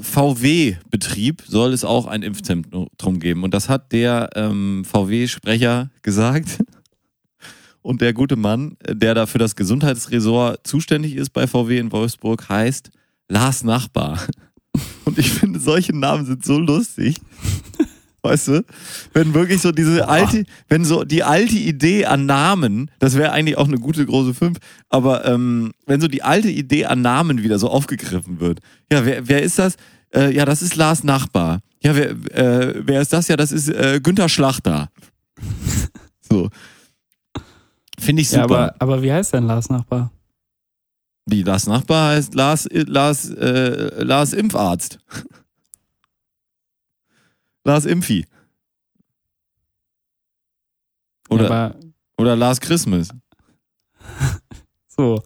VW-Betrieb 0.00 1.42
soll 1.46 1.72
es 1.72 1.84
auch 1.84 2.06
ein 2.06 2.22
Impfzentrum 2.22 3.20
geben. 3.20 3.44
Und 3.44 3.54
das 3.54 3.68
hat 3.68 3.92
der 3.92 4.30
ähm, 4.34 4.84
VW-Sprecher 4.84 5.90
gesagt. 6.02 6.58
Und 7.82 8.00
der 8.00 8.12
gute 8.12 8.36
Mann, 8.36 8.76
der 8.88 9.14
da 9.14 9.26
für 9.26 9.38
das 9.38 9.56
Gesundheitsressort 9.56 10.66
zuständig 10.66 11.16
ist 11.16 11.30
bei 11.30 11.46
VW 11.46 11.78
in 11.78 11.90
Wolfsburg, 11.90 12.48
heißt 12.48 12.90
Lars 13.28 13.64
Nachbar. 13.64 14.24
Und 15.04 15.18
ich 15.18 15.30
finde, 15.30 15.58
solche 15.58 15.96
Namen 15.96 16.24
sind 16.24 16.44
so 16.44 16.58
lustig. 16.58 17.16
Weißt 18.22 18.48
du? 18.48 18.64
Wenn 19.12 19.34
wirklich 19.34 19.60
so 19.60 19.72
diese 19.72 20.08
alte, 20.08 20.44
wenn 20.68 20.84
so 20.84 21.02
die 21.02 21.24
alte 21.24 21.56
Idee 21.56 22.06
an 22.06 22.24
Namen, 22.26 22.88
das 23.00 23.16
wäre 23.16 23.32
eigentlich 23.32 23.58
auch 23.58 23.66
eine 23.66 23.78
gute 23.78 24.06
große 24.06 24.32
Fünf, 24.32 24.58
aber 24.88 25.24
ähm, 25.24 25.72
wenn 25.86 26.00
so 26.00 26.06
die 26.06 26.22
alte 26.22 26.48
Idee 26.48 26.86
an 26.86 27.02
Namen 27.02 27.42
wieder 27.42 27.58
so 27.58 27.68
aufgegriffen 27.68 28.38
wird. 28.38 28.60
Ja, 28.92 29.04
wer, 29.04 29.28
wer 29.28 29.42
ist 29.42 29.58
das? 29.58 29.74
Äh, 30.14 30.32
ja, 30.34 30.44
das 30.44 30.62
ist 30.62 30.76
Lars 30.76 31.02
Nachbar. 31.02 31.60
Ja, 31.82 31.96
wer, 31.96 32.10
äh, 32.10 32.74
wer 32.86 33.00
ist 33.00 33.12
das? 33.12 33.26
Ja, 33.26 33.36
das 33.36 33.50
ist 33.50 33.68
äh, 33.68 33.98
Günther 34.00 34.28
Schlachter. 34.28 34.88
so. 36.20 36.48
Finde 37.98 38.22
ich 38.22 38.28
super. 38.28 38.40
Ja, 38.40 38.44
aber, 38.44 38.74
aber 38.78 39.02
wie 39.02 39.12
heißt 39.12 39.34
denn 39.34 39.44
Lars 39.44 39.68
Nachbar? 39.68 40.12
Wie 41.26 41.42
Lars 41.42 41.66
Nachbar 41.66 42.12
heißt 42.12 42.34
Lars, 42.34 42.68
Lars, 42.70 43.30
äh, 43.30 44.02
Lars 44.02 44.32
Impfarzt. 44.32 44.98
Lars 47.64 47.84
Impfi. 47.86 48.26
Oder, 51.28 51.46
aber 51.46 51.76
oder 52.18 52.36
Lars 52.36 52.60
Christmas. 52.60 53.08
so. 54.88 55.22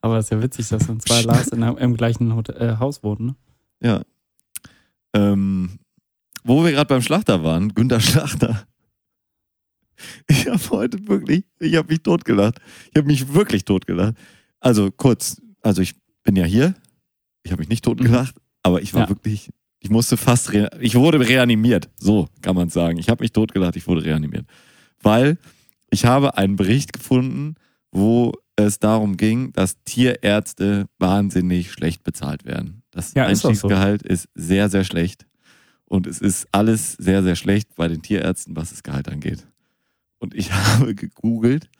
Aber 0.00 0.18
es 0.18 0.26
ist 0.26 0.30
ja 0.30 0.42
witzig, 0.42 0.68
dass 0.68 0.86
dann 0.86 1.00
zwei 1.00 1.22
Lars 1.22 1.48
in, 1.48 1.62
einem- 1.62 1.78
im 1.78 1.96
gleichen 1.96 2.34
Hotel, 2.34 2.56
äh, 2.56 2.76
Haus 2.78 3.02
wohnen. 3.02 3.26
Ne? 3.26 3.36
Ja. 3.80 4.02
Ähm, 5.14 5.78
wo 6.44 6.62
wir 6.64 6.70
gerade 6.72 6.86
beim 6.88 7.02
Schlachter 7.02 7.42
waren, 7.42 7.74
Günter 7.74 8.00
Schlachter. 8.00 8.66
Ich 10.28 10.46
habe 10.46 10.70
heute 10.70 11.08
wirklich, 11.08 11.44
ich 11.58 11.74
habe 11.74 11.88
mich 11.88 12.02
totgelacht. 12.02 12.60
Ich 12.92 12.96
habe 12.96 13.08
mich 13.08 13.32
wirklich 13.34 13.64
totgelacht. 13.64 14.14
Also 14.60 14.90
kurz, 14.92 15.40
also 15.62 15.82
ich 15.82 15.96
bin 16.22 16.36
ja 16.36 16.44
hier. 16.44 16.74
Ich 17.42 17.50
habe 17.50 17.60
mich 17.60 17.68
nicht 17.68 17.84
totgelacht, 17.84 18.36
aber 18.62 18.80
ich 18.82 18.94
war 18.94 19.02
Ja. 19.02 19.08
wirklich, 19.08 19.50
ich 19.80 19.90
musste 19.90 20.16
fast, 20.16 20.52
rea- 20.52 20.70
ich 20.80 20.94
wurde 20.96 21.20
reanimiert. 21.20 21.88
So 21.98 22.28
kann 22.42 22.56
man 22.56 22.68
sagen. 22.68 22.98
Ich 22.98 23.08
habe 23.08 23.22
mich 23.22 23.32
totgelacht, 23.32 23.76
ich 23.76 23.86
wurde 23.86 24.04
reanimiert. 24.04 24.46
Weil 25.02 25.38
ich 25.90 26.04
habe 26.04 26.36
einen 26.36 26.56
Bericht 26.56 26.92
gefunden, 26.92 27.54
wo 27.92 28.32
es 28.56 28.78
darum 28.80 29.16
ging, 29.16 29.52
dass 29.52 29.76
Tierärzte 29.84 30.86
wahnsinnig 30.98 31.70
schlecht 31.72 32.02
bezahlt 32.02 32.44
werden. 32.44 32.82
Das 32.90 33.14
Ja, 33.14 33.26
ist 33.26 33.44
doch 33.44 33.54
so. 33.54 33.68
Einstiegsgehalt 33.68 34.02
ist 34.02 34.28
sehr, 34.34 34.68
sehr 34.68 34.84
schlecht. 34.84 35.26
Und 35.84 36.06
es 36.06 36.20
ist 36.20 36.48
alles 36.52 36.92
sehr, 36.94 37.22
sehr 37.22 37.36
schlecht 37.36 37.74
bei 37.76 37.88
den 37.88 38.02
Tierärzten, 38.02 38.56
was 38.56 38.70
das 38.70 38.82
Gehalt 38.82 39.08
angeht. 39.08 39.46
Und 40.18 40.34
ich 40.34 40.52
habe 40.52 40.94
gegoogelt, 40.94 41.70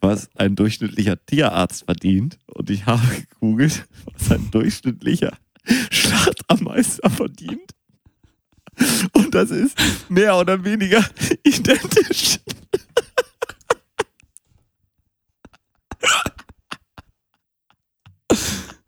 was 0.00 0.30
ein 0.36 0.54
durchschnittlicher 0.56 1.22
Tierarzt 1.26 1.84
verdient. 1.84 2.38
Und 2.46 2.70
ich 2.70 2.86
habe 2.86 3.02
gegoogelt, 3.28 3.86
was 4.16 4.30
ein 4.30 4.50
durchschnittlicher 4.52 5.32
Schlachtermeister 5.90 7.10
verdient. 7.10 7.72
Und 9.12 9.34
das 9.34 9.50
ist 9.50 9.78
mehr 10.08 10.36
oder 10.36 10.64
weniger 10.64 11.04
identisch. 11.44 12.40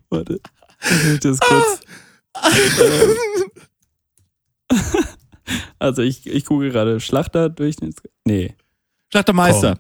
Warte. 0.09 0.41
Ich 1.13 1.21
das 1.21 1.39
kurz. 1.41 1.81
Also 5.79 6.03
ich, 6.03 6.27
ich 6.27 6.45
gucke 6.45 6.71
gerade 6.71 7.01
Schlachter 7.01 7.49
Durchschnitts... 7.49 8.03
Nee, 8.25 8.57
Schlachtermeister. 9.11 9.79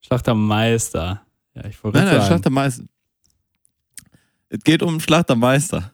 Schlachtermeister. 0.00 1.24
Ja, 1.54 1.64
ich 1.66 1.82
wollte 1.84 1.98
Nein, 1.98 2.06
nein, 2.06 2.16
sagen. 2.16 2.26
Schlachtermeister. 2.26 2.84
Es 4.54 4.62
geht 4.62 4.82
um 4.82 5.00
Schlachtermeister. 5.00 5.90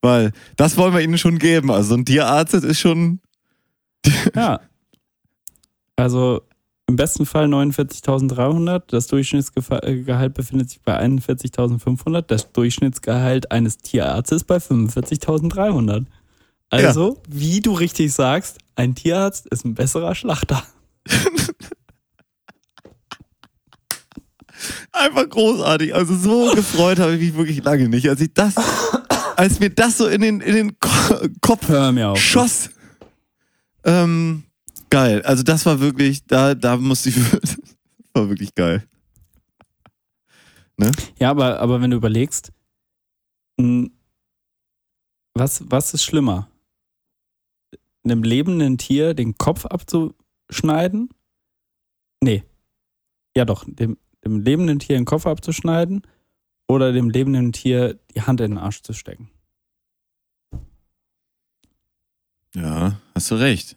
Weil 0.00 0.32
das 0.56 0.76
wollen 0.76 0.94
wir 0.94 1.00
ihnen 1.00 1.18
schon 1.18 1.38
geben. 1.38 1.70
Also 1.70 1.90
so 1.90 1.94
ein 1.94 2.04
Tierarzt 2.04 2.54
ist 2.54 2.80
schon. 2.80 3.20
Ja. 4.34 4.60
Also 5.96 6.42
im 6.88 6.96
besten 6.96 7.26
Fall 7.26 7.46
49.300. 7.46 8.82
Das 8.88 9.06
Durchschnittsgehalt 9.06 10.34
befindet 10.34 10.70
sich 10.70 10.80
bei 10.82 10.98
41.500. 10.98 12.22
Das 12.22 12.50
Durchschnittsgehalt 12.52 13.52
eines 13.52 13.78
Tierarztes 13.78 14.44
bei 14.44 14.56
45.300. 14.56 16.06
Also, 16.70 17.22
wie 17.28 17.60
du 17.60 17.74
richtig 17.74 18.14
sagst, 18.14 18.58
ein 18.76 18.94
Tierarzt 18.94 19.46
ist 19.48 19.66
ein 19.66 19.74
besserer 19.74 20.14
Schlachter. 20.14 20.62
Einfach 24.92 25.28
großartig. 25.28 25.94
Also 25.94 26.14
so 26.16 26.52
gefreut 26.54 26.98
habe 26.98 27.14
ich 27.14 27.20
mich 27.20 27.34
wirklich 27.34 27.62
lange 27.64 27.88
nicht. 27.88 28.08
Als 28.08 28.20
ich 28.20 28.32
das, 28.34 28.54
als 29.36 29.60
mir 29.60 29.70
das 29.70 29.98
so 29.98 30.06
in 30.06 30.20
den, 30.20 30.40
in 30.40 30.54
den 30.54 30.80
Ko 30.80 30.88
Kopf 31.40 31.70
auf. 31.70 32.18
schoss. 32.18 32.70
Ähm, 33.84 34.44
geil. 34.90 35.22
Also 35.22 35.42
das 35.42 35.66
war 35.66 35.80
wirklich, 35.80 36.26
da, 36.26 36.54
da 36.54 36.76
musste 36.76 37.08
ich, 37.10 37.16
war 38.12 38.28
wirklich 38.28 38.54
geil. 38.54 38.86
Ja, 41.18 41.30
aber, 41.30 41.60
aber 41.60 41.80
wenn 41.80 41.90
du 41.90 41.96
überlegst, 41.96 42.52
was, 45.34 45.62
was 45.70 45.94
ist 45.94 46.02
schlimmer? 46.02 46.48
Einem 48.04 48.22
lebenden 48.22 48.78
Tier 48.78 49.14
den 49.14 49.36
Kopf 49.38 49.64
abzuschneiden? 49.66 51.10
Nee. 52.20 52.42
Ja 53.36 53.44
doch, 53.44 53.64
dem, 53.66 53.96
dem 54.24 54.40
lebenden 54.40 54.78
Tier 54.78 54.96
den 54.96 55.04
Kopf 55.04 55.26
abzuschneiden 55.26 56.02
oder 56.68 56.92
dem 56.92 57.10
lebenden 57.10 57.52
Tier 57.52 57.98
die 58.14 58.22
Hand 58.22 58.40
in 58.40 58.52
den 58.52 58.58
Arsch 58.58 58.82
zu 58.82 58.92
stecken. 58.92 59.30
Ja, 62.54 63.00
hast 63.14 63.30
du 63.30 63.34
recht. 63.36 63.76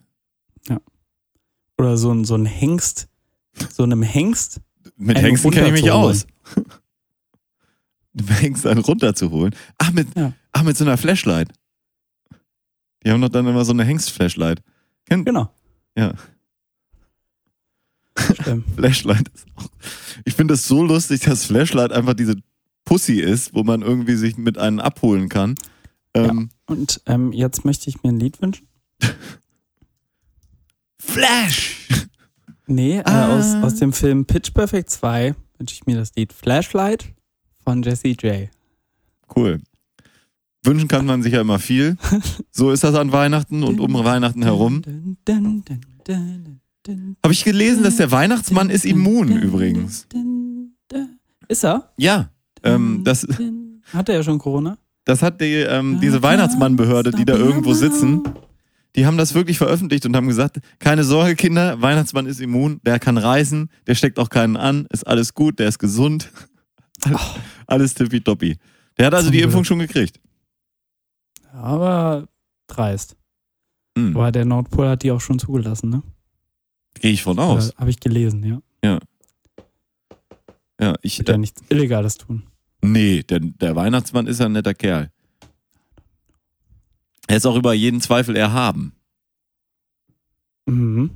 Oder 1.77 1.97
so 1.97 2.09
ein, 2.13 2.23
so 2.23 2.35
ein 2.35 2.45
Hengst, 2.45 3.09
so 3.69 3.83
einem 3.83 4.01
Hengst. 4.01 4.61
Mit 4.95 5.17
Hengsten 5.21 5.51
kenne 5.51 5.67
ich 5.67 5.81
mich 5.83 5.91
aus. 5.91 6.25
Mit 8.13 8.29
Hengsten 8.41 8.71
einen 8.71 8.79
runterzuholen. 8.79 9.53
Ach 9.77 9.91
mit, 9.91 10.07
Ja. 10.17 10.31
ach, 10.53 10.63
mit 10.63 10.77
so 10.77 10.85
einer 10.85 10.97
Flashlight. 10.97 11.51
Die 13.03 13.11
haben 13.11 13.19
doch 13.19 13.27
dann 13.27 13.45
immer 13.45 13.65
so 13.65 13.73
eine 13.73 13.83
Hengst-Flashlight. 13.83 14.61
Genau. 15.09 15.53
Ja. 15.97 16.13
Flashlight 18.75 19.27
ist 19.33 19.45
auch. 19.55 19.69
Ich 20.23 20.33
finde 20.35 20.53
das 20.53 20.67
so 20.67 20.83
lustig, 20.83 21.21
dass 21.21 21.45
Flashlight 21.45 21.91
einfach 21.91 22.13
diese 22.13 22.35
Pussy 22.85 23.19
ist, 23.19 23.53
wo 23.53 23.63
man 23.63 23.81
irgendwie 23.81 24.15
sich 24.15 24.37
mit 24.37 24.57
einem 24.57 24.79
abholen 24.79 25.27
kann. 25.29 25.55
Ähm, 26.13 26.49
Und 26.65 27.01
ähm, 27.07 27.31
jetzt 27.33 27.65
möchte 27.65 27.89
ich 27.89 28.01
mir 28.03 28.09
ein 28.09 28.19
Lied 28.19 28.41
wünschen. 28.41 28.67
Flash! 30.99 32.07
Nee, 32.67 32.97
äh, 32.99 33.03
Ah. 33.05 33.37
aus, 33.37 33.53
aus 33.63 33.75
dem 33.75 33.93
Film 33.93 34.25
Pitch 34.25 34.51
Perfect 34.53 34.89
2 34.89 35.35
wünsche 35.57 35.75
ich 35.75 35.85
mir 35.85 35.95
das 35.97 36.15
Lied 36.15 36.33
Flashlight 36.33 37.05
von 37.63 37.83
Jesse 37.83 38.07
J. 38.09 38.49
Cool. 39.35 39.61
Wünschen 40.63 40.87
kann 40.87 41.05
man 41.05 41.21
sich 41.21 41.33
ja 41.33 41.41
immer 41.41 41.59
viel. 41.59 41.97
So 42.51 42.71
ist 42.71 42.83
das 42.83 42.95
an 42.95 43.11
Weihnachten 43.11 43.63
und 43.63 43.79
um 43.81 43.93
Weihnachten 43.93 44.41
herum. 44.43 44.81
Habe 46.87 47.33
ich 47.33 47.43
gelesen, 47.43 47.83
dass 47.83 47.97
der 47.97 48.11
Weihnachtsmann 48.11 48.69
ist 48.69 48.85
immun 48.85 49.29
übrigens. 49.41 50.07
Ist 51.47 51.63
er? 51.63 51.91
Ja. 51.97 52.29
Ähm, 52.63 53.01
das. 53.03 53.27
Hat 53.93 54.09
er 54.09 54.15
ja 54.15 54.23
schon 54.23 54.39
Corona? 54.39 54.77
das 55.05 55.21
hat 55.21 55.39
die, 55.39 55.53
ähm, 55.53 55.99
diese 56.01 56.21
Weihnachtsmannbehörde, 56.21 57.11
die 57.11 57.25
da 57.25 57.35
irgendwo 57.35 57.73
sitzen, 57.73 58.23
die 58.95 59.05
haben 59.05 59.17
das 59.17 59.33
wirklich 59.33 59.57
veröffentlicht 59.57 60.05
und 60.05 60.15
haben 60.15 60.27
gesagt, 60.27 60.59
keine 60.79 61.03
Sorge, 61.03 61.35
Kinder, 61.35 61.81
Weihnachtsmann 61.81 62.25
ist 62.25 62.41
immun, 62.41 62.81
der 62.83 62.99
kann 62.99 63.17
reisen, 63.17 63.69
der 63.87 63.95
steckt 63.95 64.17
auch 64.19 64.29
keinen 64.29 64.57
an, 64.57 64.87
ist 64.89 65.05
alles 65.05 65.33
gut, 65.33 65.59
der 65.59 65.67
ist 65.67 65.79
gesund. 65.79 66.31
Alles, 67.03 67.21
alles 67.67 67.93
tippitoppi. 67.93 68.57
Der 68.97 69.07
hat 69.07 69.13
also 69.13 69.29
die. 69.29 69.41
Impfung 69.41 69.63
schon 69.63 69.79
gekriegt. 69.79 70.19
Aber 71.53 72.27
dreist. 72.67 73.15
Hm. 73.97 74.15
Aber 74.15 74.31
der 74.31 74.45
Nordpol 74.45 74.87
hat 74.87 75.03
die 75.03 75.11
auch 75.11 75.21
schon 75.21 75.39
zugelassen, 75.39 75.89
ne? 75.89 76.03
Gehe 76.99 77.11
ich 77.11 77.23
von 77.23 77.39
aus. 77.39 77.69
Äh, 77.69 77.75
Habe 77.77 77.89
ich 77.89 77.99
gelesen, 77.99 78.43
ja. 78.43 78.61
Ja, 80.79 80.95
ich, 81.01 81.17
Wird 81.19 81.29
ja 81.29 81.35
äh, 81.35 81.37
nichts 81.37 81.61
Illegales 81.69 82.17
tun. 82.17 82.43
nee, 82.81 83.23
der, 83.23 83.39
der 83.39 83.75
Weihnachtsmann 83.75 84.27
ist 84.27 84.41
ein 84.41 84.51
netter 84.51 84.73
Kerl. 84.73 85.09
Er 87.27 87.37
ist 87.37 87.45
auch 87.45 87.55
über 87.55 87.73
jeden 87.73 88.01
Zweifel 88.01 88.35
erhaben. 88.35 88.93
Mhm. 90.65 91.11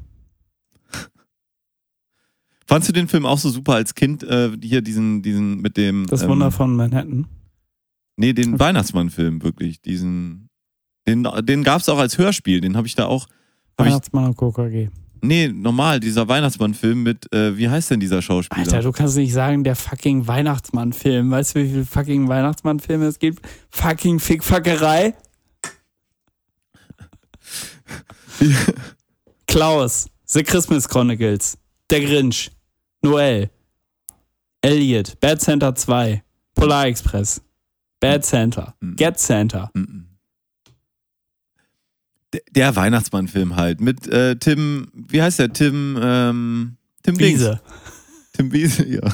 Fandst 2.65 2.87
du 2.87 2.93
den 2.93 3.07
Film 3.07 3.25
auch 3.25 3.37
so 3.37 3.49
super 3.49 3.73
als 3.73 3.95
Kind? 3.95 4.23
Äh, 4.23 4.51
hier 4.63 4.81
diesen, 4.81 5.21
diesen 5.23 5.59
mit 5.59 5.75
dem. 5.75 6.05
Das 6.07 6.21
ähm, 6.21 6.29
Wunder 6.29 6.51
von 6.51 6.75
Manhattan. 6.75 7.27
Nee, 8.15 8.33
den 8.33 8.59
Weihnachtsmann-Film, 8.59 9.43
wirklich. 9.43 9.81
Diesen. 9.81 10.49
Den, 11.07 11.27
den 11.41 11.63
gab 11.63 11.81
es 11.81 11.89
auch 11.89 11.97
als 11.97 12.17
Hörspiel, 12.17 12.61
den 12.61 12.77
habe 12.77 12.85
ich 12.85 12.95
da 12.95 13.07
auch. 13.07 13.27
Hab 13.77 13.85
ich, 13.87 13.91
Weihnachtsmann 13.91 14.25
und 14.27 14.37
KKG. 14.37 14.89
Nee, 15.21 15.47
normal, 15.47 15.99
dieser 15.99 16.27
Weihnachtsmann-Film 16.27 17.03
mit, 17.03 17.31
äh, 17.33 17.55
wie 17.57 17.69
heißt 17.69 17.91
denn 17.91 17.99
dieser 17.99 18.21
Schauspieler? 18.21 18.61
Alter, 18.65 18.81
du 18.81 18.91
kannst 18.91 19.15
nicht 19.17 19.33
sagen, 19.33 19.63
der 19.63 19.75
fucking 19.75 20.27
Weihnachtsmann-Film. 20.27 21.31
Weißt 21.31 21.55
du, 21.55 21.63
wie 21.63 21.69
viele 21.69 21.85
fucking 21.85 22.27
Weihnachtsmann-Filme 22.27 23.05
es 23.05 23.19
gibt? 23.19 23.45
Fucking 23.71 24.19
Fickfackerei. 24.19 25.13
Klaus, 29.47 30.07
The 30.25 30.43
Christmas 30.43 30.87
Chronicles, 30.87 31.57
Der 31.89 32.01
Grinch, 32.01 32.51
Noel, 33.01 33.49
Elliot, 34.61 35.19
Bad 35.19 35.41
Santa 35.41 35.73
2, 35.73 36.21
Polar 36.55 36.85
Express, 36.87 37.41
Bad 37.99 38.25
Santa, 38.25 38.75
Mhm. 38.79 38.95
Get 38.95 39.19
Santa, 39.19 39.71
Der, 39.75 40.08
der 42.51 42.75
Weihnachtsmann-Film 42.75 43.55
halt 43.55 43.81
mit 43.81 44.07
äh, 44.07 44.35
Tim, 44.35 44.87
wie 44.93 45.21
heißt 45.21 45.39
der? 45.39 45.51
Tim, 45.53 45.97
ähm, 46.01 46.77
Tim. 47.03 47.19
Wiese, 47.19 47.61
Tim 48.33 48.51
Wiese, 48.51 48.87
ja. 48.87 49.13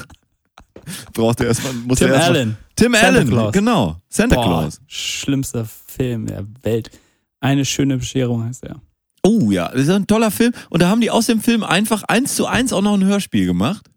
Braucht 1.14 1.40
er 1.40 1.48
erstmal, 1.48 1.74
muss 1.74 2.00
Tim 2.00 2.10
er 2.10 2.16
erstmal. 2.16 2.38
Allen. 2.38 2.58
Tim 2.76 2.94
Santa 2.94 3.08
Allen, 3.08 3.30
Claus. 3.30 3.54
genau. 3.54 4.02
Santa 4.10 4.36
Boah, 4.36 4.44
Claus. 4.44 4.82
schlimmster 4.88 5.66
Film 5.66 6.28
der 6.28 6.46
Welt. 6.64 6.92
Eine 7.40 7.66
schöne 7.66 7.98
Bescherung 7.98 8.44
heißt 8.44 8.64
er. 8.64 8.82
Oh 9.24 9.50
ja, 9.50 9.70
das 9.70 9.84
ist 9.84 9.90
ein 9.90 10.08
toller 10.08 10.30
Film. 10.30 10.54
Und 10.70 10.82
da 10.82 10.90
haben 10.90 11.02
die 11.02 11.10
aus 11.10 11.26
dem 11.26 11.42
Film 11.42 11.64
einfach 11.64 12.04
eins 12.04 12.36
zu 12.36 12.46
eins 12.46 12.74
auch 12.74 12.82
noch 12.82 12.94
ein 12.94 13.04
Hörspiel 13.06 13.46
gemacht. 13.46 13.90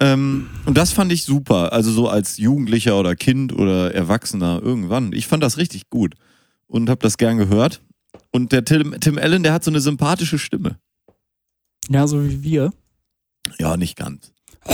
Ähm, 0.00 0.48
und 0.66 0.76
das 0.76 0.92
fand 0.92 1.12
ich 1.12 1.24
super. 1.24 1.72
Also 1.72 1.92
so 1.92 2.08
als 2.08 2.38
Jugendlicher 2.38 2.98
oder 2.98 3.14
Kind 3.14 3.52
oder 3.52 3.94
Erwachsener 3.94 4.60
irgendwann. 4.62 5.12
Ich 5.12 5.28
fand 5.28 5.42
das 5.42 5.58
richtig 5.58 5.90
gut 5.90 6.14
und 6.72 6.88
habe 6.88 7.00
das 7.02 7.18
gern 7.18 7.36
gehört. 7.36 7.82
Und 8.30 8.50
der 8.52 8.64
Tim, 8.64 8.96
Tim 9.00 9.18
Allen, 9.18 9.42
der 9.42 9.52
hat 9.52 9.62
so 9.62 9.70
eine 9.70 9.80
sympathische 9.80 10.38
Stimme. 10.38 10.78
Ja, 11.88 12.06
so 12.06 12.24
wie 12.24 12.42
wir. 12.42 12.72
Ja, 13.58 13.76
nicht 13.76 13.96
ganz. 13.96 14.32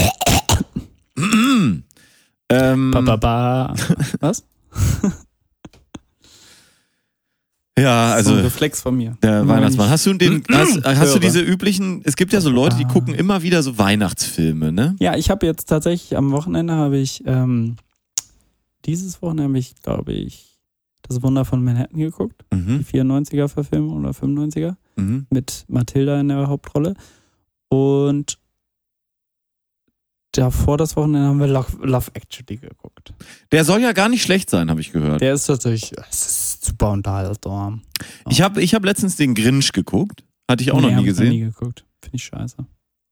ähm, 2.51 2.90
Ba, 2.92 3.01
ba, 3.01 3.16
ba. 3.16 3.74
Was? 4.20 4.44
ja, 7.78 8.12
also 8.12 8.30
so 8.30 8.36
ein 8.36 8.42
Reflex 8.44 8.80
von 8.82 8.96
mir. 8.96 9.16
Der 9.22 9.40
Immer 9.40 9.55
Weihnachtsmann. 9.55 9.90
Hast 9.90 10.07
du 10.07 10.12
den, 10.14 10.44
hast, 10.53 10.84
hast 10.84 11.14
du 11.14 11.18
diese 11.18 11.40
üblichen, 11.40 12.03
es 12.05 12.14
gibt 12.16 12.32
ja 12.32 12.40
so 12.40 12.51
Leute, 12.51 12.76
die 12.76 12.84
Ah. 12.84 12.88
gucken 12.92 13.14
immer 13.14 13.42
wieder 13.42 13.62
so 13.62 13.76
Weihnachtsfilme, 13.78 14.70
ne? 14.72 14.94
Ja, 15.01 15.16
ich 15.16 15.30
habe 15.30 15.46
jetzt 15.46 15.64
tatsächlich 15.68 16.16
am 16.16 16.30
Wochenende 16.30 16.74
habe 16.74 16.99
ich 16.99 17.22
ähm, 17.26 17.76
dieses 18.84 19.20
Wochenende 19.22 19.44
habe 19.44 19.59
ich, 19.59 19.74
glaube 19.82 20.12
ich, 20.12 20.47
das 21.09 21.23
Wunder 21.23 21.45
von 21.45 21.65
Manhattan 21.65 21.99
geguckt, 21.99 22.45
die 22.53 22.57
Mhm, 22.57 22.85
94er 22.93 23.49
Verfilmung 23.49 23.97
oder 23.97 24.11
95er 24.11 24.77
mhm. 24.97 25.27
mit 25.31 25.65
Matilda 25.69 26.21
in 26.21 26.29
der 26.29 26.49
Hauptrolle 26.49 26.95
und 27.69 28.39
davor 30.33 30.77
das 30.77 30.97
Wochenende 30.97 31.27
haben 31.29 31.41
wir 31.41 31.47
Love, 31.49 31.85
Love 31.87 32.11
Actually 32.15 32.57
geguckt. 32.59 33.13
Der 33.51 33.65
soll 33.65 33.81
ja 33.81 33.93
gar 33.93 34.09
nicht 34.09 34.23
schlecht 34.23 34.51
sein, 34.51 34.71
habe 34.71 34.81
ich 34.81 34.93
gehört. 34.93 35.21
Der 35.21 35.35
ist 35.35 35.47
tatsächlich, 35.47 35.93
ist 36.11 36.65
super 36.65 36.91
unterhaltsam. 36.93 37.83
Ich 38.29 38.43
habe 38.43 38.63
ich 38.63 38.75
hab 38.75 38.85
letztens 38.85 39.17
den 39.17 39.35
Grinch 39.35 39.73
geguckt. 39.73 40.25
Hatte 40.51 40.63
ich 40.63 40.71
auch 40.73 40.81
Nee, 40.81 40.89
noch 40.89 40.95
nie 40.97 41.01
ich 41.03 41.07
gesehen. 41.09 41.31
nie 41.31 41.41
geguckt. 41.41 41.85
Finde 42.03 42.17
ich 42.17 42.25
scheiße. 42.25 42.57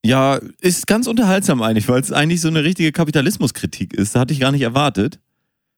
Ja, 0.04 0.38
ist 0.60 0.86
ganz 0.86 1.06
unterhaltsam 1.06 1.62
eigentlich, 1.62 1.88
weil 1.88 2.00
es 2.00 2.12
eigentlich 2.12 2.40
so 2.40 2.48
eine 2.48 2.62
richtige 2.62 2.92
Kapitalismuskritik 2.92 3.92
ist. 3.92 4.14
Da 4.14 4.20
hatte 4.20 4.32
ich 4.32 4.40
gar 4.40 4.52
nicht 4.52 4.62
erwartet. 4.62 5.18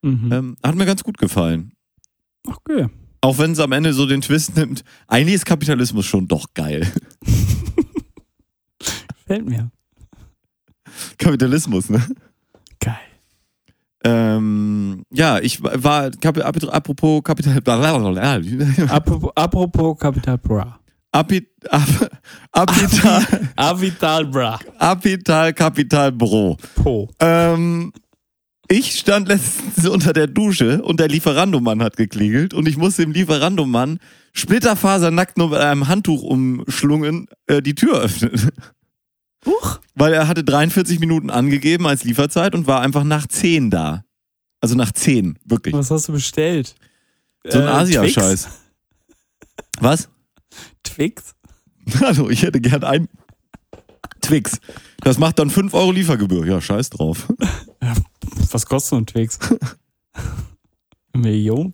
Mhm. 0.03 0.31
Ähm, 0.31 0.57
hat 0.63 0.75
mir 0.75 0.85
ganz 0.85 1.03
gut 1.03 1.17
gefallen. 1.17 1.71
Okay. 2.45 2.87
Auch 3.21 3.37
wenn 3.37 3.51
es 3.51 3.59
am 3.59 3.71
Ende 3.73 3.93
so 3.93 4.05
den 4.05 4.21
Twist 4.21 4.55
nimmt. 4.55 4.83
Eigentlich 5.07 5.35
ist 5.35 5.45
Kapitalismus 5.45 6.05
schon 6.05 6.27
doch 6.27 6.45
geil. 6.53 6.87
Fällt 9.27 9.45
mir. 9.47 9.69
Kapitalismus, 11.17 11.89
ne? 11.89 12.01
Geil. 12.79 12.95
Ähm, 14.05 15.03
ja, 15.11 15.39
ich 15.39 15.61
war, 15.61 16.09
Kap- 16.11 16.37
ap- 16.37 16.73
apropos 16.73 17.21
Kapital, 17.23 17.61
Apropos, 18.87 19.31
apropos 19.35 19.97
Capital 19.99 20.37
Bra. 20.37 20.79
Api, 21.11 21.45
ap, 21.69 22.09
Apital, 22.51 23.25
Avital 23.55 24.25
Bra. 24.27 24.59
Apital 24.77 25.53
Kapital 25.53 26.11
Bro. 26.13 26.57
Po. 26.75 27.09
Ähm, 27.19 27.91
ich 28.69 28.99
stand 28.99 29.27
letztens 29.27 29.87
unter 29.87 30.13
der 30.13 30.27
Dusche 30.27 30.81
und 30.83 30.99
der 30.99 31.07
Lieferandomann 31.07 31.81
hat 31.81 31.97
geklingelt 31.97 32.53
und 32.53 32.67
ich 32.67 32.77
musste 32.77 33.01
dem 33.01 33.11
Lieferandomann 33.11 33.99
splitterfasernackt 34.33 35.37
nur 35.37 35.49
mit 35.49 35.59
einem 35.59 35.87
Handtuch 35.87 36.21
umschlungen 36.21 37.27
äh, 37.47 37.61
die 37.61 37.75
Tür 37.75 38.01
öffnen. 38.01 38.51
Huch. 39.45 39.79
Weil 39.95 40.13
er 40.13 40.27
hatte 40.27 40.43
43 40.43 40.99
Minuten 40.99 41.29
angegeben 41.29 41.87
als 41.87 42.03
Lieferzeit 42.03 42.53
und 42.55 42.67
war 42.67 42.81
einfach 42.81 43.03
nach 43.03 43.25
10 43.27 43.71
da. 43.71 44.03
Also 44.61 44.75
nach 44.75 44.91
10, 44.91 45.39
wirklich. 45.45 45.73
Was 45.73 45.89
hast 45.89 46.07
du 46.09 46.13
bestellt? 46.13 46.75
So 47.47 47.59
ein 47.59 47.65
Äh, 47.65 47.69
Asia-Scheiß. 47.71 48.49
Was? 49.79 50.09
Twix? 50.83 51.33
Hallo, 52.01 52.29
ich 52.29 52.43
hätte 52.43 52.59
gern 52.61 52.83
ein 52.83 53.07
Twix. 54.21 54.59
Das 55.01 55.17
macht 55.17 55.39
dann 55.39 55.49
5 55.49 55.73
Euro 55.73 55.91
Liefergebühr. 55.91 56.45
Ja, 56.45 56.59
scheiß 56.61 56.89
drauf. 56.89 57.27
Was 58.51 58.65
kostet 58.65 58.89
so 58.89 58.95
ein 58.97 59.05
Twix? 59.05 59.39
Million? 61.15 61.73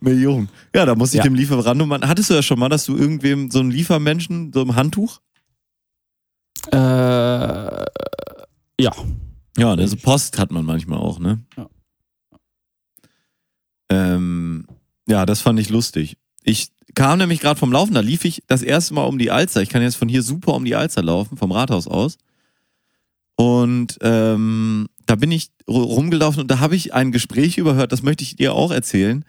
Million. 0.00 0.48
Ja, 0.74 0.84
da 0.84 0.94
muss 0.94 1.10
ich 1.12 1.18
Ja. 1.18 1.22
dem 1.24 1.34
Lieferandomann. 1.34 2.06
Hattest 2.08 2.30
du 2.30 2.34
ja 2.34 2.42
schon 2.42 2.58
mal, 2.58 2.68
dass 2.68 2.84
du 2.84 2.96
irgendwem 2.96 3.50
so 3.50 3.60
einen 3.60 3.70
Liefermenschen, 3.70 4.52
so 4.52 4.62
ein 4.62 4.74
Handtuch? 4.74 5.20
Äh, 6.72 6.76
ja. 6.76 7.84
Ja, 9.58 9.76
ne, 9.76 9.86
so 9.86 9.96
Post 9.96 10.38
hat 10.38 10.50
man 10.50 10.64
manchmal 10.64 10.98
auch, 10.98 11.18
ne? 11.18 11.40
Ja. 11.56 11.68
Ähm, 13.90 14.66
ja, 15.06 15.26
das 15.26 15.40
fand 15.40 15.60
ich 15.60 15.68
lustig. 15.68 16.16
Ich 16.42 16.70
kam 16.94 17.18
nämlich 17.18 17.40
gerade 17.40 17.58
vom 17.60 17.72
Laufen, 17.72 17.94
da 17.94 18.00
lief 18.00 18.24
ich 18.24 18.42
das 18.46 18.62
erste 18.62 18.94
Mal 18.94 19.04
um 19.04 19.18
die 19.18 19.30
Alster. 19.30 19.62
Ich 19.62 19.68
kann 19.68 19.82
jetzt 19.82 19.96
von 19.96 20.08
hier 20.08 20.22
super 20.22 20.54
um 20.54 20.64
die 20.64 20.74
Alster 20.74 21.02
laufen, 21.02 21.36
vom 21.36 21.52
Rathaus 21.52 21.86
aus. 21.86 22.18
Und 23.36 23.98
ähm, 24.02 24.88
da 25.12 25.16
bin 25.16 25.30
ich 25.30 25.50
ru- 25.68 25.82
rumgelaufen 25.82 26.40
und 26.40 26.50
da 26.50 26.58
habe 26.58 26.74
ich 26.74 26.94
ein 26.94 27.12
Gespräch 27.12 27.58
überhört, 27.58 27.92
das 27.92 28.02
möchte 28.02 28.24
ich 28.24 28.36
dir 28.36 28.54
auch 28.54 28.70
erzählen. 28.70 29.26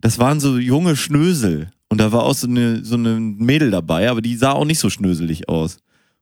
Das 0.00 0.18
waren 0.18 0.40
so 0.40 0.56
junge 0.56 0.96
Schnösel. 0.96 1.70
Und 1.90 1.98
da 1.98 2.10
war 2.10 2.22
auch 2.22 2.34
so 2.34 2.46
eine, 2.46 2.82
so 2.82 2.94
eine 2.94 3.20
Mädel 3.20 3.70
dabei, 3.70 4.08
aber 4.08 4.22
die 4.22 4.34
sah 4.34 4.52
auch 4.52 4.64
nicht 4.64 4.78
so 4.78 4.88
schnöselig 4.88 5.50
aus. 5.50 5.76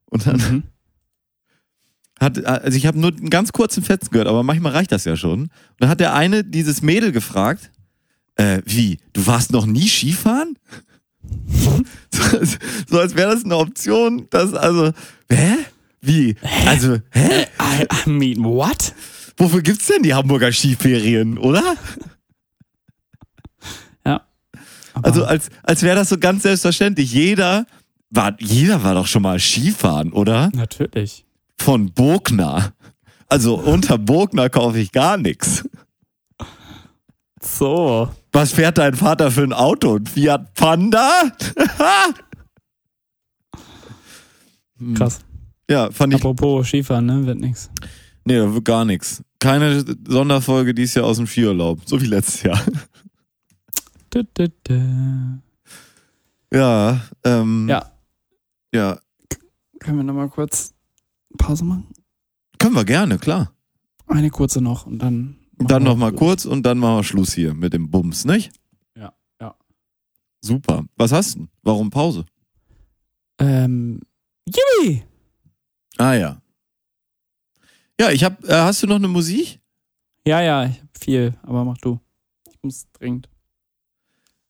Und 0.07 0.27
dann 0.27 0.35
Mhm. 0.35 0.63
hat, 2.19 2.43
also 2.45 2.77
ich 2.77 2.85
habe 2.87 2.99
nur 2.99 3.11
einen 3.15 3.29
ganz 3.29 3.53
kurzen 3.53 3.83
Fetzen 3.83 4.09
gehört, 4.11 4.27
aber 4.27 4.43
manchmal 4.43 4.73
reicht 4.73 4.91
das 4.91 5.05
ja 5.05 5.15
schon. 5.15 5.43
Und 5.43 5.49
dann 5.79 5.87
hat 5.89 6.01
der 6.01 6.13
eine 6.13 6.43
dieses 6.43 6.81
Mädel 6.81 7.13
gefragt, 7.13 7.71
äh, 8.35 8.61
wie, 8.65 8.97
du 9.13 9.25
warst 9.27 9.53
noch 9.53 9.65
nie 9.65 9.87
Skifahren? 9.87 10.57
so, 12.11 12.23
so 12.89 12.99
als 12.99 13.15
wäre 13.15 13.33
das 13.33 13.45
eine 13.45 13.55
Option, 13.55 14.27
dass 14.29 14.53
also, 14.53 14.91
hä? 15.31 15.55
Wie? 16.05 16.35
Also, 16.65 16.97
hä? 17.11 17.45
I, 17.59 17.85
I 18.05 18.09
mean, 18.09 18.43
what? 18.43 18.93
Wofür 19.37 19.61
gibt's 19.61 19.87
denn 19.87 20.03
die 20.03 20.13
Hamburger 20.13 20.51
Skiferien, 20.51 21.37
oder? 21.37 21.75
Aber 24.95 25.07
Also 25.07 25.25
als, 25.25 25.49
als 25.63 25.83
wäre 25.83 25.97
das 25.97 26.07
so 26.09 26.17
ganz 26.17 26.43
selbstverständlich. 26.43 27.11
Jeder 27.11 27.65
war, 28.09 28.35
jeder 28.39 28.81
war 28.83 28.93
doch 28.93 29.07
schon 29.07 29.23
mal 29.23 29.39
Skifahren, 29.39 30.13
oder? 30.13 30.49
natürlich. 30.53 31.25
Von 31.59 31.91
Burgner. 31.91 32.71
Also 33.27 33.55
unter 33.55 33.97
Burgner 33.97 34.49
kaufe 34.49 34.79
ich 34.79 34.91
gar 34.93 35.17
nichts. 35.17 35.67
So. 37.41 38.09
Was 38.31 38.53
fährt 38.53 38.77
dein 38.77 38.95
Vater 38.95 39.31
für 39.31 39.43
ein 39.43 39.51
Auto? 39.53 39.97
Ein 39.97 40.05
Fiat 40.05 40.53
Panda? 40.53 41.23
Krass. 44.95 45.19
Ja, 45.69 45.91
fand 45.91 46.13
ich. 46.13 46.19
Apropos 46.19 46.67
Skifahren, 46.67 47.05
ne? 47.05 47.25
Wird 47.25 47.39
nix. 47.39 47.69
Nee, 48.25 48.37
da 48.37 48.53
wird 48.53 48.65
gar 48.65 48.85
nichts. 48.85 49.23
Keine 49.39 49.83
Sonderfolge 50.07 50.73
dies 50.73 50.93
Jahr 50.95 51.05
aus 51.05 51.17
dem 51.17 51.27
Skiurlaub. 51.27 51.81
So 51.85 52.01
wie 52.01 52.05
letztes 52.07 52.41
Jahr. 52.43 52.59
Du, 54.09 54.23
du, 54.33 54.49
du. 54.63 55.41
Ja, 56.53 57.01
ähm, 57.23 57.67
Ja. 57.69 57.91
Ja, 58.73 58.99
Können 59.79 59.97
wir 59.97 60.03
nochmal 60.03 60.29
kurz 60.29 60.73
Pause 61.37 61.63
machen? 61.63 61.87
können 62.57 62.75
wir 62.75 62.83
gerne, 62.85 63.17
klar. 63.19 63.53
Eine 64.07 64.29
kurze 64.29 64.59
noch 64.61 64.85
und 64.85 64.99
dann. 64.99 65.37
Dann 65.57 65.83
wir 65.83 65.89
noch 65.89 65.95
mal 65.97 66.09
Schluss. 66.09 66.19
kurz 66.19 66.45
und 66.45 66.63
dann 66.63 66.77
machen 66.79 66.97
wir 66.97 67.03
Schluss 67.03 67.33
hier 67.33 67.53
mit 67.53 67.73
dem 67.73 67.89
Bums, 67.91 68.25
nicht? 68.25 68.51
Ja, 68.97 69.13
ja. 69.39 69.55
Super. 70.41 70.83
Was 70.97 71.11
hast 71.11 71.35
du? 71.35 71.39
denn? 71.39 71.49
Warum 71.63 71.89
Pause? 71.89 72.25
Ähm. 73.39 74.01
Yippie! 74.47 75.03
Ah 75.97 76.13
ja. 76.13 76.41
Ja, 77.99 78.11
ich 78.11 78.23
hab, 78.23 78.43
äh, 78.43 78.53
hast 78.53 78.83
du 78.83 78.87
noch 78.87 78.95
eine 78.95 79.07
Musik? 79.07 79.59
Ja, 80.27 80.41
ja, 80.41 80.65
ich 80.65 80.81
hab 80.81 80.97
viel, 80.99 81.33
aber 81.43 81.63
mach 81.63 81.77
du. 81.77 81.99
Ich 82.49 82.57
muss 82.61 82.85
dringend. 82.93 83.29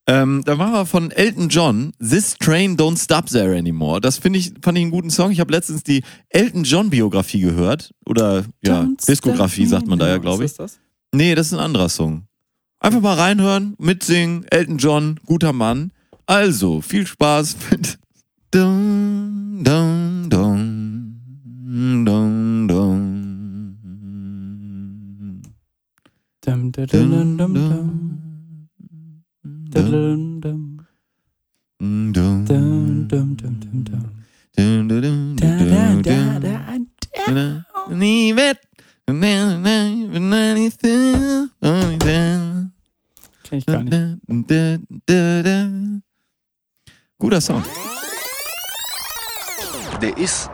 Ähm, 0.08 0.44
da 0.46 0.56
machen 0.56 0.74
wir 0.74 0.86
von 0.86 1.12
Elton 1.12 1.50
John, 1.50 1.92
This 2.00 2.36
Train 2.38 2.78
Don't 2.78 3.04
Stop 3.04 3.28
There 3.28 3.58
Anymore. 3.58 4.02
Das 4.02 4.20
finde 4.20 4.38
ich, 4.40 4.54
fand 4.62 4.78
ich 4.78 4.84
einen 4.84 4.92
guten 4.92 5.10
Song. 5.10 5.32
Ich 5.32 5.40
habe 5.40 5.52
letztens 5.52 5.84
die 5.84 6.04
Elton 6.30 6.64
John 6.64 6.92
Biografie 6.92 7.42
gehört. 7.42 7.92
Oder 8.06 8.46
ja, 8.64 8.82
Don't 8.82 9.06
Diskografie 9.08 9.66
sagt 9.66 9.88
man 9.88 9.98
da 9.98 10.08
ja, 10.08 10.18
glaube 10.18 10.44
ich. 10.44 10.52
Ist 10.52 10.60
das? 10.60 10.80
Nee, 11.12 11.34
das 11.34 11.48
ist 11.48 11.54
ein 11.54 11.60
anderer 11.60 11.90
Song. 11.90 12.28
Einfach 12.80 13.02
mal 13.02 13.16
reinhören, 13.16 13.76
mitsingen. 13.80 14.46
Elton 14.52 14.78
John, 14.78 15.20
guter 15.26 15.54
Mann. 15.54 15.92
Also, 16.28 16.82
viel 16.82 17.08
Spaß 17.08 17.58
mit 17.72 17.98
Dum, 18.52 19.64
dum, 19.64 20.30
dum, 20.30 20.65
Kenn 43.44 43.60
ich 43.60 43.66
gar 43.66 43.84
nicht. 43.84 44.22
Guter 47.18 47.42
Song. 47.42 47.64
Der 50.02 50.18
ist 50.18 50.50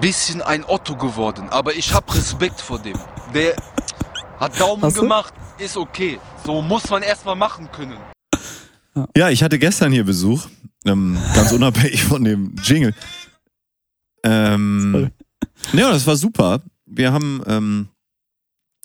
bisschen 0.00 0.42
ein 0.42 0.64
Otto 0.64 0.96
geworden, 0.96 1.48
aber 1.50 1.74
ich 1.74 1.92
hab 1.92 2.14
Respekt 2.14 2.60
vor 2.60 2.78
dem. 2.78 2.98
Der 3.34 3.56
hat 4.38 4.58
Daumen 4.60 4.82
Hast 4.82 4.96
du? 4.96 5.02
gemacht, 5.02 5.34
ist 5.58 5.76
okay. 5.76 6.18
So 6.44 6.62
muss 6.62 6.88
man 6.90 7.02
erstmal 7.02 7.36
machen 7.36 7.68
können. 7.72 7.98
Ja, 9.16 9.30
ich 9.30 9.42
hatte 9.42 9.58
gestern 9.58 9.92
hier 9.92 10.04
Besuch, 10.04 10.46
ähm, 10.84 11.18
ganz 11.34 11.52
unabhängig 11.52 12.02
von 12.04 12.24
dem 12.24 12.54
Jingle. 12.62 12.94
Ähm, 14.24 15.10
ja, 15.72 15.90
das 15.90 16.06
war 16.06 16.16
super. 16.16 16.62
Wir 16.86 17.12
haben, 17.12 17.42
ähm, 17.46 17.88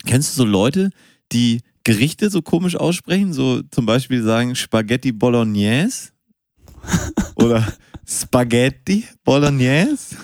kennst 0.05 0.31
du 0.31 0.37
so 0.37 0.45
Leute, 0.45 0.91
die 1.31 1.61
Gerichte 1.83 2.29
so 2.29 2.41
komisch 2.41 2.75
aussprechen? 2.75 3.33
So 3.33 3.61
zum 3.63 3.85
Beispiel 3.85 4.23
sagen 4.23 4.55
Spaghetti 4.55 5.11
Bolognese 5.11 6.09
oder 7.35 7.65
Spaghetti 8.05 9.05
Bolognese. 9.23 10.15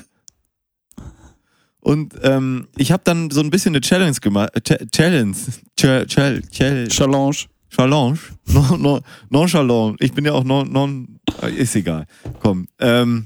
Und 1.84 2.14
ähm, 2.24 2.68
ich 2.78 2.94
habe 2.94 3.04
dann 3.04 3.30
so 3.30 3.42
ein 3.42 3.50
bisschen 3.50 3.74
eine 3.74 3.82
Challenge 3.82 4.16
gemacht. 4.22 4.52
Äh, 4.56 4.60
Ch- 4.62 4.92
Challenge. 4.92 5.36
Ch 5.78 6.08
Ch 6.08 6.16
Ch 6.50 6.90
Challenge. 6.90 7.38
Challenge. 7.70 8.18
Non, 8.46 8.82
non, 8.82 9.02
nonchalant. 9.30 10.02
Ich 10.02 10.14
bin 10.14 10.24
ja 10.26 10.32
auch 10.34 10.44
non, 10.44 10.72
non 10.72 11.20
ist 11.58 11.76
egal. 11.76 12.06
Komm. 12.40 12.68
Ähm, 12.80 13.26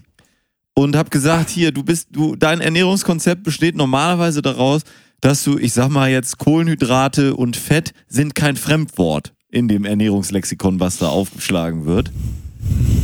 und 0.74 0.95
hab 0.95 1.12
gesagt, 1.12 1.49
hier, 1.49 1.72
du 1.72 1.84
bist, 1.84 2.08
du, 2.12 2.36
dein 2.36 2.62
Ernährungskonzept 2.62 3.43
besteht 3.43 3.76
normalerweise 3.76 4.41
daraus, 4.41 4.82
dass 5.22 5.43
du, 5.43 5.58
ich 5.58 5.74
sag 5.74 5.89
mal 5.89 6.10
jetzt, 6.10 6.38
Kohlenhydrate 6.38 7.36
und 7.36 7.58
Fett 7.58 7.91
sind 8.08 8.36
kein 8.36 8.55
Fremdwort 8.55 9.34
in 9.49 9.68
dem 9.68 9.86
Ernährungslexikon, 9.86 10.80
was 10.80 10.97
da 10.97 11.10
aufgeschlagen 11.10 11.86
wird. 11.86 12.12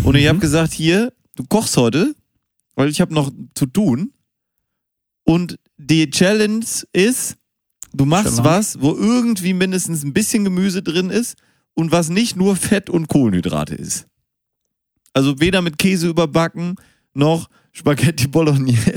Und 0.03 0.15
ich 0.15 0.27
hab 0.27 0.39
gesagt, 0.39 0.73
hier, 0.73 1.11
du 1.35 1.43
kochst 1.47 1.75
heute, 1.77 2.15
weil 2.75 2.89
ich 2.89 3.01
habe 3.01 3.13
noch 3.13 3.31
zu 3.55 3.65
tun. 3.65 4.13
Und 5.23 5.57
die 5.77 6.09
Challenge 6.09 6.65
ist, 6.91 7.37
du 7.93 8.05
machst 8.05 8.37
Challenge. 8.37 8.49
was, 8.49 8.81
wo 8.81 8.93
irgendwie 8.93 9.53
mindestens 9.53 10.03
ein 10.03 10.13
bisschen 10.13 10.43
Gemüse 10.43 10.83
drin 10.83 11.09
ist 11.09 11.37
und 11.73 11.91
was 11.91 12.09
nicht 12.09 12.35
nur 12.35 12.55
Fett 12.55 12.89
und 12.89 13.07
Kohlenhydrate 13.07 13.75
ist. 13.75 14.07
Also 15.13 15.39
weder 15.39 15.61
mit 15.61 15.77
Käse 15.77 16.07
überbacken 16.07 16.75
noch 17.13 17.49
Spaghetti 17.71 18.27
Bolognese. 18.27 18.93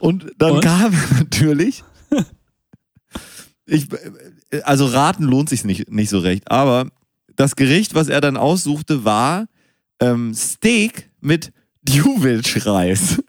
Und 0.00 0.32
dann 0.38 0.52
Und? 0.52 0.64
kam 0.64 0.92
natürlich. 1.18 1.84
Ich, 3.66 3.88
also 4.64 4.86
raten 4.86 5.22
lohnt 5.22 5.48
sich 5.48 5.64
nicht, 5.64 5.90
nicht 5.90 6.10
so 6.10 6.18
recht, 6.18 6.50
aber 6.50 6.90
das 7.36 7.56
Gericht, 7.56 7.94
was 7.94 8.08
er 8.08 8.20
dann 8.20 8.36
aussuchte, 8.36 9.04
war 9.04 9.46
ähm, 10.00 10.34
Steak 10.34 11.10
mit 11.20 11.52
Djuvich-Reis. 11.82 13.22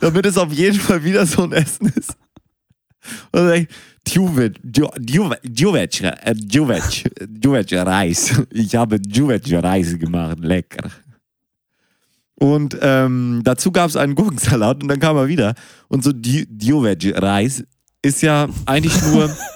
Damit 0.00 0.26
es 0.26 0.36
auf 0.38 0.52
jeden 0.52 0.78
Fall 0.78 1.04
wieder 1.04 1.26
so 1.26 1.42
ein 1.44 1.52
Essen 1.52 1.92
ist. 1.94 2.16
Und 3.32 3.46
dann 3.48 3.66
Djuvich, 4.06 4.54
Djuvich, 4.62 6.02
äh, 6.02 6.34
Djuvich-Reis. 7.26 8.42
Ich 8.50 8.74
habe 8.74 8.98
Djuvich-Reis 9.00 9.98
gemacht, 9.98 10.38
lecker. 10.40 10.90
Und 12.34 12.76
ähm, 12.80 13.42
dazu 13.44 13.70
gab 13.70 13.88
es 13.90 13.96
einen 13.96 14.14
Gurkensalat 14.14 14.82
und 14.82 14.88
dann 14.88 14.98
kam 14.98 15.16
er 15.16 15.28
wieder. 15.28 15.54
Und 15.88 16.02
so 16.02 16.10
Dju- 16.10 16.46
Djuvich-Reis 16.48 17.64
ist 18.02 18.22
ja 18.22 18.48
eigentlich 18.66 19.00
nur. 19.02 19.30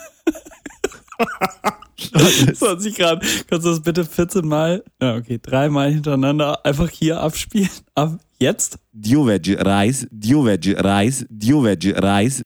So 2.55 2.69
hat. 2.69 3.23
Kannst 3.49 3.67
du 3.67 3.71
das 3.71 3.81
bitte 3.81 4.05
14 4.05 4.47
Mal, 4.47 4.85
ja, 5.01 5.15
okay, 5.17 5.39
dreimal 5.41 5.91
hintereinander 5.91 6.65
einfach 6.65 6.91
hier 6.91 7.21
abspielen? 7.21 7.71
Ab 7.95 8.19
jetzt? 8.45 8.79
Djuvich-Reis, 8.93 10.07
Djuvich-Reis, 10.11 11.27
Djuvich-Reis. 11.29 12.43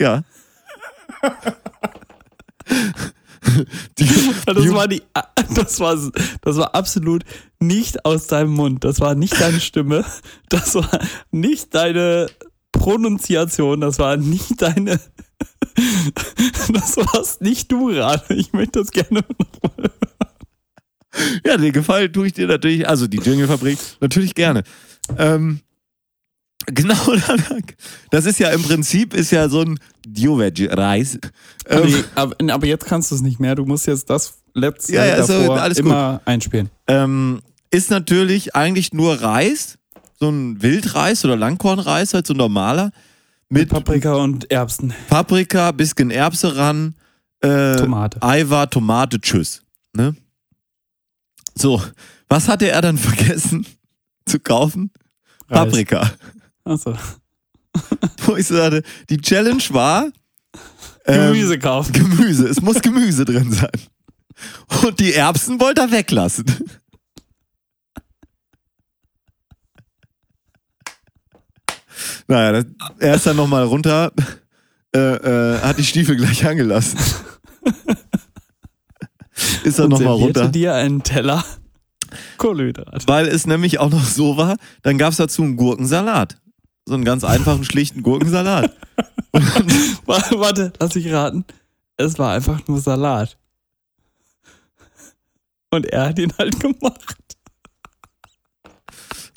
Ja. 0.00 0.22
Die- 3.98 4.06
Das 4.46 4.56
Dju- 4.58 4.74
war 4.74 4.88
die, 4.88 5.02
das 5.54 5.80
war, 5.80 5.96
das 6.42 6.56
war 6.56 6.74
absolut 6.74 7.24
nicht 7.60 8.04
aus 8.04 8.26
deinem 8.26 8.52
Mund. 8.52 8.84
Das 8.84 9.00
war 9.00 9.14
nicht 9.14 9.40
deine 9.40 9.60
Stimme. 9.60 10.04
Das 10.48 10.74
war 10.74 10.88
nicht 11.30 11.74
deine 11.74 12.28
Pronunziation. 12.72 13.80
Das 13.80 13.98
war 13.98 14.16
nicht 14.16 14.60
deine, 14.62 15.00
das 16.72 16.96
warst 16.96 17.40
nicht 17.40 17.70
du 17.72 17.86
gerade. 17.88 18.34
Ich 18.34 18.52
möchte 18.52 18.78
das 18.80 18.90
gerne 18.90 19.20
nochmal. 19.38 19.90
Ja, 21.46 21.56
den 21.56 21.72
Gefallen 21.72 22.12
tue 22.12 22.26
ich 22.26 22.34
dir 22.34 22.46
natürlich, 22.46 22.86
also 22.88 23.06
die 23.06 23.16
Jingle-Fabrik, 23.18 23.78
natürlich 24.00 24.34
gerne. 24.34 24.64
Ähm, 25.18 25.60
genau, 26.66 26.94
das 28.10 28.26
ist 28.26 28.38
ja 28.38 28.50
im 28.50 28.62
Prinzip 28.62 29.14
ist 29.14 29.30
ja 29.30 29.48
so 29.48 29.62
ein 29.62 29.78
Djuvich-Reis. 30.06 31.18
Ähm, 31.68 32.04
Aber, 32.14 32.34
aber 32.52 32.66
jetzt 32.66 32.86
kannst 32.86 33.10
du 33.10 33.14
es 33.14 33.22
nicht 33.22 33.40
mehr. 33.40 33.54
Du 33.54 33.64
musst 33.64 33.86
jetzt 33.86 34.10
das 34.10 34.34
letzte 34.54 34.94
Ja, 34.94 35.04
ja, 35.04 35.16
davor 35.18 35.60
alles 35.60 35.78
immer 35.78 36.20
einspielen. 36.24 36.70
ähm, 36.86 37.40
ist 37.70 37.90
natürlich 37.90 38.54
eigentlich 38.54 38.92
nur 38.92 39.20
Reis, 39.20 39.78
so 40.18 40.28
ein 40.28 40.62
Wildreis 40.62 41.24
oder 41.24 41.36
Langkornreis, 41.36 42.14
halt 42.14 42.26
so 42.26 42.34
ein 42.34 42.38
normaler, 42.38 42.90
mit 43.48 43.68
Paprika 43.68 44.14
und 44.14 44.50
Erbsen. 44.50 44.92
Paprika, 45.08 45.72
bisschen 45.72 46.10
Erbse 46.10 46.56
ran, 46.56 46.94
äh, 47.40 47.76
Tomate. 47.76 48.22
Eiwar, 48.22 48.68
Tomate, 48.70 49.20
tschüss. 49.20 49.62
Ne? 49.92 50.16
So, 51.54 51.82
was 52.28 52.48
hatte 52.48 52.68
er 52.68 52.80
dann 52.82 52.98
vergessen 52.98 53.66
zu 54.26 54.38
kaufen? 54.40 54.90
Reis. 55.48 55.58
Paprika. 55.58 56.12
Achso. 56.64 56.96
Wo 58.24 58.36
ich 58.36 58.46
sagte, 58.46 58.82
die 59.08 59.18
Challenge 59.18 59.62
war 59.70 60.10
ähm, 61.06 61.32
Gemüse 61.32 61.58
kaufen. 61.58 61.92
Gemüse. 61.92 62.48
Es 62.48 62.60
muss 62.60 62.80
Gemüse 62.80 63.24
drin 63.24 63.52
sein. 63.52 63.70
Und 64.84 64.98
die 65.00 65.14
Erbsen 65.14 65.60
wollte 65.60 65.82
er 65.82 65.90
weglassen. 65.90 66.44
Naja, 72.28 72.52
das, 72.52 72.64
er 72.98 73.14
ist 73.14 73.26
dann 73.26 73.36
nochmal 73.36 73.64
runter, 73.64 74.12
äh, 74.94 74.98
äh, 74.98 75.60
hat 75.60 75.78
die 75.78 75.84
Stiefel 75.84 76.16
gleich 76.16 76.44
angelassen. 76.44 76.98
ist 79.62 79.78
dann 79.78 79.90
nochmal 79.90 80.14
runter. 80.14 80.48
dir 80.48 80.74
einen 80.74 81.02
Teller 81.02 81.44
Kohlenhydrat. 82.38 83.06
Weil 83.06 83.26
es 83.26 83.46
nämlich 83.46 83.78
auch 83.78 83.90
noch 83.90 84.04
so 84.04 84.36
war, 84.36 84.56
dann 84.82 84.98
gab 84.98 85.10
es 85.10 85.16
dazu 85.16 85.42
einen 85.42 85.56
Gurkensalat. 85.56 86.38
So 86.84 86.94
einen 86.94 87.04
ganz 87.04 87.24
einfachen, 87.24 87.64
schlichten 87.64 88.02
Gurkensalat. 88.02 88.74
Warte, 90.06 90.40
warte, 90.40 90.72
lass 90.80 90.94
mich 90.94 91.12
raten. 91.12 91.44
Es 91.98 92.18
war 92.18 92.32
einfach 92.32 92.66
nur 92.68 92.80
Salat. 92.80 93.36
Und 95.70 95.86
er 95.86 96.08
hat 96.08 96.18
ihn 96.18 96.32
halt 96.38 96.58
gemacht. 96.58 97.36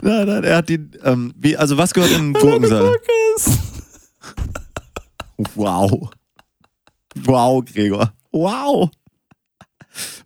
Nein, 0.01 0.27
nein, 0.27 0.43
er 0.45 0.57
hat 0.57 0.69
die, 0.69 0.79
ähm, 1.03 1.33
wie, 1.35 1.57
also 1.57 1.77
was 1.77 1.93
gehört 1.93 2.11
in 2.11 2.17
einen 2.17 2.33
Gurkensalat? 2.33 2.95
Wow. 5.55 6.11
Wow, 7.15 7.65
Gregor. 7.65 8.13
Wow. 8.31 8.89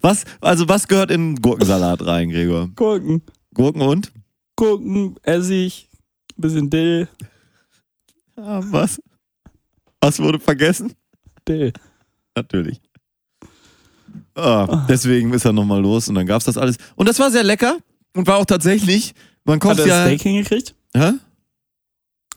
Was, 0.03 0.25
also 0.41 0.67
was 0.67 0.85
gehört 0.85 1.11
in 1.11 1.37
Gurkensalat 1.37 2.05
rein, 2.05 2.29
Gregor? 2.29 2.67
Gurken. 2.75 3.21
Gurken 3.53 3.81
und? 3.81 4.11
Gurken, 4.57 5.15
Essig, 5.23 5.87
bisschen 6.35 6.69
Dill. 6.69 7.07
Ah, 8.35 8.61
was? 8.65 9.01
Was 10.01 10.19
wurde 10.19 10.39
vergessen? 10.39 10.91
Dill. 11.47 11.71
Natürlich. 12.35 12.81
Ah, 14.35 14.85
deswegen 14.89 15.31
ist 15.33 15.45
er 15.45 15.53
nochmal 15.53 15.81
los 15.81 16.09
und 16.09 16.15
dann 16.15 16.25
gab's 16.25 16.45
das 16.45 16.57
alles. 16.57 16.75
Und 16.95 17.07
das 17.07 17.17
war 17.19 17.31
sehr 17.31 17.43
lecker 17.43 17.77
und 18.13 18.27
war 18.27 18.39
auch 18.39 18.45
tatsächlich, 18.45 19.13
man 19.45 19.55
Hat 19.55 19.61
kommt 19.61 19.79
er 19.79 19.87
ja. 19.87 20.05
Steak 20.05 20.21
hingekriegt? 20.21 20.75
Hä? 20.93 21.13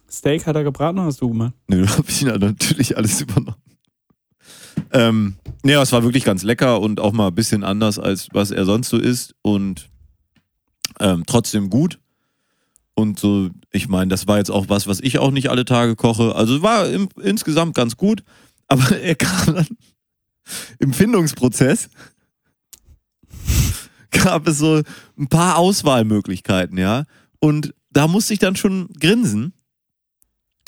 Steak 0.09 0.47
hat 0.47 0.55
er 0.55 0.63
gebraten 0.63 0.99
oder 0.99 1.09
hast 1.09 1.21
du 1.21 1.29
gemacht? 1.29 1.55
Nö, 1.67 1.85
da 1.85 1.91
hab 1.99 2.09
ich 2.09 2.23
ihn 2.23 2.29
ja 2.29 2.39
natürlich 2.39 2.97
alles 2.97 3.21
übernommen. 3.21 3.57
Ähm, 4.93 5.37
ja, 5.65 5.83
es 5.83 5.93
war 5.93 6.03
wirklich 6.03 6.25
ganz 6.25 6.43
lecker 6.43 6.81
und 6.81 7.01
auch 7.01 7.13
mal 7.13 7.29
ein 7.29 7.35
bisschen 7.35 7.65
anders, 7.65 7.99
als 7.99 8.29
was 8.33 8.51
er 8.51 8.65
sonst 8.65 8.89
so 8.89 8.99
isst. 8.99 9.35
Und 9.43 9.89
ähm, 11.01 11.25
trotzdem 11.27 11.71
gut. 11.71 11.99
Und 12.95 13.19
so, 13.19 13.51
ich 13.73 13.89
meine, 13.89 14.09
das 14.09 14.27
war 14.27 14.39
jetzt 14.39 14.51
auch 14.51 14.69
was, 14.69 14.87
was 14.87 15.01
ich 15.01 15.19
auch 15.19 15.31
nicht 15.31 15.51
alle 15.51 15.65
Tage 15.65 15.97
koche. 15.97 16.35
Also 16.35 16.63
war 16.63 16.89
im, 16.89 17.09
insgesamt 17.23 17.75
ganz 17.75 17.97
gut. 17.97 18.23
Aber 18.69 18.99
er 18.99 19.15
kam 19.15 19.55
dann 19.55 19.67
im 20.79 20.93
Findungsprozess 20.93 21.89
gab 24.11 24.47
es 24.47 24.59
so 24.59 24.83
ein 25.19 25.29
paar 25.29 25.57
Auswahlmöglichkeiten, 25.57 26.79
ja. 26.79 27.05
Und 27.39 27.75
da 27.91 28.09
musste 28.09 28.33
ich 28.33 28.39
dann 28.39 28.57
schon 28.57 28.89
grinsen, 29.01 29.53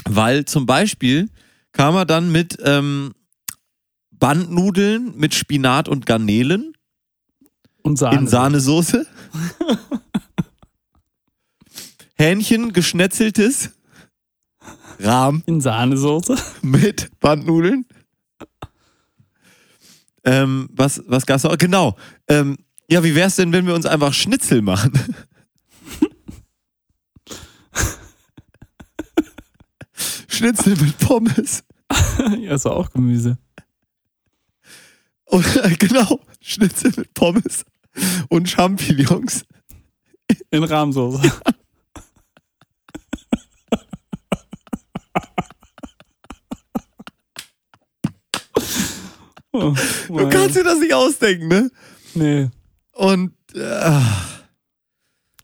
weil 0.05 0.45
zum 0.45 0.67
Beispiel 0.67 1.29
kam 1.73 1.95
er 1.95 2.05
dann 2.07 2.31
mit 2.31 2.59
ähm, 2.65 3.13
Bandnudeln 4.19 5.17
mit 5.17 5.35
Spinat 5.35 5.89
und 5.89 6.07
Garnelen 6.07 6.73
Und 7.83 7.97
Sahne. 7.99 8.19
in 8.21 8.27
Sahnesoße. 8.27 9.07
Hähnchen 12.17 12.73
geschnetzeltes 12.73 13.71
Rahm 15.01 15.43
In 15.47 15.61
Sahnesoße. 15.61 16.37
mit 16.63 17.11
Bandnudeln. 17.21 17.87
Ähm, 20.25 20.69
was, 20.73 21.01
was 21.07 21.25
gab's 21.27 21.45
noch? 21.45 21.57
Genau. 21.57 21.97
Ähm, 22.27 22.57
ja, 22.91 23.05
wie 23.05 23.15
wär's 23.15 23.37
denn, 23.37 23.53
wenn 23.53 23.67
wir 23.67 23.75
uns 23.75 23.87
einfach 23.87 24.13
Schnitzel 24.13 24.61
machen? 24.63 24.93
Schnitzel 30.29 30.77
mit 30.77 30.99
Pommes. 30.99 31.65
ja, 32.41 32.55
ist 32.55 32.67
auch 32.67 32.91
Gemüse. 32.91 33.39
Und, 35.29 35.45
genau, 35.79 36.21
Schnitzel 36.41 36.93
mit 36.97 37.13
Pommes 37.15 37.65
und 38.29 38.49
Champignons. 38.49 39.45
In 40.51 40.65
Rahmsoße. 40.65 41.21
oh, 49.53 49.75
Du 50.09 50.29
kannst 50.29 50.57
dir 50.57 50.65
das 50.65 50.79
nicht 50.79 50.95
ausdenken, 50.95 51.49
ne? 51.49 51.71
Nee, 52.15 52.49
Und 52.93 53.33
äh, 53.55 54.01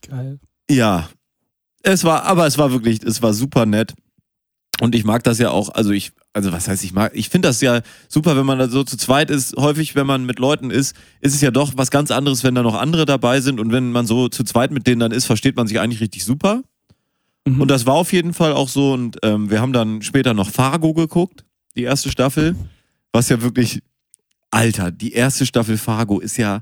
geil. 0.08 0.40
ja, 0.70 1.08
es 1.82 2.04
war, 2.04 2.24
aber 2.24 2.46
es 2.46 2.58
war 2.58 2.72
wirklich, 2.72 3.02
es 3.02 3.22
war 3.22 3.32
super 3.34 3.66
nett. 3.66 3.94
Und 4.80 4.94
ich 4.94 5.04
mag 5.04 5.22
das 5.24 5.38
ja 5.38 5.50
auch, 5.50 5.68
also 5.70 5.90
ich, 5.92 6.12
also 6.34 6.52
was 6.52 6.68
heißt 6.68 6.82
ich 6.84 6.92
mag, 6.92 7.12
ich 7.14 7.28
finde 7.28 7.48
das 7.48 7.60
ja 7.60 7.80
super, 8.08 8.36
wenn 8.36 8.44
man 8.44 8.58
da 8.58 8.68
so 8.68 8.82
zu 8.82 8.96
zweit 8.96 9.30
ist. 9.30 9.56
Häufig, 9.56 9.94
wenn 9.94 10.06
man 10.06 10.26
mit 10.26 10.40
Leuten 10.40 10.70
ist, 10.70 10.96
ist 11.20 11.34
es 11.34 11.40
ja 11.40 11.52
doch 11.52 11.72
was 11.76 11.90
ganz 11.90 12.10
anderes, 12.10 12.42
wenn 12.42 12.56
da 12.56 12.62
noch 12.62 12.74
andere 12.74 13.06
dabei 13.06 13.40
sind. 13.40 13.60
Und 13.60 13.72
wenn 13.72 13.92
man 13.92 14.06
so 14.06 14.28
zu 14.28 14.42
zweit 14.42 14.72
mit 14.72 14.86
denen 14.86 14.98
dann 14.98 15.12
ist, 15.12 15.26
versteht 15.26 15.56
man 15.56 15.68
sich 15.68 15.78
eigentlich 15.78 16.00
richtig 16.00 16.24
super. 16.24 16.62
Mhm. 17.46 17.60
Und 17.60 17.70
das 17.70 17.86
war 17.86 17.94
auf 17.94 18.12
jeden 18.12 18.34
Fall 18.34 18.52
auch 18.52 18.68
so. 18.68 18.92
Und 18.92 19.18
ähm, 19.22 19.48
wir 19.48 19.60
haben 19.60 19.72
dann 19.72 20.02
später 20.02 20.34
noch 20.34 20.50
Fargo 20.50 20.92
geguckt, 20.92 21.44
die 21.76 21.84
erste 21.84 22.10
Staffel. 22.10 22.56
Was 23.12 23.28
ja 23.28 23.40
wirklich, 23.40 23.80
Alter, 24.50 24.90
die 24.90 25.12
erste 25.12 25.46
Staffel 25.46 25.78
Fargo 25.78 26.18
ist 26.18 26.36
ja, 26.36 26.60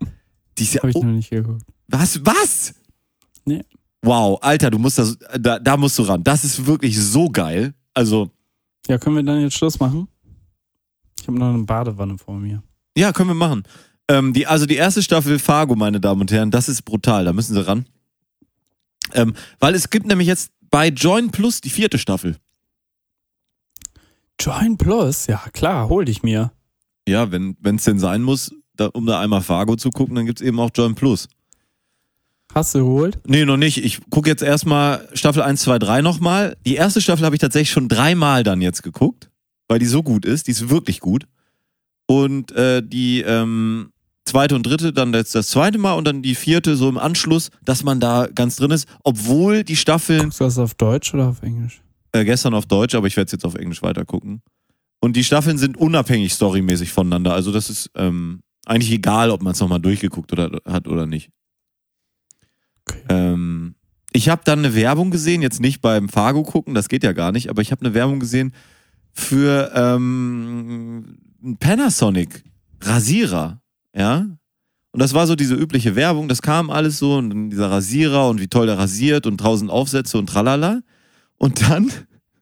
die 0.58 0.64
ist 0.64 0.74
ja, 0.74 0.82
Habe 0.82 0.90
ich 0.90 0.96
oh, 0.96 1.02
noch 1.02 1.12
nicht 1.12 1.30
geguckt. 1.30 1.62
was, 1.88 2.20
was? 2.24 2.74
Nee. 3.46 3.62
Wow, 4.02 4.38
Alter, 4.42 4.70
du 4.70 4.78
musst 4.78 4.98
das, 4.98 5.16
da, 5.40 5.58
da 5.58 5.78
musst 5.78 5.98
du 5.98 6.02
ran. 6.02 6.22
Das 6.22 6.44
ist 6.44 6.66
wirklich 6.66 7.00
so 7.00 7.30
geil. 7.30 7.72
Also, 7.94 8.30
Ja, 8.88 8.98
können 8.98 9.16
wir 9.16 9.22
dann 9.22 9.40
jetzt 9.40 9.54
Schluss 9.54 9.78
machen? 9.78 10.08
Ich 11.20 11.28
habe 11.28 11.38
noch 11.38 11.54
eine 11.54 11.62
Badewanne 11.64 12.18
vor 12.18 12.34
mir. 12.34 12.62
ja, 12.96 13.12
können 13.12 13.30
wir 13.30 13.34
machen. 13.34 13.62
Ähm, 14.08 14.32
die, 14.32 14.46
also 14.46 14.66
die 14.66 14.74
erste 14.74 15.02
Staffel 15.02 15.38
Fargo, 15.38 15.76
meine 15.76 16.00
Damen 16.00 16.22
und 16.22 16.32
Herren, 16.32 16.50
das 16.50 16.68
ist 16.68 16.82
brutal, 16.82 17.24
da 17.24 17.32
müssen 17.32 17.54
sie 17.54 17.64
ran. 17.66 17.86
Ähm, 19.14 19.34
weil 19.60 19.74
es 19.74 19.90
gibt 19.90 20.06
nämlich 20.06 20.26
jetzt 20.26 20.50
bei 20.70 20.88
Join 20.88 21.30
Plus 21.30 21.60
die 21.60 21.70
vierte 21.70 21.98
Staffel. 21.98 22.36
Join 24.40 24.76
Plus? 24.76 25.26
Ja, 25.28 25.44
klar, 25.52 25.88
hol 25.88 26.04
dich 26.04 26.22
mir. 26.22 26.52
Ja, 27.06 27.30
wenn 27.30 27.56
es 27.64 27.84
denn 27.84 27.98
sein 27.98 28.22
muss, 28.22 28.52
da, 28.74 28.86
um 28.86 29.06
da 29.06 29.20
einmal 29.20 29.42
Fargo 29.42 29.76
zu 29.76 29.90
gucken, 29.90 30.14
dann 30.16 30.26
gibt's 30.26 30.42
eben 30.42 30.58
auch 30.58 30.70
Join 30.74 30.94
Plus. 30.94 31.28
Hast 32.54 32.74
du 32.74 32.80
geholt? 32.80 33.18
Nee, 33.26 33.44
noch 33.44 33.56
nicht. 33.56 33.82
Ich 33.82 34.00
gucke 34.10 34.28
jetzt 34.28 34.42
erstmal 34.42 35.08
Staffel 35.14 35.42
1, 35.42 35.62
2, 35.62 35.78
3 35.78 36.02
nochmal. 36.02 36.56
Die 36.66 36.74
erste 36.74 37.00
Staffel 37.00 37.24
habe 37.24 37.34
ich 37.34 37.40
tatsächlich 37.40 37.70
schon 37.70 37.88
dreimal 37.88 38.42
dann 38.42 38.60
jetzt 38.60 38.82
geguckt, 38.82 39.30
weil 39.68 39.78
die 39.78 39.86
so 39.86 40.02
gut 40.02 40.24
ist. 40.24 40.46
Die 40.46 40.50
ist 40.50 40.68
wirklich 40.68 41.00
gut. 41.00 41.26
Und 42.06 42.52
äh, 42.52 42.82
die 42.84 43.22
ähm, 43.22 43.90
zweite 44.26 44.54
und 44.54 44.64
dritte 44.66 44.92
dann 44.92 45.14
jetzt 45.14 45.34
das 45.34 45.46
zweite 45.48 45.78
Mal 45.78 45.94
und 45.94 46.04
dann 46.06 46.20
die 46.20 46.34
vierte 46.34 46.76
so 46.76 46.88
im 46.88 46.98
Anschluss, 46.98 47.50
dass 47.64 47.84
man 47.84 48.00
da 48.00 48.28
ganz 48.34 48.56
drin 48.56 48.70
ist. 48.70 48.86
Obwohl 49.02 49.64
die 49.64 49.76
Staffeln, 49.76 50.24
Guckst 50.24 50.40
du 50.40 50.44
das 50.44 50.58
auf 50.58 50.74
Deutsch 50.74 51.14
oder 51.14 51.28
auf 51.28 51.42
Englisch? 51.42 51.80
äh, 52.12 52.24
gestern 52.24 52.52
auf 52.52 52.66
Deutsch, 52.66 52.94
aber 52.94 53.06
ich 53.06 53.16
werde 53.16 53.26
es 53.26 53.32
jetzt 53.32 53.46
auf 53.46 53.54
Englisch 53.54 53.82
weitergucken. 53.82 54.42
Und 55.00 55.16
die 55.16 55.24
Staffeln 55.24 55.56
sind 55.56 55.78
unabhängig 55.78 56.32
storymäßig 56.34 56.92
voneinander. 56.92 57.32
Also 57.32 57.50
das 57.50 57.70
ist 57.70 57.90
ähm, 57.96 58.40
eigentlich 58.66 58.92
egal, 58.92 59.30
ob 59.30 59.42
man 59.42 59.52
es 59.52 59.60
nochmal 59.60 59.80
durchgeguckt 59.80 60.32
oder, 60.32 60.60
hat 60.66 60.86
oder 60.86 61.06
nicht. 61.06 61.30
Okay. 62.92 63.02
Ähm, 63.08 63.74
ich 64.12 64.28
habe 64.28 64.42
dann 64.44 64.60
eine 64.60 64.74
Werbung 64.74 65.10
gesehen, 65.10 65.42
jetzt 65.42 65.60
nicht 65.60 65.80
beim 65.80 66.08
Fargo 66.08 66.42
gucken, 66.42 66.74
das 66.74 66.88
geht 66.88 67.02
ja 67.02 67.12
gar 67.12 67.32
nicht, 67.32 67.48
aber 67.48 67.62
ich 67.62 67.72
habe 67.72 67.84
eine 67.84 67.94
Werbung 67.94 68.20
gesehen 68.20 68.52
für 69.12 69.72
ähm, 69.74 71.18
einen 71.42 71.56
Panasonic 71.56 72.44
Rasierer, 72.80 73.60
ja. 73.94 74.26
Und 74.90 75.00
das 75.00 75.14
war 75.14 75.26
so 75.26 75.34
diese 75.34 75.54
übliche 75.54 75.96
Werbung, 75.96 76.28
das 76.28 76.42
kam 76.42 76.68
alles 76.68 76.98
so 76.98 77.16
und 77.16 77.50
dieser 77.50 77.70
Rasierer 77.70 78.28
und 78.28 78.40
wie 78.40 78.48
toll 78.48 78.66
der 78.66 78.78
rasiert 78.78 79.26
und 79.26 79.38
tausend 79.38 79.70
Aufsätze 79.70 80.18
und 80.18 80.26
tralala. 80.26 80.82
Und 81.38 81.62
dann, 81.62 81.90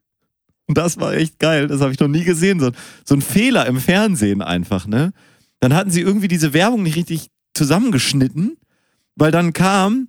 und 0.66 0.76
das 0.76 0.98
war 0.98 1.14
echt 1.14 1.38
geil, 1.38 1.68
das 1.68 1.80
habe 1.80 1.92
ich 1.92 2.00
noch 2.00 2.08
nie 2.08 2.24
gesehen, 2.24 2.58
so, 2.58 2.72
so 3.04 3.14
ein 3.14 3.22
Fehler 3.22 3.66
im 3.66 3.76
Fernsehen 3.78 4.42
einfach, 4.42 4.86
ne? 4.86 5.12
Dann 5.60 5.74
hatten 5.74 5.90
sie 5.90 6.00
irgendwie 6.00 6.28
diese 6.28 6.52
Werbung 6.54 6.82
nicht 6.82 6.96
richtig 6.96 7.30
zusammengeschnitten, 7.54 8.56
weil 9.14 9.30
dann 9.30 9.52
kam, 9.52 10.08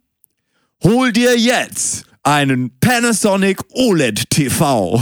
hol 0.84 1.12
dir 1.12 1.38
jetzt 1.38 2.06
einen 2.24 2.78
Panasonic 2.80 3.60
OLED 3.74 4.30
TV. 4.30 5.02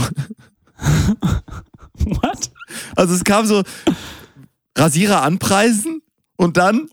What? 2.04 2.50
Also 2.96 3.14
es 3.14 3.24
kam 3.24 3.46
so 3.46 3.62
Rasierer 4.76 5.22
anpreisen 5.22 6.02
und 6.36 6.56
dann 6.56 6.88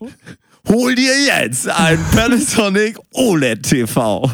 hol 0.68 0.94
dir 0.94 1.12
jetzt 1.24 1.68
einen 1.68 2.04
Panasonic 2.12 2.98
OLED 3.14 3.62
TV. 3.62 4.30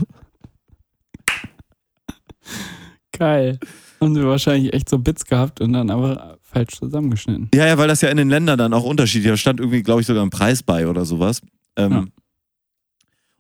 Geil. 3.13 3.59
Haben 4.01 4.15
sie 4.15 4.25
wahrscheinlich 4.27 4.73
echt 4.73 4.89
so 4.89 4.99
Bits 4.99 5.25
gehabt 5.25 5.61
und 5.61 5.73
dann 5.73 5.91
aber 5.91 6.39
falsch 6.43 6.75
zusammengeschnitten. 6.79 7.49
Ja, 7.55 7.67
ja, 7.67 7.79
weil 7.79 7.89
das 7.89 8.01
ja 8.01 8.09
in 8.09 8.17
den 8.17 8.29
Ländern 8.29 8.59
dann 8.59 8.75
auch 8.75 8.85
unterschiedlich. 8.85 9.31
Da 9.31 9.37
stand 9.37 9.61
irgendwie, 9.61 9.83
glaube 9.83 10.01
ich, 10.01 10.07
sogar 10.07 10.25
ein 10.25 10.31
Preis 10.31 10.63
bei 10.63 10.87
oder 10.89 11.05
sowas. 11.05 11.41
Ähm, 11.77 11.93
Ja. 11.93 12.05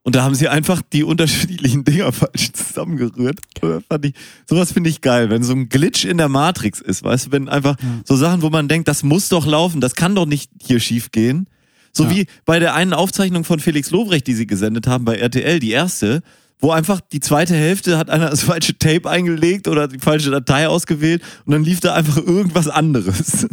Und 0.07 0.14
da 0.16 0.22
haben 0.22 0.34
sie 0.34 0.48
einfach 0.48 0.82
die 0.92 1.02
unterschiedlichen 1.02 1.82
Dinger 1.84 2.12
falsch 2.12 2.52
zusammengerührt. 2.52 3.40
Fand 3.88 4.05
ich, 4.05 4.14
sowas 4.46 4.70
finde 4.70 4.90
ich 4.90 5.00
geil, 5.00 5.30
wenn 5.30 5.42
so 5.42 5.55
ein 5.55 5.70
Glitch 5.70 6.05
in 6.05 6.18
der 6.18 6.28
Matrix 6.28 6.78
ist, 6.80 7.02
weißt 7.02 7.26
du, 7.28 7.32
wenn 7.32 7.48
einfach 7.48 7.76
Ja. 7.80 7.88
so 8.05 8.14
Sachen, 8.14 8.42
wo 8.42 8.50
man 8.50 8.68
denkt, 8.68 8.86
das 8.86 9.02
muss 9.02 9.30
doch 9.30 9.46
laufen, 9.46 9.80
das 9.80 9.94
kann 9.94 10.14
doch 10.14 10.26
nicht 10.26 10.50
hier 10.62 10.78
schief 10.78 11.11
gehen. 11.11 11.48
So 11.92 12.05
Ja. 12.05 12.11
wie 12.11 12.26
bei 12.44 12.59
der 12.59 12.74
einen 12.74 12.92
Aufzeichnung 12.92 13.44
von 13.44 13.61
Felix 13.61 13.90
Lobrecht, 13.90 14.26
die 14.26 14.34
sie 14.34 14.46
gesendet 14.46 14.86
haben 14.86 15.07
bei 15.07 15.16
RTL, 15.16 15.59
die 15.59 15.70
erste, 15.70 16.22
wo 16.61 16.70
einfach 16.70 17.00
die 17.00 17.20
zweite 17.20 17.55
Hälfte 17.55 17.96
hat 17.96 18.11
einer 18.11 18.28
das 18.28 18.42
falsche 18.42 18.76
Tape 18.78 19.09
eingelegt 19.09 19.68
oder 19.68 19.88
die 19.88 19.98
falsche 20.00 20.30
Datei 20.30 20.68
ausgewählt 20.68 21.22
und 21.46 21.52
dann 21.52 21.64
lief 21.64 21.80
da 21.80 21.94
einfach 21.94 22.18
irgendwas 22.18 22.68
anderes. 22.68 23.46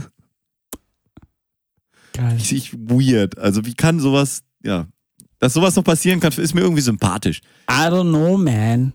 Geil. 2.13 2.33
Richtig 2.35 2.73
weird. 2.73 3.37
Also 3.37 3.65
wie 3.65 3.73
kann 3.73 3.99
sowas, 4.01 4.43
ja, 4.63 4.87
dass 5.41 5.53
sowas 5.53 5.75
noch 5.75 5.83
passieren 5.83 6.19
kann, 6.21 6.31
ist 6.31 6.53
mir 6.53 6.61
irgendwie 6.61 6.81
sympathisch. 6.81 7.41
I 7.69 7.73
don't 7.87 8.09
know, 8.09 8.37
man. 8.37 8.93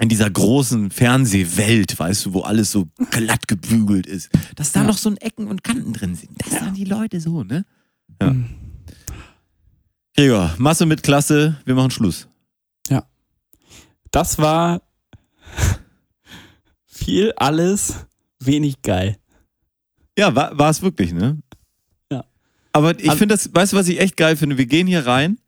In 0.00 0.08
dieser 0.08 0.30
großen 0.30 0.90
Fernsehwelt, 0.90 1.98
weißt 1.98 2.24
du, 2.26 2.32
wo 2.34 2.40
alles 2.40 2.70
so 2.72 2.86
glatt 3.10 3.46
gebügelt 3.46 4.06
ist, 4.06 4.30
dass 4.56 4.72
da 4.72 4.80
Ja. 4.80 4.86
noch 4.86 4.96
so 4.96 5.10
ein 5.10 5.18
Ecken 5.18 5.48
und 5.48 5.62
Kanten 5.62 5.92
drin 5.92 6.14
sind. 6.14 6.30
Das 6.38 6.60
sind 6.60 6.76
die 6.78 6.84
Leute 6.84 7.20
so, 7.20 7.42
ne? 7.44 7.66
Ja. 8.20 8.30
Mhm. 8.30 8.46
Gregor, 10.16 10.54
Masse 10.58 10.86
mit 10.86 11.02
Klasse, 11.02 11.60
wir 11.66 11.74
machen 11.74 11.90
Schluss. 11.90 12.26
Das 14.14 14.36
war 14.38 14.82
viel 16.86 17.32
alles, 17.36 17.94
wenig 18.40 18.82
geil. 18.82 19.16
Ja, 20.18 20.34
war, 20.34 20.68
es 20.68 20.82
wirklich, 20.82 21.14
ne? 21.14 21.38
Ja. 22.10 22.24
Aber 22.72 22.98
ich 23.00 23.08
Al- 23.08 23.16
finde 23.16 23.34
das, 23.34 23.54
weißt 23.54 23.72
du, 23.72 23.76
was 23.78 23.88
ich 23.88 24.00
echt 24.00 24.18
geil 24.18 24.36
finde? 24.36 24.58
Wir 24.58 24.66
gehen 24.66 24.86
hier 24.86 25.06
rein 25.06 25.38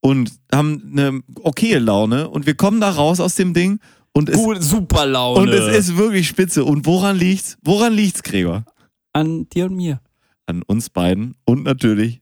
und 0.00 0.32
haben 0.52 0.92
eine 0.92 1.20
okaye 1.42 1.78
Laune 1.78 2.28
und 2.28 2.46
wir 2.46 2.54
kommen 2.54 2.80
da 2.80 2.90
raus 2.90 3.20
aus 3.20 3.34
dem 3.34 3.52
Ding 3.54 3.80
und 4.12 4.28
es, 4.28 4.36
Gut, 4.36 4.62
super 4.62 5.06
Laune. 5.06 5.40
und 5.42 5.48
es 5.50 5.76
ist 5.76 5.96
wirklich 5.96 6.26
spitze. 6.28 6.64
Und 6.64 6.86
woran 6.86 7.16
liegt's? 7.16 7.56
Woran 7.62 7.92
liegt's, 7.92 8.22
Gregor? 8.22 8.64
an 9.12 9.48
dir 9.50 9.66
und 9.66 9.74
mir. 9.76 10.00
an 10.46 10.62
uns 10.62 10.88
beiden 10.88 11.34
und 11.44 11.64
natürlich 11.64 12.20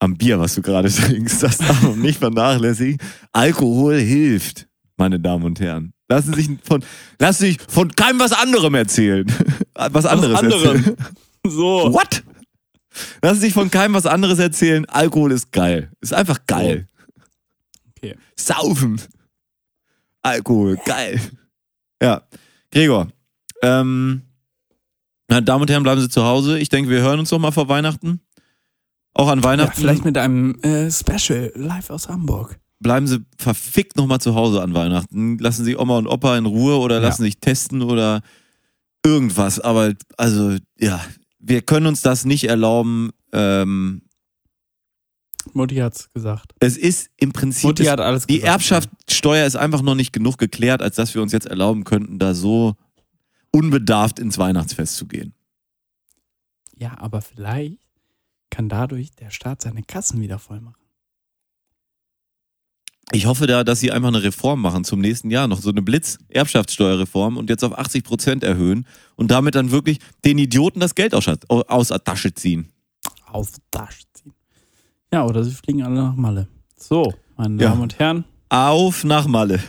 am 0.00 0.16
Bier, 0.16 0.38
was 0.40 0.54
du 0.54 0.62
gerade 0.62 0.88
trinkst. 0.92 1.42
Das 1.42 1.58
darf 1.58 1.82
man 1.82 2.00
nicht 2.00 2.18
vernachlässigen. 2.18 2.98
Alkohol 3.32 3.98
hilft, 3.98 4.66
meine 4.96 5.20
Damen 5.20 5.44
und 5.44 5.60
Herren. 5.60 5.92
Lassen 6.08 6.32
Sie 6.34 6.40
sich 6.42 6.58
von, 6.62 6.82
lassen 7.18 7.42
sich 7.42 7.58
von 7.68 7.90
keinem 7.94 8.18
was 8.20 8.32
anderem 8.32 8.74
erzählen. 8.74 9.26
Was 9.74 10.06
anderes 10.06 10.38
anderem. 10.38 10.76
erzählen. 10.76 10.96
So. 11.46 11.92
What? 11.92 12.22
Lassen 13.22 13.36
Sie 13.40 13.46
sich 13.46 13.54
von 13.54 13.70
keinem 13.70 13.94
was 13.94 14.06
anderes 14.06 14.38
erzählen. 14.38 14.84
Alkohol 14.86 15.32
ist 15.32 15.52
geil. 15.52 15.90
Ist 16.00 16.14
einfach 16.14 16.38
geil. 16.46 16.88
Okay. 17.96 18.16
Saufen. 18.36 19.00
Alkohol, 20.22 20.76
geil. 20.84 21.20
Ja. 22.02 22.22
Gregor, 22.70 23.08
ähm, 23.62 24.22
meine 25.28 25.42
Damen 25.42 25.62
und 25.62 25.70
Herren, 25.70 25.82
bleiben 25.82 26.00
Sie 26.00 26.08
zu 26.08 26.24
Hause. 26.24 26.58
Ich 26.58 26.68
denke, 26.68 26.90
wir 26.90 27.00
hören 27.00 27.18
uns 27.18 27.30
noch 27.30 27.38
mal 27.38 27.50
vor 27.50 27.68
Weihnachten. 27.68 28.20
Auch 29.14 29.28
an 29.28 29.38
Ja, 29.38 29.44
Weihnachten. 29.44 29.80
vielleicht 29.80 30.04
mit 30.04 30.16
einem 30.18 30.58
äh, 30.62 30.90
Special 30.90 31.50
live 31.54 31.90
aus 31.90 32.08
Hamburg. 32.08 32.58
bleiben 32.80 33.06
Sie 33.06 33.18
verfickt 33.38 33.96
noch 33.96 34.06
mal 34.06 34.20
zu 34.20 34.34
Hause 34.34 34.62
an 34.62 34.74
Weihnachten. 34.74 35.38
Lassen 35.38 35.64
Sie 35.64 35.76
Oma 35.76 35.98
und 35.98 36.06
Opa 36.06 36.36
in 36.38 36.46
Ruhe 36.46 36.78
oder 36.78 36.96
Ja. 36.96 37.02
lassen 37.08 37.22
sich 37.22 37.40
testen 37.40 37.82
oder 37.82 38.20
irgendwas. 39.04 39.58
Aber 39.60 39.94
also, 40.16 40.56
ja, 40.78 41.00
wir 41.48 41.62
können 41.62 41.86
uns 41.86 42.02
das 42.02 42.24
nicht 42.24 42.44
erlauben. 42.44 43.10
Ähm, 43.32 44.02
Mutti 45.54 45.76
hat's 45.76 46.10
gesagt. 46.12 46.52
es 46.60 46.76
ist 46.76 47.10
im 47.16 47.32
Prinzip 47.32 47.64
Mutti 47.64 47.84
es- 47.84 47.88
hat 47.90 48.00
alles 48.00 48.26
die 48.26 48.34
gesagt. 48.36 48.52
Erbschaftssteuer 48.52 49.46
ist 49.46 49.56
einfach 49.56 49.82
noch 49.82 49.94
nicht 49.94 50.12
genug 50.12 50.36
geklärt, 50.38 50.82
als 50.82 50.96
dass 50.96 51.14
wir 51.14 51.22
uns 51.22 51.32
jetzt 51.32 51.46
erlauben 51.46 51.84
könnten, 51.84 52.18
da 52.18 52.34
so 52.34 52.76
unbedarft 53.50 54.18
ins 54.18 54.36
Weihnachtsfest 54.38 54.96
zu 54.96 55.06
gehen. 55.06 55.32
Ja, 56.76 56.98
aber 56.98 57.22
vielleicht 57.22 57.78
kann 58.50 58.68
dadurch 58.68 59.10
der 59.12 59.30
Staat 59.30 59.62
seine 59.62 59.82
Kassen 59.82 60.20
wieder 60.20 60.38
voll 60.38 60.60
machen. 60.60 60.76
Ich 63.12 63.24
hoffe 63.26 63.46
da, 63.46 63.64
dass 63.64 63.80
sie 63.80 63.90
einfach 63.90 64.08
eine 64.08 64.22
Reform 64.22 64.60
machen 64.60 64.84
zum 64.84 65.00
nächsten 65.00 65.30
Jahr, 65.30 65.48
noch 65.48 65.60
so 65.60 65.70
eine 65.70 65.80
Blitz-Erbschaftssteuerreform 65.80 67.36
und 67.38 67.48
jetzt 67.48 67.64
auf 67.64 67.78
80 67.78 68.04
Prozent 68.04 68.44
erhöhen 68.44 68.86
und 69.16 69.30
damit 69.30 69.54
dann 69.54 69.70
wirklich 69.70 69.98
den 70.24 70.36
Idioten 70.38 70.80
das 70.80 70.94
Geld 70.94 71.14
aus, 71.14 71.26
aus 71.48 71.88
der 71.88 72.04
Tasche 72.04 72.34
ziehen. 72.34 72.68
Aus 73.26 73.52
der 73.52 73.62
Tasche 73.70 74.02
ziehen. 74.12 74.34
Ja, 75.12 75.24
oder 75.24 75.42
sie 75.42 75.52
fliegen 75.52 75.82
alle 75.82 75.94
nach 75.94 76.16
Malle. 76.16 76.48
So, 76.76 77.14
meine 77.36 77.62
Ja. 77.62 77.70
Damen 77.70 77.82
und 77.82 77.98
Herren. 77.98 78.24
Auf 78.50 79.04
nach 79.04 79.26
Malle. 79.26 79.60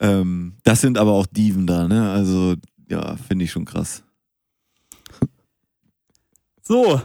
Ähm, 0.00 0.56
das 0.64 0.80
sind 0.82 0.98
aber 0.98 1.12
auch 1.12 1.26
Dieven 1.26 1.66
da, 1.66 1.88
ne? 1.88 2.10
Also, 2.10 2.56
ja, 2.90 3.16
finde 3.16 3.44
ich 3.46 3.52
schon 3.52 3.64
krass. 3.64 4.02
So, 6.62 7.00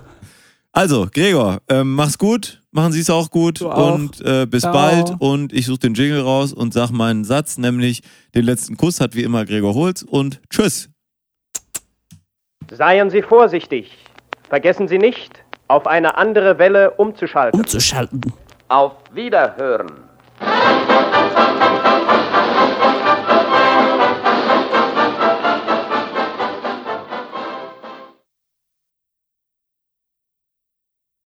Also, 0.77 1.07
Gregor, 1.11 1.57
ähm, 1.69 1.95
mach's 1.95 2.19
gut, 2.19 2.61
machen 2.69 2.91
Sie 2.91 2.99
es 2.99 3.09
auch 3.09 3.31
gut 3.31 3.61
Du 3.61 3.67
auch. 3.71 3.95
und 3.95 4.21
äh, 4.21 4.45
bis 4.45 4.61
Ciao. 4.61 4.73
bald. 4.73 5.11
Und 5.17 5.51
ich 5.51 5.65
suche 5.65 5.79
den 5.79 5.95
Jingle 5.95 6.21
raus 6.21 6.53
und 6.53 6.71
sag 6.71 6.91
meinen 6.91 7.23
Satz, 7.23 7.57
nämlich 7.57 8.03
den 8.35 8.45
letzten 8.45 8.77
Kuss 8.77 9.01
hat 9.01 9.15
wie 9.15 9.23
immer 9.23 9.43
Gregor 9.43 9.73
Holz 9.73 10.03
und 10.03 10.39
tschüss. 10.51 10.91
Seien 12.69 13.09
Sie 13.09 13.23
vorsichtig. 13.23 13.89
Vergessen 14.49 14.87
Sie 14.87 14.99
nicht, 14.99 15.43
auf 15.67 15.87
eine 15.87 16.15
andere 16.15 16.59
Welle 16.59 16.91
umzuschalten. 16.91 17.59
umzuschalten. 17.59 18.21
Auf 18.67 18.91
Wiederhören. 19.15 19.91